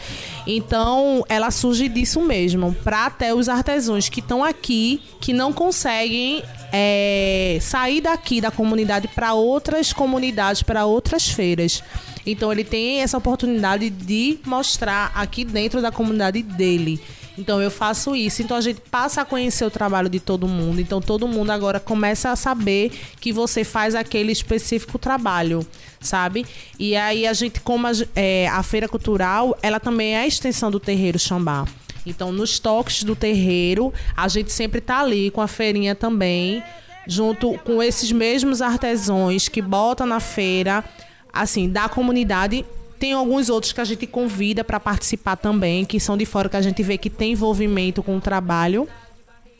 Então, 0.46 1.24
ela 1.28 1.50
surge 1.50 1.88
disso 1.88 2.20
mesmo, 2.20 2.74
para 2.82 3.06
até 3.06 3.34
os 3.34 3.48
artesãos 3.48 4.08
que 4.08 4.20
estão 4.20 4.42
aqui, 4.42 5.00
que 5.20 5.32
não 5.32 5.52
conseguem 5.52 6.42
é, 6.72 7.58
sair 7.60 8.00
daqui 8.00 8.40
da 8.40 8.50
comunidade 8.50 9.06
para 9.08 9.34
outras 9.34 9.92
comunidades, 9.92 10.62
para 10.62 10.86
outras 10.86 11.28
feiras. 11.28 11.82
Então 12.24 12.50
ele 12.52 12.64
tem 12.64 13.00
essa 13.00 13.18
oportunidade 13.18 13.90
de 13.90 14.38
mostrar 14.46 15.12
aqui 15.14 15.44
dentro 15.44 15.82
da 15.82 15.90
comunidade 15.90 16.42
dele. 16.42 17.00
Então 17.36 17.62
eu 17.62 17.70
faço 17.70 18.14
isso. 18.14 18.42
Então 18.42 18.56
a 18.56 18.60
gente 18.60 18.80
passa 18.90 19.22
a 19.22 19.24
conhecer 19.24 19.64
o 19.64 19.70
trabalho 19.70 20.08
de 20.08 20.20
todo 20.20 20.46
mundo. 20.46 20.80
Então 20.80 21.00
todo 21.00 21.26
mundo 21.26 21.50
agora 21.50 21.80
começa 21.80 22.30
a 22.30 22.36
saber 22.36 22.92
que 23.20 23.32
você 23.32 23.64
faz 23.64 23.94
aquele 23.94 24.32
específico 24.32 24.98
trabalho, 24.98 25.66
sabe? 26.00 26.46
E 26.78 26.94
aí 26.94 27.26
a 27.26 27.32
gente, 27.32 27.60
como 27.60 27.86
a, 27.86 27.92
é, 28.14 28.48
a 28.48 28.62
feira 28.62 28.88
cultural, 28.88 29.56
ela 29.62 29.80
também 29.80 30.14
é 30.14 30.20
a 30.20 30.26
extensão 30.26 30.70
do 30.70 30.78
terreiro 30.78 31.18
Xambá. 31.18 31.64
Então, 32.04 32.32
nos 32.32 32.58
toques 32.58 33.04
do 33.04 33.14
terreiro, 33.14 33.92
a 34.16 34.26
gente 34.28 34.52
sempre 34.52 34.80
tá 34.80 35.00
ali 35.00 35.30
com 35.30 35.40
a 35.40 35.46
feirinha 35.46 35.94
também, 35.94 36.62
junto 37.06 37.56
com 37.58 37.82
esses 37.82 38.10
mesmos 38.10 38.60
artesãos 38.60 39.48
que 39.48 39.62
botam 39.62 40.06
na 40.06 40.20
feira, 40.20 40.84
assim, 41.32 41.68
da 41.68 41.88
comunidade. 41.88 42.64
Tem 43.02 43.14
alguns 43.14 43.48
outros 43.48 43.72
que 43.72 43.80
a 43.80 43.84
gente 43.84 44.06
convida 44.06 44.62
para 44.62 44.78
participar 44.78 45.34
também, 45.34 45.84
que 45.84 45.98
são 45.98 46.16
de 46.16 46.24
fora, 46.24 46.48
que 46.48 46.56
a 46.56 46.62
gente 46.62 46.84
vê 46.84 46.96
que 46.96 47.10
tem 47.10 47.32
envolvimento 47.32 48.00
com 48.00 48.16
o 48.16 48.20
trabalho. 48.20 48.88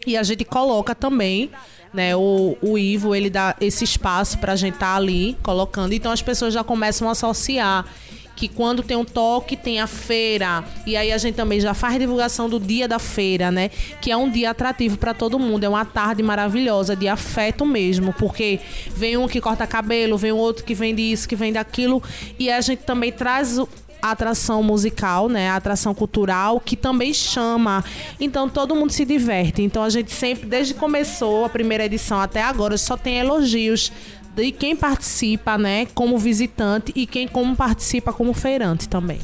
E 0.07 0.17
a 0.17 0.23
gente 0.23 0.45
coloca 0.45 0.95
também, 0.95 1.51
né? 1.93 2.15
O, 2.15 2.57
o 2.63 2.79
Ivo, 2.79 3.17
ele 3.17 3.29
dá 3.29 3.57
esse 3.61 3.83
espaço 3.83 4.39
para 4.39 4.53
a 4.53 4.55
gente 4.55 4.75
estar 4.75 4.93
tá 4.93 4.97
ali 4.97 5.37
colocando. 5.43 5.93
Então 5.93 6.13
as 6.13 6.23
pessoas 6.23 6.55
já 6.55 6.63
começam 6.63 7.09
a 7.09 7.11
associar 7.11 7.85
que 8.37 8.49
quando 8.49 8.83
tem 8.83 8.97
um 8.97 9.05
toque 9.05 9.57
tem 9.57 9.81
a 9.81 9.87
feira 9.87 10.65
e 10.87 10.97
aí 10.97 11.13
a 11.13 11.19
gente 11.19 11.35
também 11.35 11.61
já 11.61 11.75
faz 11.75 11.99
divulgação 11.99 12.49
do 12.49 12.59
dia 12.59 12.89
da 12.89 12.99
feira, 12.99 13.51
né? 13.51 13.71
Que 14.01 14.11
é 14.11 14.17
um 14.17 14.31
dia 14.31 14.51
atrativo 14.51 14.97
para 14.97 15.15
todo 15.15 15.39
mundo, 15.39 15.65
é 15.65 15.69
uma 15.69 15.85
tarde 15.85 16.23
maravilhosa 16.23 16.97
de 16.97 17.09
afeto 17.09 17.65
mesmo, 17.65 18.13
porque 18.15 18.61
vem 18.95 19.17
um 19.17 19.29
que 19.29 19.41
corta 19.41 19.67
cabelo, 19.67 20.17
vem 20.17 20.33
outro 20.33 20.65
que 20.65 20.75
vende 20.75 21.03
isso, 21.03 21.29
que 21.29 21.37
vende 21.37 21.59
aquilo 21.59 22.03
e 22.39 22.51
a 22.51 22.61
gente 22.61 22.81
também 22.81 23.13
traz 23.13 23.59
a 24.03 24.11
atração 24.11 24.65
musical, 24.65 25.29
né? 25.29 25.49
A 25.49 25.57
atração 25.57 25.95
cultural 25.95 26.59
que 26.59 26.77
também 26.77 27.15
chama. 27.15 27.85
Então 28.21 28.49
todo 28.49 28.75
mundo 28.75 28.91
se 28.91 29.05
diverte. 29.05 29.63
Então 29.63 29.85
a 29.85 29.89
gente 29.89 30.11
sempre, 30.11 30.47
desde 30.47 30.75
que 30.75 30.81
começou 30.81 31.45
a 31.45 31.49
primeira 31.49 31.85
edição 31.85 32.21
até 32.21 32.43
agora, 32.43 32.77
só 32.77 32.97
tem 32.97 33.19
elogios 33.19 33.93
de 34.35 34.51
quem 34.53 34.75
participa, 34.75 35.59
né, 35.59 35.87
como 35.95 36.19
visitante 36.19 36.93
e 36.95 37.07
quem 37.07 37.29
como 37.29 37.55
participa 37.55 38.13
como 38.13 38.33
feirante 38.33 38.89
também. 38.89 39.21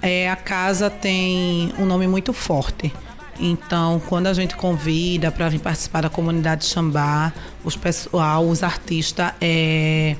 É, 0.00 0.28
a 0.28 0.36
casa 0.36 0.90
tem 0.90 1.72
um 1.78 1.86
nome 1.86 2.06
muito 2.06 2.32
forte. 2.32 2.92
Então, 3.40 4.00
quando 4.08 4.26
a 4.26 4.34
gente 4.34 4.54
convida 4.56 5.30
para 5.30 5.48
vir 5.48 5.58
participar 5.58 6.02
da 6.02 6.10
comunidade 6.10 6.64
Xambá, 6.66 7.32
os 7.64 7.76
pessoal, 7.76 8.46
os 8.46 8.62
artistas, 8.62 9.32
é, 9.40 10.16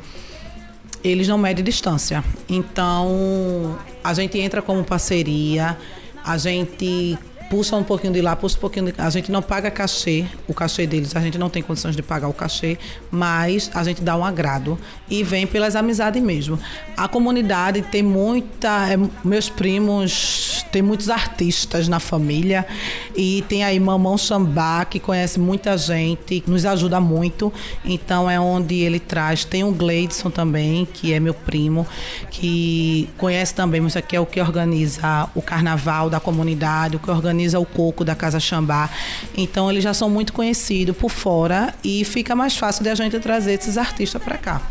eles 1.04 1.28
não 1.28 1.36
medem 1.36 1.64
distância. 1.64 2.24
Então, 2.48 3.78
a 4.02 4.14
gente 4.14 4.38
entra 4.38 4.62
como 4.62 4.82
parceria, 4.82 5.76
a 6.24 6.38
gente 6.38 7.18
puxa 7.52 7.76
um 7.76 7.84
pouquinho 7.84 8.14
de 8.14 8.22
lá, 8.22 8.34
puxa 8.34 8.56
um 8.56 8.60
pouquinho 8.60 8.86
de... 8.86 8.94
A 8.96 9.10
gente 9.10 9.30
não 9.30 9.42
paga 9.42 9.70
cachê, 9.70 10.24
o 10.48 10.54
cachê 10.54 10.86
deles, 10.86 11.14
a 11.14 11.20
gente 11.20 11.36
não 11.36 11.50
tem 11.50 11.62
condições 11.62 11.94
de 11.94 12.02
pagar 12.02 12.26
o 12.26 12.32
cachê, 12.32 12.78
mas 13.10 13.70
a 13.74 13.84
gente 13.84 14.00
dá 14.00 14.16
um 14.16 14.24
agrado 14.24 14.78
e 15.10 15.22
vem 15.22 15.46
pelas 15.46 15.76
amizades 15.76 16.22
mesmo. 16.22 16.58
A 16.96 17.06
comunidade 17.06 17.82
tem 17.82 18.02
muita... 18.02 18.88
É, 18.88 18.98
meus 19.22 19.50
primos, 19.50 20.64
tem 20.72 20.80
muitos 20.80 21.10
artistas 21.10 21.88
na 21.88 22.00
família 22.00 22.66
e 23.14 23.44
tem 23.50 23.62
aí 23.62 23.78
Mamão 23.78 24.16
Xambá, 24.16 24.86
que 24.86 24.98
conhece 24.98 25.38
muita 25.38 25.76
gente, 25.76 26.42
nos 26.46 26.64
ajuda 26.64 27.00
muito, 27.00 27.52
então 27.84 28.30
é 28.30 28.40
onde 28.40 28.76
ele 28.76 28.98
traz. 28.98 29.44
Tem 29.44 29.62
o 29.62 29.72
Gleidson 29.72 30.30
também, 30.30 30.88
que 30.90 31.12
é 31.12 31.20
meu 31.20 31.34
primo, 31.34 31.86
que 32.30 33.10
conhece 33.18 33.54
também, 33.54 33.82
mas 33.82 33.94
aqui 33.94 34.16
é 34.16 34.20
o 34.20 34.24
que 34.24 34.40
organiza 34.40 35.28
o 35.34 35.42
carnaval 35.42 36.08
da 36.08 36.18
comunidade, 36.18 36.96
o 36.96 36.98
que 36.98 37.10
organiza 37.10 37.41
organiza 37.42 37.59
o 37.59 37.66
coco 37.66 38.05
da 38.05 38.14
Casa 38.14 38.38
Xambá. 38.38 38.88
Então 39.37 39.70
eles 39.70 39.83
já 39.83 39.92
são 39.92 40.09
muito 40.09 40.33
conhecidos 40.33 40.96
por 40.96 41.11
fora 41.11 41.74
e 41.83 42.05
fica 42.05 42.35
mais 42.35 42.57
fácil 42.57 42.85
de 42.85 42.90
a 42.90 42.94
gente 42.94 43.18
trazer 43.18 43.55
esses 43.55 43.76
artistas 43.76 44.22
para 44.22 44.38
cá. 44.38 44.62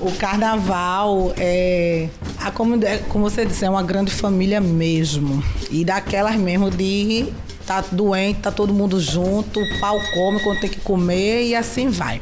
O 0.00 0.12
carnaval 0.12 1.34
é, 1.36 2.08
a 2.38 2.50
comunidade, 2.50 3.04
como 3.08 3.28
você 3.28 3.44
disse, 3.44 3.64
é 3.64 3.70
uma 3.70 3.82
grande 3.82 4.10
família 4.10 4.60
mesmo. 4.60 5.42
E 5.70 5.84
daquelas 5.84 6.36
mesmo 6.36 6.70
de 6.70 7.28
tá 7.66 7.84
doente, 7.92 8.40
tá 8.40 8.50
todo 8.50 8.74
mundo 8.74 8.98
junto, 8.98 9.60
o 9.60 9.80
pau 9.80 10.00
come 10.12 10.40
quando 10.40 10.60
tem 10.60 10.70
que 10.70 10.80
comer 10.80 11.44
e 11.44 11.54
assim 11.54 11.88
vai. 11.88 12.20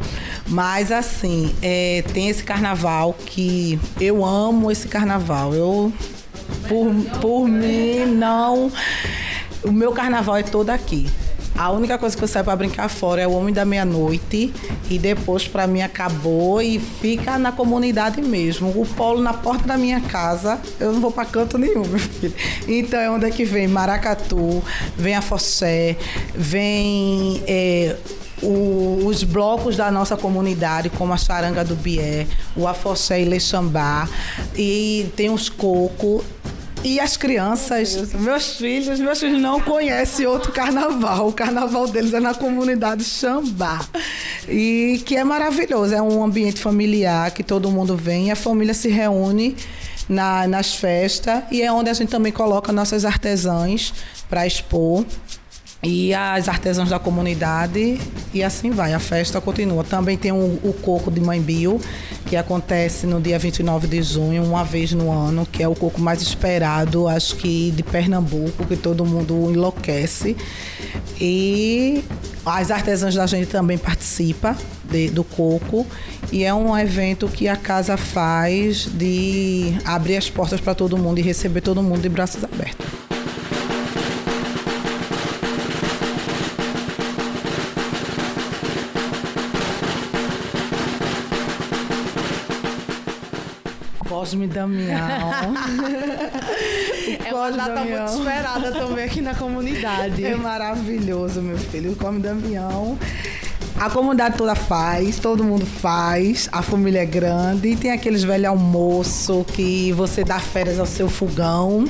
Mas 0.49 0.91
assim, 0.91 1.55
é, 1.61 2.03
tem 2.13 2.29
esse 2.29 2.43
carnaval 2.43 3.15
que 3.27 3.79
eu 4.01 4.25
amo 4.25 4.71
esse 4.71 4.89
carnaval. 4.89 5.55
Eu, 5.55 5.93
por, 6.67 6.95
por 7.21 7.49
mim, 7.49 8.07
não. 8.07 8.73
O 9.63 9.71
meu 9.71 9.93
carnaval 9.93 10.37
é 10.37 10.43
todo 10.43 10.71
aqui. 10.71 11.07
A 11.59 11.73
única 11.73 11.99
coisa 11.99 12.17
que 12.17 12.23
eu 12.23 12.29
saio 12.29 12.45
para 12.45 12.55
brincar 12.55 12.89
fora 12.89 13.21
é 13.21 13.27
o 13.27 13.33
Homem 13.33 13.53
da 13.53 13.65
Meia-Noite. 13.65 14.55
E 14.89 14.97
depois, 14.97 15.49
para 15.49 15.67
mim, 15.67 15.83
acabou 15.83 16.63
e 16.63 16.79
fica 16.79 17.37
na 17.37 17.51
comunidade 17.51 18.23
mesmo. 18.23 18.71
O 18.81 18.87
polo 18.87 19.21
na 19.21 19.35
porta 19.35 19.67
da 19.67 19.77
minha 19.77 20.01
casa, 20.01 20.61
eu 20.79 20.93
não 20.93 21.01
vou 21.01 21.11
para 21.11 21.25
canto 21.25 21.59
nenhum, 21.59 21.85
meu 21.85 21.99
filho. 21.99 22.33
Então 22.69 23.01
é 23.01 23.11
onde 23.11 23.27
é 23.27 23.31
que 23.31 23.45
vem 23.45 23.67
Maracatu, 23.67 24.63
vem 24.97 25.17
a 25.17 25.21
Fossé, 25.21 25.97
vem. 26.33 27.43
É, 27.45 27.97
o, 28.43 29.07
os 29.07 29.23
blocos 29.23 29.77
da 29.77 29.91
nossa 29.91 30.17
comunidade, 30.17 30.91
como 30.91 31.13
a 31.13 31.17
Charanga 31.17 31.65
do 31.65 31.75
Bié, 31.75 32.27
o 32.57 32.67
Afoxé 32.67 33.21
e 33.21 33.25
Lexambá, 33.25 34.09
e 34.57 35.11
tem 35.17 35.31
os 35.31 35.49
cocos. 35.49 36.25
E 36.85 37.01
as 37.01 37.17
crianças, 37.17 38.13
meus 38.15 38.57
filhos, 38.57 39.01
meus 39.01 39.19
filhos 39.19 39.43
não 39.43 39.61
conhecem 39.61 40.25
outro 40.27 40.53
carnaval. 40.53 41.27
O 41.27 41.33
carnaval 41.33 41.89
deles 41.89 42.15
é 42.15 42.21
na 42.21 42.35
comunidade 42.35 43.03
Xambá. 43.03 43.85
E 44.49 45.03
que 45.05 45.17
é 45.17 45.25
maravilhoso. 45.25 45.93
É 45.93 46.01
um 46.01 46.23
ambiente 46.23 46.61
familiar 46.61 47.33
que 47.33 47.43
todo 47.43 47.69
mundo 47.69 47.97
vem, 47.97 48.31
a 48.31 48.37
família 48.37 48.75
se 48.75 48.89
reúne 48.89 49.57
na, 50.09 50.47
nas 50.47 50.75
festas 50.75 51.43
e 51.51 51.63
é 51.63 51.71
onde 51.71 51.91
a 51.91 51.93
gente 51.93 52.09
também 52.09 52.33
coloca 52.33 52.73
nossas 52.73 53.05
artesãs 53.05 53.93
para 54.29 54.47
expor 54.47 55.05
e 55.83 56.13
as 56.13 56.49
artesãs 56.49 56.89
da 56.89 56.99
comunidade 56.99 58.01
e 58.35 58.43
assim 58.43 58.71
vai, 58.71 58.93
a 58.95 58.99
festa 58.99 59.41
continua. 59.41 59.85
Também 59.85 60.17
tem 60.17 60.33
o, 60.33 60.59
o 60.63 60.75
coco 60.83 61.11
de 61.11 61.21
Mãe 61.21 61.41
Bio, 61.41 61.81
que 62.27 62.37
acontece 62.37 63.07
no 63.07 63.21
dia 63.21 63.39
29 63.39 63.87
de 63.87 64.03
junho, 64.03 64.43
uma 64.43 64.65
vez 64.65 64.93
no 64.93 65.11
ano, 65.11 65.47
que 65.47 65.63
é 65.63 65.69
o 65.69 65.75
coco 65.75 66.01
mais 66.01 66.21
esperado, 66.21 67.07
acho 67.07 67.37
que 67.37 67.71
de 67.71 67.83
Pernambuco, 67.83 68.67
que 68.67 68.77
todo 68.77 69.05
mundo 69.05 69.51
enlouquece. 69.53 70.37
E 71.21 72.03
as 72.45 72.71
artesãs 72.71 73.15
da 73.15 73.27
gente 73.27 73.47
também 73.47 73.79
participam 73.79 74.57
de, 74.91 75.11
do 75.11 75.23
coco 75.23 75.87
e 76.33 76.45
é 76.45 76.53
um 76.53 76.77
evento 76.77 77.29
que 77.29 77.47
a 77.47 77.57
casa 77.57 77.97
faz 77.97 78.87
de 78.87 79.75
abrir 79.85 80.17
as 80.17 80.29
portas 80.29 80.61
para 80.61 80.75
todo 80.75 80.99
mundo 80.99 81.19
e 81.19 81.23
receber 81.23 81.61
todo 81.61 81.83
mundo 81.83 82.03
de 82.03 82.09
braços 82.09 82.43
abertos. 82.43 83.08
Cosme 94.29 94.47
Damião. 94.47 94.99
É 97.25 97.35
uma 97.35 97.51
data 97.51 97.81
muito 97.85 98.13
esperada 98.13 98.73
também 98.73 99.05
aqui 99.05 99.21
na 99.23 99.35
comunidade. 99.35 100.25
É 100.25 100.37
maravilhoso, 100.37 101.41
meu 101.41 101.57
filho. 101.57 101.93
O 101.93 101.97
Come 101.97 102.21
Damião. 102.21 102.99
A 103.81 103.89
comunidade 103.89 104.37
toda 104.37 104.57
faz, 104.57 105.21
todo 105.21 105.45
mundo 105.45 105.65
faz, 105.65 106.49
a 106.51 106.63
família 106.63 107.03
é 107.03 107.07
grande, 107.07 107.77
tem 107.77 107.93
aqueles 107.93 108.25
velhos 108.25 108.49
almoço 108.49 109.47
que 109.53 109.93
você 109.93 110.25
dá 110.25 110.41
férias 110.41 110.81
ao 110.81 110.87
seu 110.87 111.09
fogão. 111.09 111.85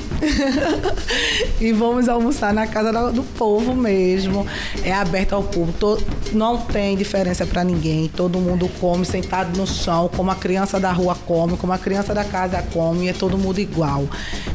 e 1.59 1.71
vamos 1.71 2.07
almoçar 2.07 2.53
na 2.53 2.67
casa 2.67 3.11
do 3.11 3.23
povo 3.23 3.73
mesmo. 3.75 4.45
É 4.83 4.93
aberto 4.93 5.33
ao 5.33 5.41
público, 5.41 5.97
não 6.31 6.57
tem 6.57 6.95
diferença 6.95 7.43
para 7.43 7.63
ninguém. 7.63 8.07
Todo 8.07 8.37
mundo 8.37 8.69
come 8.79 9.03
sentado 9.03 9.57
no 9.57 9.65
chão, 9.65 10.11
como 10.15 10.29
a 10.29 10.35
criança 10.35 10.79
da 10.79 10.91
rua 10.91 11.15
come, 11.25 11.57
como 11.57 11.73
a 11.73 11.77
criança 11.77 12.13
da 12.13 12.23
casa 12.23 12.63
come, 12.71 13.07
é 13.07 13.13
todo 13.13 13.35
mundo 13.35 13.59
igual. 13.59 14.07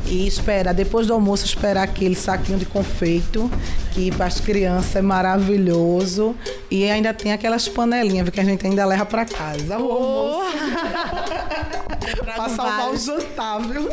E 0.07 0.27
espera, 0.27 0.73
depois 0.73 1.09
do 1.09 1.15
almoço, 1.15 1.45
esperar 1.45 1.83
aquele 1.83 2.15
saquinho 2.15 2.59
de 2.59 2.67
confeito, 2.67 3.51
que 3.93 4.13
para 4.13 4.27
as 4.27 4.39
crianças 4.39 4.95
é 4.95 5.03
maravilhoso. 5.03 6.37
E 6.71 6.89
ainda 6.89 7.13
tem 7.15 7.24
aquelas 7.33 7.69
panelinhas 7.69 8.29
que 8.31 8.41
a 8.41 8.45
gente 8.45 8.67
ainda 8.67 8.85
leva 8.85 9.07
para 9.07 9.25
casa. 9.25 9.79
O 9.79 9.91
almoço. 9.91 10.59
pra 12.25 12.49
salvar 12.49 12.91
o 12.93 12.97
jantar, 12.97 13.61
viu? 13.61 13.89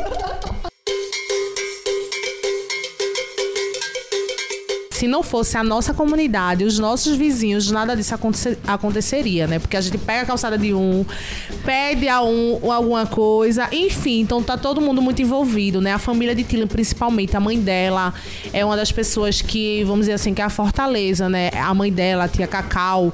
Se 5.02 5.08
não 5.08 5.20
fosse 5.20 5.56
a 5.56 5.64
nossa 5.64 5.92
comunidade, 5.92 6.62
os 6.62 6.78
nossos 6.78 7.16
vizinhos, 7.16 7.68
nada 7.72 7.96
disso 7.96 8.14
acontecer, 8.14 8.56
aconteceria, 8.64 9.48
né? 9.48 9.58
Porque 9.58 9.76
a 9.76 9.80
gente 9.80 9.98
pega 9.98 10.22
a 10.22 10.26
calçada 10.26 10.56
de 10.56 10.72
um, 10.72 11.04
pede 11.64 12.08
a 12.08 12.22
um 12.22 12.70
alguma 12.70 13.04
coisa, 13.04 13.66
enfim, 13.72 14.20
então 14.20 14.40
tá 14.40 14.56
todo 14.56 14.80
mundo 14.80 15.02
muito 15.02 15.20
envolvido, 15.20 15.80
né? 15.80 15.92
A 15.92 15.98
família 15.98 16.36
de 16.36 16.44
Tilan, 16.44 16.68
principalmente, 16.68 17.36
a 17.36 17.40
mãe 17.40 17.58
dela 17.58 18.14
é 18.52 18.64
uma 18.64 18.76
das 18.76 18.92
pessoas 18.92 19.42
que, 19.42 19.82
vamos 19.82 20.02
dizer 20.02 20.12
assim, 20.12 20.32
que 20.34 20.40
é 20.40 20.44
a 20.44 20.48
fortaleza, 20.48 21.28
né? 21.28 21.50
A 21.52 21.74
mãe 21.74 21.92
dela, 21.92 22.22
a 22.22 22.28
tia 22.28 22.46
Cacau. 22.46 23.12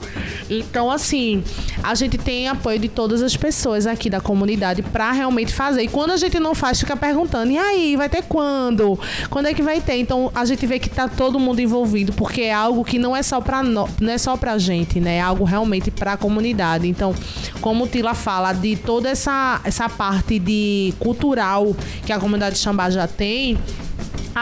Então, 0.51 0.91
assim, 0.91 1.43
a 1.83 1.95
gente 1.95 2.19
tem 2.19 2.49
apoio 2.49 2.79
de 2.79 2.91
todas 2.91 3.23
as 3.23 3.35
pessoas 3.35 3.87
aqui 3.87 4.11
da 4.11 4.21
comunidade 4.21 4.83
para 4.83 5.11
realmente 5.11 5.55
fazer. 5.55 5.85
E 5.85 5.89
quando 5.89 6.11
a 6.11 6.19
gente 6.19 6.39
não 6.39 6.55
faz, 6.55 6.81
fica 6.81 6.95
perguntando: 6.95 7.51
e 7.51 7.57
aí, 7.57 7.97
vai 7.97 8.11
ter 8.11 8.25
quando? 8.25 9.01
Quando 9.31 9.47
é 9.47 9.55
que 9.55 9.63
vai 9.63 9.81
ter? 9.81 9.97
Então, 9.97 10.31
a 10.35 10.45
gente 10.45 10.67
vê 10.67 10.79
que 10.79 10.91
tá 10.91 11.09
todo 11.09 11.41
mundo 11.41 11.61
envolvido 11.61 11.78
porque 12.13 12.43
é 12.43 12.53
algo 12.53 12.85
que 12.85 12.99
não 12.99 13.17
é 13.17 13.23
só 13.23 13.41
para 13.41 13.63
não 13.63 13.89
é 14.09 14.19
só 14.19 14.37
pra 14.37 14.59
gente, 14.59 15.01
né? 15.01 15.17
É 15.17 15.21
algo 15.21 15.45
realmente 15.45 15.91
para 15.91 16.15
a 16.15 16.17
comunidade. 16.17 16.89
Então, 16.89 17.15
como 17.61 17.85
o 17.85 17.89
Tila 17.89 18.15
fala 18.15 18.53
de 18.53 18.77
toda 18.77 19.09
essa 19.09 19.61
essa 19.65 19.89
parte 19.89 20.39
de 20.39 20.95
cultural 20.99 21.75
que 22.05 22.13
a 22.13 22.19
comunidade 22.19 22.59
Xambá 22.59 22.91
já 22.91 23.07
tem, 23.07 23.59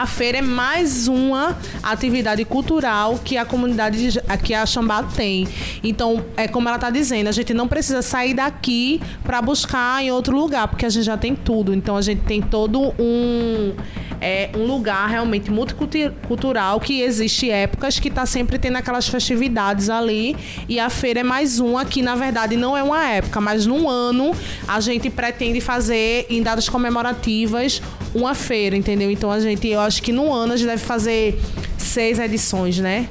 a 0.01 0.05
feira 0.05 0.37
é 0.37 0.41
mais 0.41 1.07
uma 1.07 1.57
atividade 1.81 2.45
cultural 2.45 3.19
que 3.23 3.35
a 3.35 3.45
comunidade 3.45 4.19
que 4.43 4.53
a 4.53 4.65
Xambá 4.65 5.01
tem. 5.01 5.47
Então, 5.83 6.23
é 6.35 6.47
como 6.47 6.67
ela 6.67 6.77
está 6.77 6.89
dizendo, 6.89 7.27
a 7.27 7.31
gente 7.31 7.53
não 7.53 7.67
precisa 7.67 8.01
sair 8.01 8.35
daqui 8.35 9.01
para 9.23 9.41
buscar 9.41 10.03
em 10.03 10.11
outro 10.11 10.37
lugar, 10.37 10.67
porque 10.67 10.85
a 10.85 10.89
gente 10.89 11.03
já 11.03 11.17
tem 11.17 11.35
tudo. 11.35 11.73
Então, 11.73 11.97
a 11.97 12.01
gente 12.01 12.21
tem 12.21 12.41
todo 12.41 12.93
um 12.99 13.73
é 14.19 14.49
um 14.55 14.65
lugar 14.65 15.07
realmente 15.07 15.51
multicultural 15.51 16.79
que 16.79 17.01
existe 17.01 17.49
épocas 17.49 17.99
que 17.99 18.07
está 18.07 18.25
sempre 18.25 18.57
tendo 18.57 18.77
aquelas 18.77 19.07
festividades 19.07 19.89
ali 19.89 20.35
e 20.67 20.79
a 20.79 20.89
feira 20.89 21.19
é 21.19 21.23
mais 21.23 21.59
uma 21.59 21.85
que 21.85 22.01
na 22.01 22.15
verdade 22.15 22.57
não 22.57 22.75
é 22.75 22.81
uma 22.81 23.05
época, 23.07 23.39
mas 23.39 23.65
num 23.65 23.87
ano 23.87 24.31
a 24.67 24.79
gente 24.79 25.09
pretende 25.09 25.61
fazer 25.61 26.25
em 26.29 26.41
datas 26.41 26.67
comemorativas 26.67 27.81
uma 28.13 28.33
feira, 28.33 28.75
entendeu? 28.75 29.11
Então 29.11 29.31
a 29.31 29.39
gente, 29.39 29.67
eu 29.67 29.79
acho 29.87 30.03
que 30.03 30.11
no 30.11 30.31
ano 30.33 30.53
a 30.53 30.57
gente 30.57 30.67
deve 30.67 30.83
fazer 30.83 31.39
seis 31.77 32.19
edições, 32.19 32.77
né? 32.77 33.07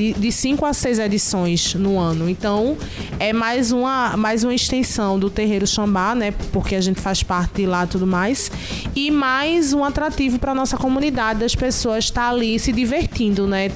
De, 0.00 0.14
de 0.14 0.32
cinco 0.32 0.64
a 0.64 0.72
seis 0.72 0.98
edições 0.98 1.74
no 1.74 1.98
ano. 1.98 2.26
Então, 2.26 2.78
é 3.18 3.34
mais 3.34 3.70
uma, 3.70 4.16
mais 4.16 4.42
uma 4.42 4.54
extensão 4.54 5.18
do 5.18 5.28
Terreiro 5.28 5.66
Xambá, 5.66 6.14
né? 6.14 6.32
Porque 6.52 6.74
a 6.74 6.80
gente 6.80 6.98
faz 6.98 7.22
parte 7.22 7.56
de 7.56 7.66
lá 7.66 7.84
e 7.84 7.86
tudo 7.86 8.06
mais. 8.06 8.50
E 8.96 9.10
mais 9.10 9.74
um 9.74 9.84
atrativo 9.84 10.38
para 10.38 10.54
nossa 10.54 10.78
comunidade 10.78 11.40
das 11.40 11.54
pessoas 11.54 12.04
estar 12.04 12.22
tá 12.22 12.30
ali 12.30 12.58
se 12.58 12.72
divertindo, 12.72 13.46
né? 13.46 13.70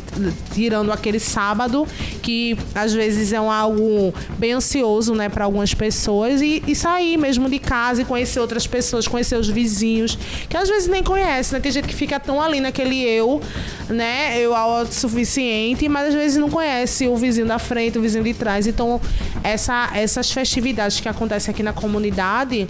Tirando 0.55 0.91
aquele 0.91 1.21
sábado, 1.21 1.87
que 2.23 2.57
às 2.75 2.95
vezes 2.95 3.35
é 3.35 3.41
um 3.41 3.51
algo 3.51 4.15
bem 4.39 4.53
ansioso, 4.53 5.15
né, 5.15 5.29
para 5.29 5.45
algumas 5.45 5.75
pessoas, 5.75 6.41
e, 6.41 6.63
e, 6.67 6.75
sair 6.75 7.19
mesmo 7.19 7.51
de 7.51 7.59
casa 7.59 8.01
e 8.01 8.05
conhecer 8.05 8.41
outras 8.41 8.67
pessoas, 8.67 9.07
conhecer 9.07 9.37
os 9.37 9.49
vizinhos, 9.49 10.19
que 10.49 10.57
às 10.57 10.69
vezes 10.69 10.89
nem 10.89 11.03
conhece, 11.03 11.53
né? 11.53 11.61
Tem 11.61 11.71
gente 11.71 11.87
que 11.87 11.95
fica 11.95 12.19
tão 12.19 12.41
ali 12.41 12.61
naquele 12.61 13.03
eu, 13.03 13.43
né? 13.89 14.39
Eu 14.41 14.55
autossuficiente, 14.55 15.89
mas 15.89 16.09
às 16.09 16.15
vezes 16.15 16.39
não 16.39 16.51
conhece 16.51 17.07
o 17.07 17.17
vizinho 17.17 17.47
da 17.47 17.59
frente, 17.59 17.99
o 17.99 18.03
vizinho 18.03 18.25
de 18.25 18.35
trás. 18.35 18.67
Então, 18.67 19.01
essa, 19.43 19.91
essas 19.95 20.31
festividades 20.31 21.01
que 21.01 21.09
acontecem 21.09 21.53
aqui 21.53 21.63
na 21.63 21.73
comunidade 21.73 22.69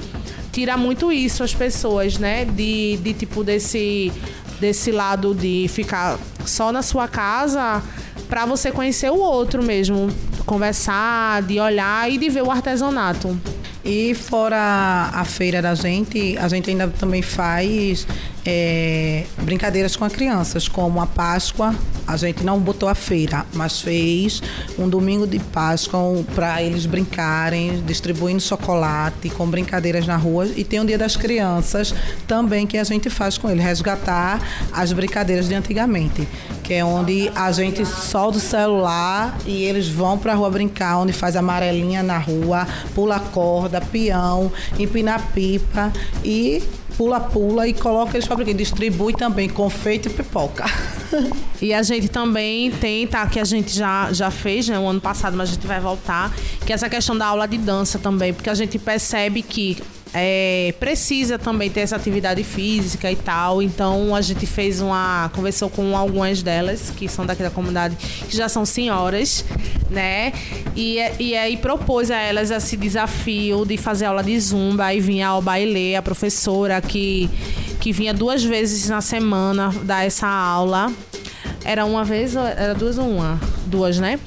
tira 0.52 0.76
muito 0.76 1.12
isso 1.12 1.42
as 1.42 1.54
pessoas, 1.54 2.18
né? 2.18 2.44
De, 2.44 2.96
de 2.98 3.14
tipo 3.14 3.42
desse 3.44 4.12
desse 4.60 4.92
lado 4.92 5.34
de 5.34 5.66
ficar 5.68 6.18
só 6.46 6.70
na 6.70 6.80
sua 6.80 7.08
casa 7.08 7.82
para 8.28 8.46
você 8.46 8.70
conhecer 8.70 9.10
o 9.10 9.18
outro 9.18 9.62
mesmo, 9.62 10.08
conversar, 10.46 11.42
de 11.42 11.60
olhar 11.60 12.10
e 12.10 12.18
de 12.18 12.28
ver 12.28 12.42
o 12.42 12.50
artesanato. 12.50 13.38
E 13.84 14.14
fora 14.14 15.10
a 15.12 15.24
feira 15.24 15.60
da 15.60 15.74
gente, 15.74 16.38
a 16.38 16.48
gente 16.48 16.70
ainda 16.70 16.88
também 16.88 17.20
faz 17.20 18.06
é, 18.44 19.24
brincadeiras 19.42 19.96
com 19.96 20.04
as 20.04 20.12
crianças, 20.12 20.68
como 20.68 21.00
a 21.00 21.06
Páscoa. 21.06 21.74
A 22.06 22.18
gente 22.18 22.44
não 22.44 22.60
botou 22.60 22.86
a 22.86 22.94
feira, 22.94 23.46
mas 23.54 23.80
fez 23.80 24.42
um 24.78 24.86
domingo 24.86 25.26
de 25.26 25.38
Páscoa 25.38 26.00
para 26.34 26.62
eles 26.62 26.84
brincarem, 26.84 27.82
distribuindo 27.86 28.42
chocolate, 28.42 29.30
com 29.30 29.46
brincadeiras 29.46 30.06
na 30.06 30.16
rua. 30.16 30.46
E 30.54 30.62
tem 30.62 30.80
o 30.80 30.84
Dia 30.84 30.98
das 30.98 31.16
Crianças 31.16 31.94
também 32.26 32.66
que 32.66 32.76
a 32.76 32.84
gente 32.84 33.08
faz 33.08 33.38
com 33.38 33.48
eles, 33.48 33.64
resgatar 33.64 34.38
as 34.70 34.92
brincadeiras 34.92 35.48
de 35.48 35.54
antigamente, 35.54 36.28
que 36.62 36.74
é 36.74 36.84
onde 36.84 37.30
a 37.34 37.50
gente 37.52 37.86
solta 37.86 38.36
o 38.36 38.40
celular 38.40 39.38
e 39.46 39.64
eles 39.64 39.88
vão 39.88 40.18
para 40.18 40.32
a 40.32 40.34
rua 40.34 40.50
brincar, 40.50 40.98
onde 40.98 41.12
faz 41.12 41.36
amarelinha 41.36 42.02
na 42.02 42.18
rua, 42.18 42.66
pula 42.94 43.18
corda, 43.18 43.80
peão, 43.80 44.52
empinar 44.78 45.32
pipa 45.32 45.90
e 46.22 46.62
pula-pula 46.96 47.66
e 47.68 47.74
coloca 47.74 48.16
eles 48.16 48.26
para. 48.26 48.44
Distribui 48.44 49.14
também 49.14 49.48
confeito 49.48 50.08
e 50.08 50.10
pipoca. 50.10 50.64
E 51.62 51.72
a 51.72 51.82
gente 51.82 52.08
também 52.08 52.70
tem, 52.72 53.06
tá, 53.06 53.26
que 53.26 53.40
a 53.40 53.44
gente 53.44 53.74
já, 53.74 54.12
já 54.12 54.30
fez, 54.30 54.68
né, 54.68 54.78
o 54.78 54.86
ano 54.86 55.00
passado, 55.00 55.34
mas 55.34 55.48
a 55.48 55.52
gente 55.54 55.66
vai 55.66 55.80
voltar, 55.80 56.30
que 56.66 56.72
é 56.72 56.74
essa 56.74 56.90
questão 56.90 57.16
da 57.16 57.24
aula 57.24 57.48
de 57.48 57.56
dança 57.56 57.98
também, 57.98 58.34
porque 58.34 58.50
a 58.50 58.54
gente 58.54 58.78
percebe 58.78 59.40
que 59.40 59.78
é, 60.16 60.72
precisa 60.78 61.36
também 61.40 61.68
ter 61.68 61.80
essa 61.80 61.96
atividade 61.96 62.44
física 62.44 63.10
e 63.10 63.16
tal. 63.16 63.60
Então 63.60 64.14
a 64.14 64.20
gente 64.20 64.46
fez 64.46 64.80
uma. 64.80 65.28
conversou 65.34 65.68
com 65.68 65.96
algumas 65.96 66.40
delas, 66.40 66.90
que 66.96 67.08
são 67.08 67.26
daqui 67.26 67.42
da 67.42 67.50
comunidade, 67.50 67.96
que 67.96 68.36
já 68.36 68.48
são 68.48 68.64
senhoras, 68.64 69.44
né? 69.94 70.32
E, 70.76 70.98
e 71.18 71.36
aí 71.36 71.56
propôs 71.56 72.10
a 72.10 72.18
elas 72.18 72.50
esse 72.50 72.76
desafio 72.76 73.64
de 73.64 73.76
fazer 73.76 74.06
aula 74.06 74.22
de 74.22 74.38
zumba. 74.38 74.86
Aí 74.86 75.00
vinha 75.00 75.30
a 75.30 75.40
baile, 75.40 75.96
a 75.96 76.02
professora 76.02 76.80
que 76.80 77.30
que 77.84 77.92
vinha 77.92 78.14
duas 78.14 78.42
vezes 78.42 78.88
na 78.88 79.02
semana 79.02 79.70
dar 79.82 80.06
essa 80.06 80.26
aula. 80.26 80.90
Era 81.62 81.84
uma 81.84 82.02
vez, 82.02 82.34
era 82.34 82.74
duas 82.74 82.96
ou 82.96 83.06
uma? 83.06 83.38
Duas, 83.66 83.98
né? 83.98 84.18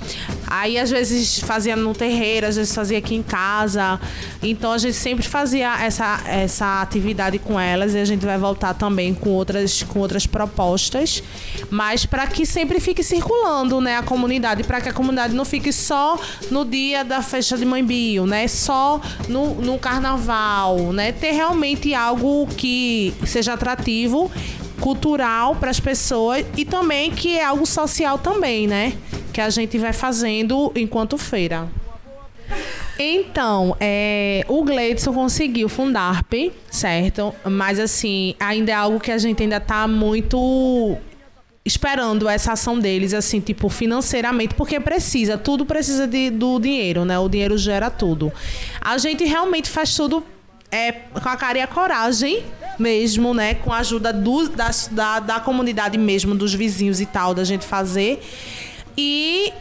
Aí 0.47 0.77
às 0.77 0.89
vezes 0.89 1.39
fazia 1.39 1.75
no 1.75 1.93
terreiro, 1.93 2.47
às 2.47 2.55
vezes 2.55 2.73
fazia 2.73 2.97
aqui 2.97 3.15
em 3.15 3.23
casa. 3.23 3.99
Então 4.41 4.71
a 4.71 4.77
gente 4.77 4.95
sempre 4.95 5.27
fazia 5.27 5.83
essa, 5.83 6.21
essa 6.25 6.81
atividade 6.81 7.37
com 7.39 7.59
elas 7.59 7.93
e 7.93 7.97
a 7.97 8.05
gente 8.05 8.25
vai 8.25 8.37
voltar 8.37 8.73
também 8.73 9.13
com 9.13 9.29
outras, 9.31 9.83
com 9.83 9.99
outras 9.99 10.25
propostas. 10.25 11.21
Mas 11.69 12.05
para 12.05 12.25
que 12.27 12.45
sempre 12.45 12.79
fique 12.79 13.03
circulando, 13.03 13.81
né, 13.81 13.97
a 13.97 14.03
comunidade, 14.03 14.63
para 14.63 14.81
que 14.81 14.89
a 14.89 14.93
comunidade 14.93 15.33
não 15.33 15.45
fique 15.45 15.71
só 15.71 16.19
no 16.49 16.63
dia 16.63 17.03
da 17.03 17.21
festa 17.21 17.57
de 17.57 17.65
Mãe 17.65 17.83
Bio, 17.83 18.25
né? 18.25 18.47
Só 18.47 19.01
no, 19.27 19.55
no 19.55 19.77
carnaval, 19.77 20.93
né? 20.93 21.11
Ter 21.11 21.31
realmente 21.31 21.93
algo 21.93 22.47
que 22.47 23.13
seja 23.25 23.53
atrativo 23.53 24.31
cultural 24.79 25.55
para 25.55 25.69
as 25.69 25.79
pessoas 25.79 26.45
e 26.55 26.63
também 26.65 27.11
que 27.11 27.37
é 27.37 27.43
algo 27.43 27.65
social 27.65 28.17
também, 28.17 28.67
né? 28.67 28.93
Que 29.33 29.41
a 29.41 29.49
gente 29.49 29.77
vai 29.77 29.93
fazendo 29.93 30.71
enquanto 30.75 31.17
feira. 31.17 31.67
Então, 32.99 33.75
é, 33.79 34.43
o 34.47 34.63
Gleidson 34.63 35.13
conseguiu 35.13 35.69
Fundarp, 35.69 36.33
certo? 36.71 37.33
Mas 37.45 37.79
assim, 37.79 38.33
ainda 38.39 38.71
é 38.71 38.75
algo 38.75 38.99
que 38.99 39.11
a 39.11 39.17
gente 39.17 39.43
ainda 39.43 39.59
tá 39.59 39.87
muito 39.87 40.97
esperando 41.63 42.29
essa 42.29 42.53
ação 42.53 42.79
deles, 42.79 43.13
assim, 43.13 43.41
tipo, 43.41 43.67
financeiramente, 43.67 44.55
porque 44.55 44.79
precisa, 44.79 45.37
tudo 45.37 45.65
precisa 45.65 46.07
de, 46.07 46.29
do 46.29 46.57
dinheiro, 46.59 47.03
né? 47.03 47.19
O 47.19 47.27
dinheiro 47.27 47.57
gera 47.57 47.89
tudo. 47.89 48.31
A 48.79 48.97
gente 48.97 49.25
realmente 49.25 49.69
faz 49.69 49.93
tudo 49.93 50.23
é, 50.71 50.93
com 50.93 51.29
a 51.29 51.35
cara 51.35 51.57
e 51.57 51.61
a 51.61 51.67
coragem 51.67 52.43
mesmo, 52.77 53.33
né? 53.33 53.55
Com 53.55 53.71
a 53.73 53.77
ajuda 53.79 54.11
do, 54.13 54.47
das- 54.49 54.89
da, 54.91 55.19
da 55.19 55.39
comunidade 55.39 55.97
mesmo, 55.97 56.35
dos 56.35 56.53
vizinhos 56.53 56.99
e 57.01 57.05
tal, 57.05 57.33
da 57.33 57.43
gente 57.43 57.65
fazer. 57.65 58.21
E 58.97 59.51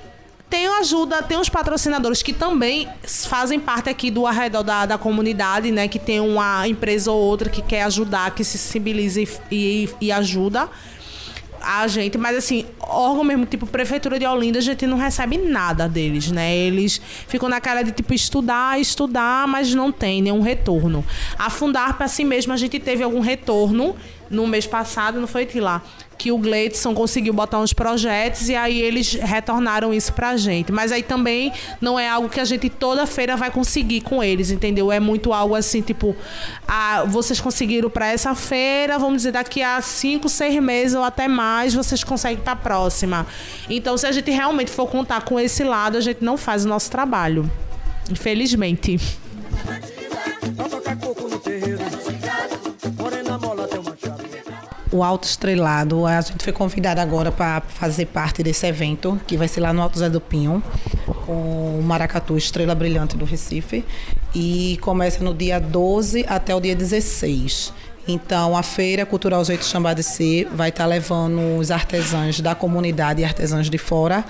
tem 0.48 0.66
ajuda, 0.66 1.22
tem 1.22 1.36
os 1.38 1.48
patrocinadores 1.48 2.22
que 2.22 2.32
também 2.32 2.88
fazem 3.04 3.58
parte 3.58 3.88
aqui 3.90 4.10
do 4.10 4.26
arredor 4.26 4.62
da, 4.62 4.86
da 4.86 4.96
comunidade, 4.98 5.70
né? 5.70 5.88
Que 5.88 5.98
tem 5.98 6.20
uma 6.20 6.66
empresa 6.68 7.10
ou 7.10 7.18
outra 7.20 7.50
que 7.50 7.62
quer 7.62 7.82
ajudar, 7.82 8.30
que 8.34 8.44
se 8.44 8.56
sensibiliza 8.56 9.20
e, 9.20 9.28
e, 9.50 9.88
e 10.00 10.12
ajuda 10.12 10.68
a 11.66 11.88
gente, 11.88 12.16
mas 12.16 12.36
assim, 12.36 12.64
órgão 12.78 13.24
mesmo, 13.24 13.44
tipo 13.44 13.66
Prefeitura 13.66 14.20
de 14.20 14.24
Olinda, 14.24 14.60
a 14.60 14.62
gente 14.62 14.86
não 14.86 14.96
recebe 14.96 15.36
nada 15.36 15.88
deles, 15.88 16.30
né? 16.30 16.56
Eles 16.56 17.00
ficam 17.26 17.48
naquela 17.48 17.82
de 17.82 17.90
tipo 17.90 18.14
estudar, 18.14 18.80
estudar, 18.80 19.48
mas 19.48 19.74
não 19.74 19.90
tem 19.90 20.22
nenhum 20.22 20.40
retorno. 20.40 21.04
A 21.36 21.50
Fundarp, 21.50 22.00
assim 22.02 22.24
mesmo, 22.24 22.52
a 22.52 22.56
gente 22.56 22.78
teve 22.78 23.02
algum 23.02 23.18
retorno 23.18 23.96
no 24.30 24.46
mês 24.46 24.66
passado, 24.66 25.20
não 25.20 25.26
foi 25.26 25.46
Tila? 25.46 25.82
Que 26.18 26.32
o 26.32 26.38
Gleidson 26.38 26.94
conseguiu 26.94 27.34
botar 27.34 27.58
uns 27.60 27.72
projetos 27.72 28.48
e 28.48 28.54
aí 28.54 28.80
eles 28.80 29.12
retornaram 29.12 29.92
isso 29.92 30.12
pra 30.12 30.36
gente. 30.36 30.72
Mas 30.72 30.90
aí 30.90 31.02
também 31.02 31.52
não 31.80 31.98
é 31.98 32.08
algo 32.08 32.28
que 32.28 32.40
a 32.40 32.44
gente 32.44 32.70
toda 32.70 33.06
feira 33.06 33.36
vai 33.36 33.50
conseguir 33.50 34.00
com 34.00 34.22
eles, 34.22 34.50
entendeu? 34.50 34.90
É 34.90 34.98
muito 34.98 35.32
algo 35.32 35.54
assim, 35.54 35.82
tipo, 35.82 36.16
ah, 36.66 37.04
vocês 37.06 37.40
conseguiram 37.40 37.90
pra 37.90 38.08
essa 38.08 38.34
feira, 38.34 38.98
vamos 38.98 39.18
dizer, 39.18 39.32
daqui 39.32 39.62
a 39.62 39.80
cinco, 39.82 40.28
seis 40.28 40.60
meses 40.62 40.96
ou 40.96 41.04
até 41.04 41.28
mais, 41.28 41.74
vocês 41.74 42.02
conseguem 42.02 42.38
pra 42.38 42.56
próxima. 42.56 43.26
Então, 43.68 43.96
se 43.98 44.06
a 44.06 44.12
gente 44.12 44.30
realmente 44.30 44.70
for 44.70 44.86
contar 44.86 45.22
com 45.22 45.38
esse 45.38 45.62
lado, 45.62 45.98
a 45.98 46.00
gente 46.00 46.24
não 46.24 46.38
faz 46.38 46.64
o 46.64 46.68
nosso 46.68 46.90
trabalho. 46.90 47.50
Infelizmente. 48.10 48.98
Pra 50.56 50.68
tocar 50.68 50.96
coco 50.96 51.25
O 54.96 55.02
Alto 55.02 55.24
Estrelado, 55.24 56.06
a 56.06 56.18
gente 56.22 56.42
foi 56.42 56.54
convidada 56.54 57.02
agora 57.02 57.30
para 57.30 57.60
fazer 57.60 58.06
parte 58.06 58.42
desse 58.42 58.66
evento, 58.66 59.20
que 59.26 59.36
vai 59.36 59.46
ser 59.46 59.60
lá 59.60 59.70
no 59.70 59.82
Alto 59.82 59.98
Zé 59.98 60.08
do 60.08 60.22
Pinho, 60.22 60.62
com 61.26 61.78
o 61.78 61.82
Maracatu 61.82 62.34
Estrela 62.34 62.74
Brilhante 62.74 63.14
do 63.14 63.26
Recife. 63.26 63.84
E 64.34 64.78
começa 64.80 65.22
no 65.22 65.34
dia 65.34 65.60
12 65.60 66.24
até 66.26 66.54
o 66.54 66.60
dia 66.60 66.74
16. 66.74 67.74
Então, 68.08 68.56
a 68.56 68.62
Feira 68.62 69.04
Cultural 69.04 69.44
Jeito 69.44 69.66
Chambá 69.66 69.92
de 69.92 70.02
Ser 70.02 70.48
vai 70.50 70.70
estar 70.70 70.86
levando 70.86 71.58
os 71.58 71.70
artesãos 71.70 72.40
da 72.40 72.54
comunidade 72.54 73.20
e 73.20 73.24
artesãos 73.26 73.68
de 73.68 73.76
fora 73.76 74.24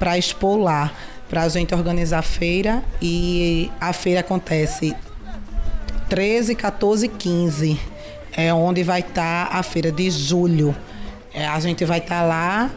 para 0.00 0.18
expor 0.18 0.58
lá, 0.58 0.90
para 1.30 1.42
a 1.42 1.48
gente 1.48 1.72
organizar 1.76 2.18
a 2.18 2.22
feira. 2.22 2.82
E 3.00 3.70
a 3.80 3.92
feira 3.92 4.18
acontece 4.18 4.96
13, 6.08 6.56
14 6.56 7.06
e 7.06 7.08
15 7.08 7.97
é 8.32 8.52
onde 8.52 8.82
vai 8.82 9.00
estar 9.00 9.48
a 9.52 9.62
feira 9.62 9.90
de 9.90 10.10
julho. 10.10 10.74
É, 11.32 11.46
a 11.46 11.60
gente 11.60 11.84
vai 11.84 11.98
estar 11.98 12.22
lá 12.22 12.70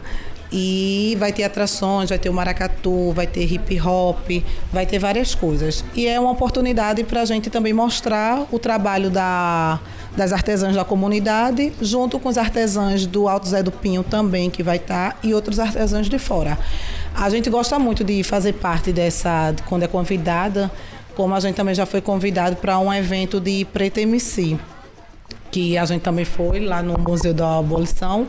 e 0.52 1.16
vai 1.18 1.32
ter 1.32 1.44
atrações, 1.44 2.10
vai 2.10 2.18
ter 2.18 2.28
o 2.28 2.32
maracatu, 2.32 3.10
vai 3.12 3.26
ter 3.26 3.50
hip 3.50 3.80
hop, 3.80 4.28
vai 4.70 4.84
ter 4.84 4.98
várias 4.98 5.34
coisas. 5.34 5.82
E 5.94 6.06
é 6.06 6.20
uma 6.20 6.30
oportunidade 6.30 7.02
para 7.04 7.22
a 7.22 7.24
gente 7.24 7.48
também 7.48 7.72
mostrar 7.72 8.46
o 8.52 8.58
trabalho 8.58 9.08
da, 9.08 9.80
das 10.14 10.32
artesãs 10.32 10.76
da 10.76 10.84
comunidade, 10.84 11.72
junto 11.80 12.20
com 12.20 12.28
os 12.28 12.36
artesãos 12.36 13.06
do 13.06 13.28
Alto 13.28 13.48
Zé 13.48 13.62
do 13.62 13.72
Pinho 13.72 14.02
também, 14.02 14.50
que 14.50 14.62
vai 14.62 14.76
estar, 14.76 15.18
e 15.22 15.32
outros 15.32 15.58
artesãos 15.58 16.08
de 16.08 16.18
fora. 16.18 16.58
A 17.14 17.30
gente 17.30 17.48
gosta 17.48 17.78
muito 17.78 18.04
de 18.04 18.22
fazer 18.22 18.52
parte 18.52 18.92
dessa, 18.92 19.54
quando 19.66 19.84
é 19.84 19.88
convidada, 19.88 20.70
como 21.16 21.34
a 21.34 21.40
gente 21.40 21.54
também 21.54 21.74
já 21.74 21.86
foi 21.86 22.02
convidado 22.02 22.56
para 22.56 22.78
um 22.78 22.92
evento 22.92 23.40
de 23.40 23.64
Preta 23.66 24.00
MC 24.02 24.58
que 25.52 25.78
a 25.78 25.84
gente 25.84 26.00
também 26.00 26.24
foi 26.24 26.58
lá 26.60 26.82
no 26.82 26.98
Museu 26.98 27.34
da 27.34 27.58
Abolição 27.58 28.26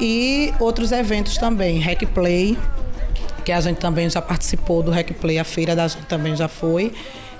e 0.00 0.52
outros 0.60 0.92
eventos 0.92 1.38
também, 1.38 1.78
Hack 1.78 2.04
Play, 2.12 2.58
que 3.44 3.52
a 3.52 3.60
gente 3.60 3.78
também 3.78 4.10
já 4.10 4.20
participou 4.20 4.82
do 4.82 4.90
Hack 4.90 5.12
Play, 5.14 5.38
a 5.38 5.44
feira 5.44 5.74
da 5.74 5.88
gente 5.88 6.04
também 6.06 6.36
já 6.36 6.48
foi, 6.48 6.92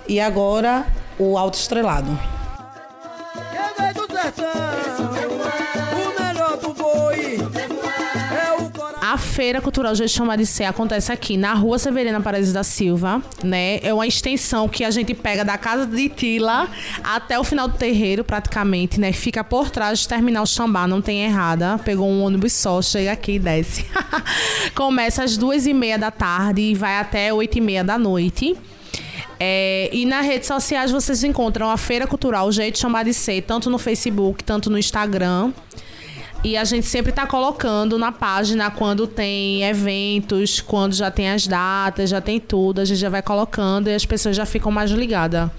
e 0.08 0.18
agora 0.20 0.86
o 1.18 1.36
Alto 1.36 1.58
Estrelado. 1.58 2.37
Feira 9.38 9.60
Cultural 9.60 9.94
de 9.94 10.44
Ser 10.44 10.64
acontece 10.64 11.12
aqui 11.12 11.36
na 11.36 11.54
Rua 11.54 11.78
Severina 11.78 12.20
Paredes 12.20 12.52
da 12.52 12.64
Silva, 12.64 13.22
né? 13.44 13.78
É 13.84 13.94
uma 13.94 14.04
extensão 14.04 14.68
que 14.68 14.82
a 14.82 14.90
gente 14.90 15.14
pega 15.14 15.44
da 15.44 15.56
casa 15.56 15.86
de 15.86 16.08
Tila 16.08 16.68
até 17.04 17.38
o 17.38 17.44
final 17.44 17.68
do 17.68 17.78
terreiro, 17.78 18.24
praticamente, 18.24 18.98
né? 18.98 19.12
Fica 19.12 19.44
por 19.44 19.70
trás 19.70 20.02
do 20.02 20.08
terminal 20.08 20.44
Xambá, 20.44 20.88
não 20.88 21.00
tem 21.00 21.22
errada. 21.22 21.78
Pegou 21.84 22.10
um 22.10 22.24
ônibus 22.24 22.52
só, 22.52 22.82
chega 22.82 23.12
aqui 23.12 23.34
e 23.34 23.38
desce. 23.38 23.86
Começa 24.74 25.22
às 25.22 25.36
duas 25.36 25.68
e 25.68 25.72
meia 25.72 25.96
da 25.96 26.10
tarde 26.10 26.60
e 26.60 26.74
vai 26.74 26.98
até 26.98 27.32
oito 27.32 27.58
e 27.58 27.60
meia 27.60 27.84
da 27.84 27.96
noite. 27.96 28.56
É, 29.38 29.88
e 29.92 30.04
nas 30.04 30.26
redes 30.26 30.48
sociais 30.48 30.90
vocês 30.90 31.22
encontram 31.22 31.70
a 31.70 31.76
Feira 31.76 32.08
Cultural 32.08 32.50
Jeito 32.50 32.76
Chamar 32.76 33.04
de 33.04 33.14
Ser, 33.14 33.42
tanto 33.42 33.70
no 33.70 33.78
Facebook, 33.78 34.42
tanto 34.42 34.68
no 34.68 34.76
Instagram. 34.76 35.52
E 36.44 36.56
a 36.56 36.64
gente 36.64 36.86
sempre 36.86 37.10
está 37.10 37.26
colocando 37.26 37.98
na 37.98 38.12
página 38.12 38.70
quando 38.70 39.06
tem 39.06 39.64
eventos, 39.64 40.60
quando 40.60 40.94
já 40.94 41.10
tem 41.10 41.30
as 41.30 41.46
datas, 41.46 42.10
já 42.10 42.20
tem 42.20 42.38
tudo, 42.38 42.80
a 42.80 42.84
gente 42.84 42.98
já 42.98 43.08
vai 43.08 43.22
colocando 43.22 43.88
e 43.88 43.94
as 43.94 44.04
pessoas 44.04 44.36
já 44.36 44.46
ficam 44.46 44.70
mais 44.70 44.90
ligadas 44.90 45.50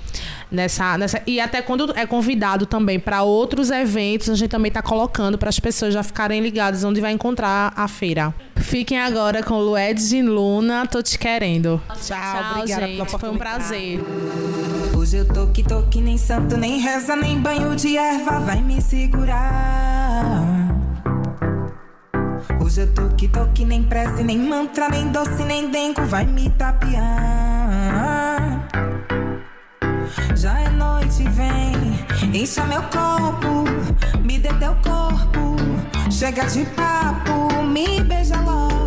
nessa, 0.51 0.97
nessa. 0.97 1.21
E 1.27 1.39
até 1.39 1.61
quando 1.61 1.93
é 1.95 2.05
convidado 2.05 2.65
também 2.65 2.99
para 2.99 3.23
outros 3.23 3.69
eventos, 3.69 4.29
a 4.29 4.35
gente 4.35 4.49
também 4.49 4.69
está 4.69 4.81
colocando 4.81 5.37
para 5.37 5.49
as 5.49 5.59
pessoas 5.59 5.93
já 5.93 6.01
ficarem 6.01 6.41
ligadas 6.41 6.83
onde 6.83 7.01
vai 7.01 7.11
encontrar 7.11 7.73
a 7.75 7.87
feira. 7.87 8.33
Fiquem 8.55 8.99
agora 8.99 9.43
com 9.43 9.59
Luedes 9.59 10.11
e 10.11 10.21
Luna, 10.21 10.85
tô 10.85 11.01
te 11.01 11.17
querendo. 11.17 11.81
Tchau, 12.01 12.17
obrigada 12.57 12.87
gente. 12.87 13.17
Foi 13.17 13.29
um 13.29 13.37
prazer. 13.37 13.99
Hoje 14.95 15.17
eu 15.17 15.25
tô 15.25 15.47
que 15.47 15.63
tô 15.63 15.83
que 15.83 16.01
nem 16.01 16.17
santo, 16.17 16.57
nem 16.57 16.79
reza, 16.79 17.15
nem 17.15 17.39
banho 17.39 17.75
de 17.75 17.97
erva 17.97 18.39
vai 18.39 18.61
me 18.61 18.81
segurar. 18.81 20.48
Hoje 22.69 22.81
eu 22.81 22.93
tô 22.93 23.09
que 23.15 23.27
tô 23.27 23.47
que 23.47 23.65
nem 23.65 23.81
prece, 23.81 24.21
nem 24.21 24.37
mantra, 24.37 24.87
nem 24.89 25.07
doce, 25.07 25.43
nem 25.43 25.71
dengo 25.71 26.05
vai 26.05 26.23
me 26.23 26.51
tapear. 26.51 27.03
Já 30.35 30.59
é 30.59 30.69
noite, 30.69 31.23
vem, 31.29 32.39
encha 32.39 32.63
meu 32.65 32.83
copo, 32.83 33.63
me 34.23 34.37
dê 34.37 34.49
teu 34.59 34.75
corpo, 34.83 35.55
chega 36.11 36.45
de 36.45 36.63
papo, 36.75 37.63
me 37.63 38.01
beija 38.03 38.39
logo. 38.39 38.78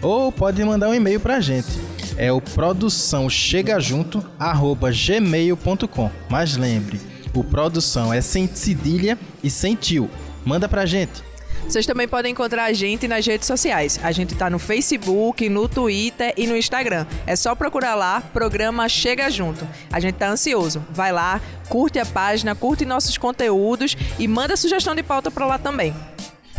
Ou 0.00 0.32
pode 0.32 0.64
mandar 0.64 0.88
um 0.88 0.94
e-mail 0.94 1.20
pra 1.20 1.38
gente. 1.38 1.68
É 2.16 2.32
o 2.32 2.40
produção 2.40 3.28
chega 3.28 3.78
junto 3.78 4.24
gmail.com. 4.38 6.10
Mas 6.30 6.56
lembre, 6.56 6.98
o 7.34 7.44
produção 7.44 8.12
é 8.12 8.20
sem 8.20 8.48
cedilha 8.52 9.18
e 9.42 9.50
sem 9.50 9.74
tio. 9.74 10.08
Manda 10.44 10.68
pra 10.68 10.86
gente. 10.86 11.22
Vocês 11.66 11.86
também 11.86 12.06
podem 12.06 12.32
encontrar 12.32 12.64
a 12.64 12.72
gente 12.72 13.08
nas 13.08 13.26
redes 13.26 13.46
sociais. 13.46 13.98
A 14.02 14.12
gente 14.12 14.34
tá 14.34 14.50
no 14.50 14.58
Facebook, 14.58 15.48
no 15.48 15.66
Twitter 15.66 16.34
e 16.36 16.46
no 16.46 16.56
Instagram. 16.56 17.06
É 17.26 17.34
só 17.34 17.54
procurar 17.54 17.94
lá, 17.94 18.20
programa 18.20 18.88
Chega 18.88 19.30
Junto. 19.30 19.66
A 19.90 19.98
gente 19.98 20.16
tá 20.16 20.28
ansioso. 20.28 20.84
Vai 20.90 21.10
lá, 21.10 21.40
curte 21.68 21.98
a 21.98 22.04
página, 22.04 22.54
curte 22.54 22.84
nossos 22.84 23.16
conteúdos 23.16 23.96
e 24.18 24.28
manda 24.28 24.56
sugestão 24.56 24.94
de 24.94 25.02
pauta 25.02 25.30
pra 25.30 25.46
lá 25.46 25.58
também. 25.58 25.94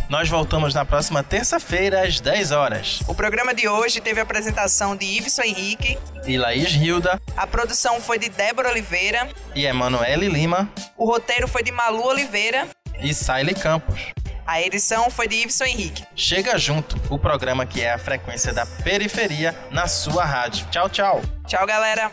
Nós 0.08 0.28
voltamos 0.28 0.72
na 0.72 0.84
próxima 0.84 1.22
terça-feira, 1.22 2.06
às 2.06 2.20
10 2.20 2.52
horas. 2.52 3.00
O 3.08 3.14
programa 3.14 3.52
de 3.52 3.68
hoje 3.68 4.00
teve 4.00 4.20
a 4.20 4.22
apresentação 4.22 4.94
de 4.94 5.04
Iveson 5.04 5.42
Henrique, 5.42 5.98
E 6.26 6.38
Laís 6.38 6.72
Hilda 6.74 7.20
a 7.36 7.46
produção 7.46 8.00
foi 8.00 8.18
de 8.18 8.28
Débora 8.28 8.70
Oliveira, 8.70 9.28
e 9.54 9.66
Emanuele 9.66 10.28
Lima 10.28 10.68
o 10.96 11.04
roteiro 11.06 11.48
foi 11.48 11.62
de 11.62 11.72
Malu 11.72 12.04
Oliveira, 12.06 12.68
e 13.00 13.12
Saile 13.12 13.52
Campos. 13.54 14.00
a 14.46 14.60
edição 14.62 15.10
foi 15.10 15.26
de 15.26 15.36
Iveson 15.42 15.64
Henrique. 15.64 16.04
Chega 16.14 16.56
junto, 16.56 16.96
o 17.12 17.18
programa 17.18 17.66
que 17.66 17.82
é 17.82 17.92
a 17.92 17.98
frequência 17.98 18.52
da 18.52 18.64
periferia 18.64 19.54
na 19.72 19.88
sua 19.88 20.24
rádio. 20.24 20.66
Tchau, 20.70 20.88
tchau. 20.88 21.20
Tchau, 21.46 21.66
galera! 21.66 22.12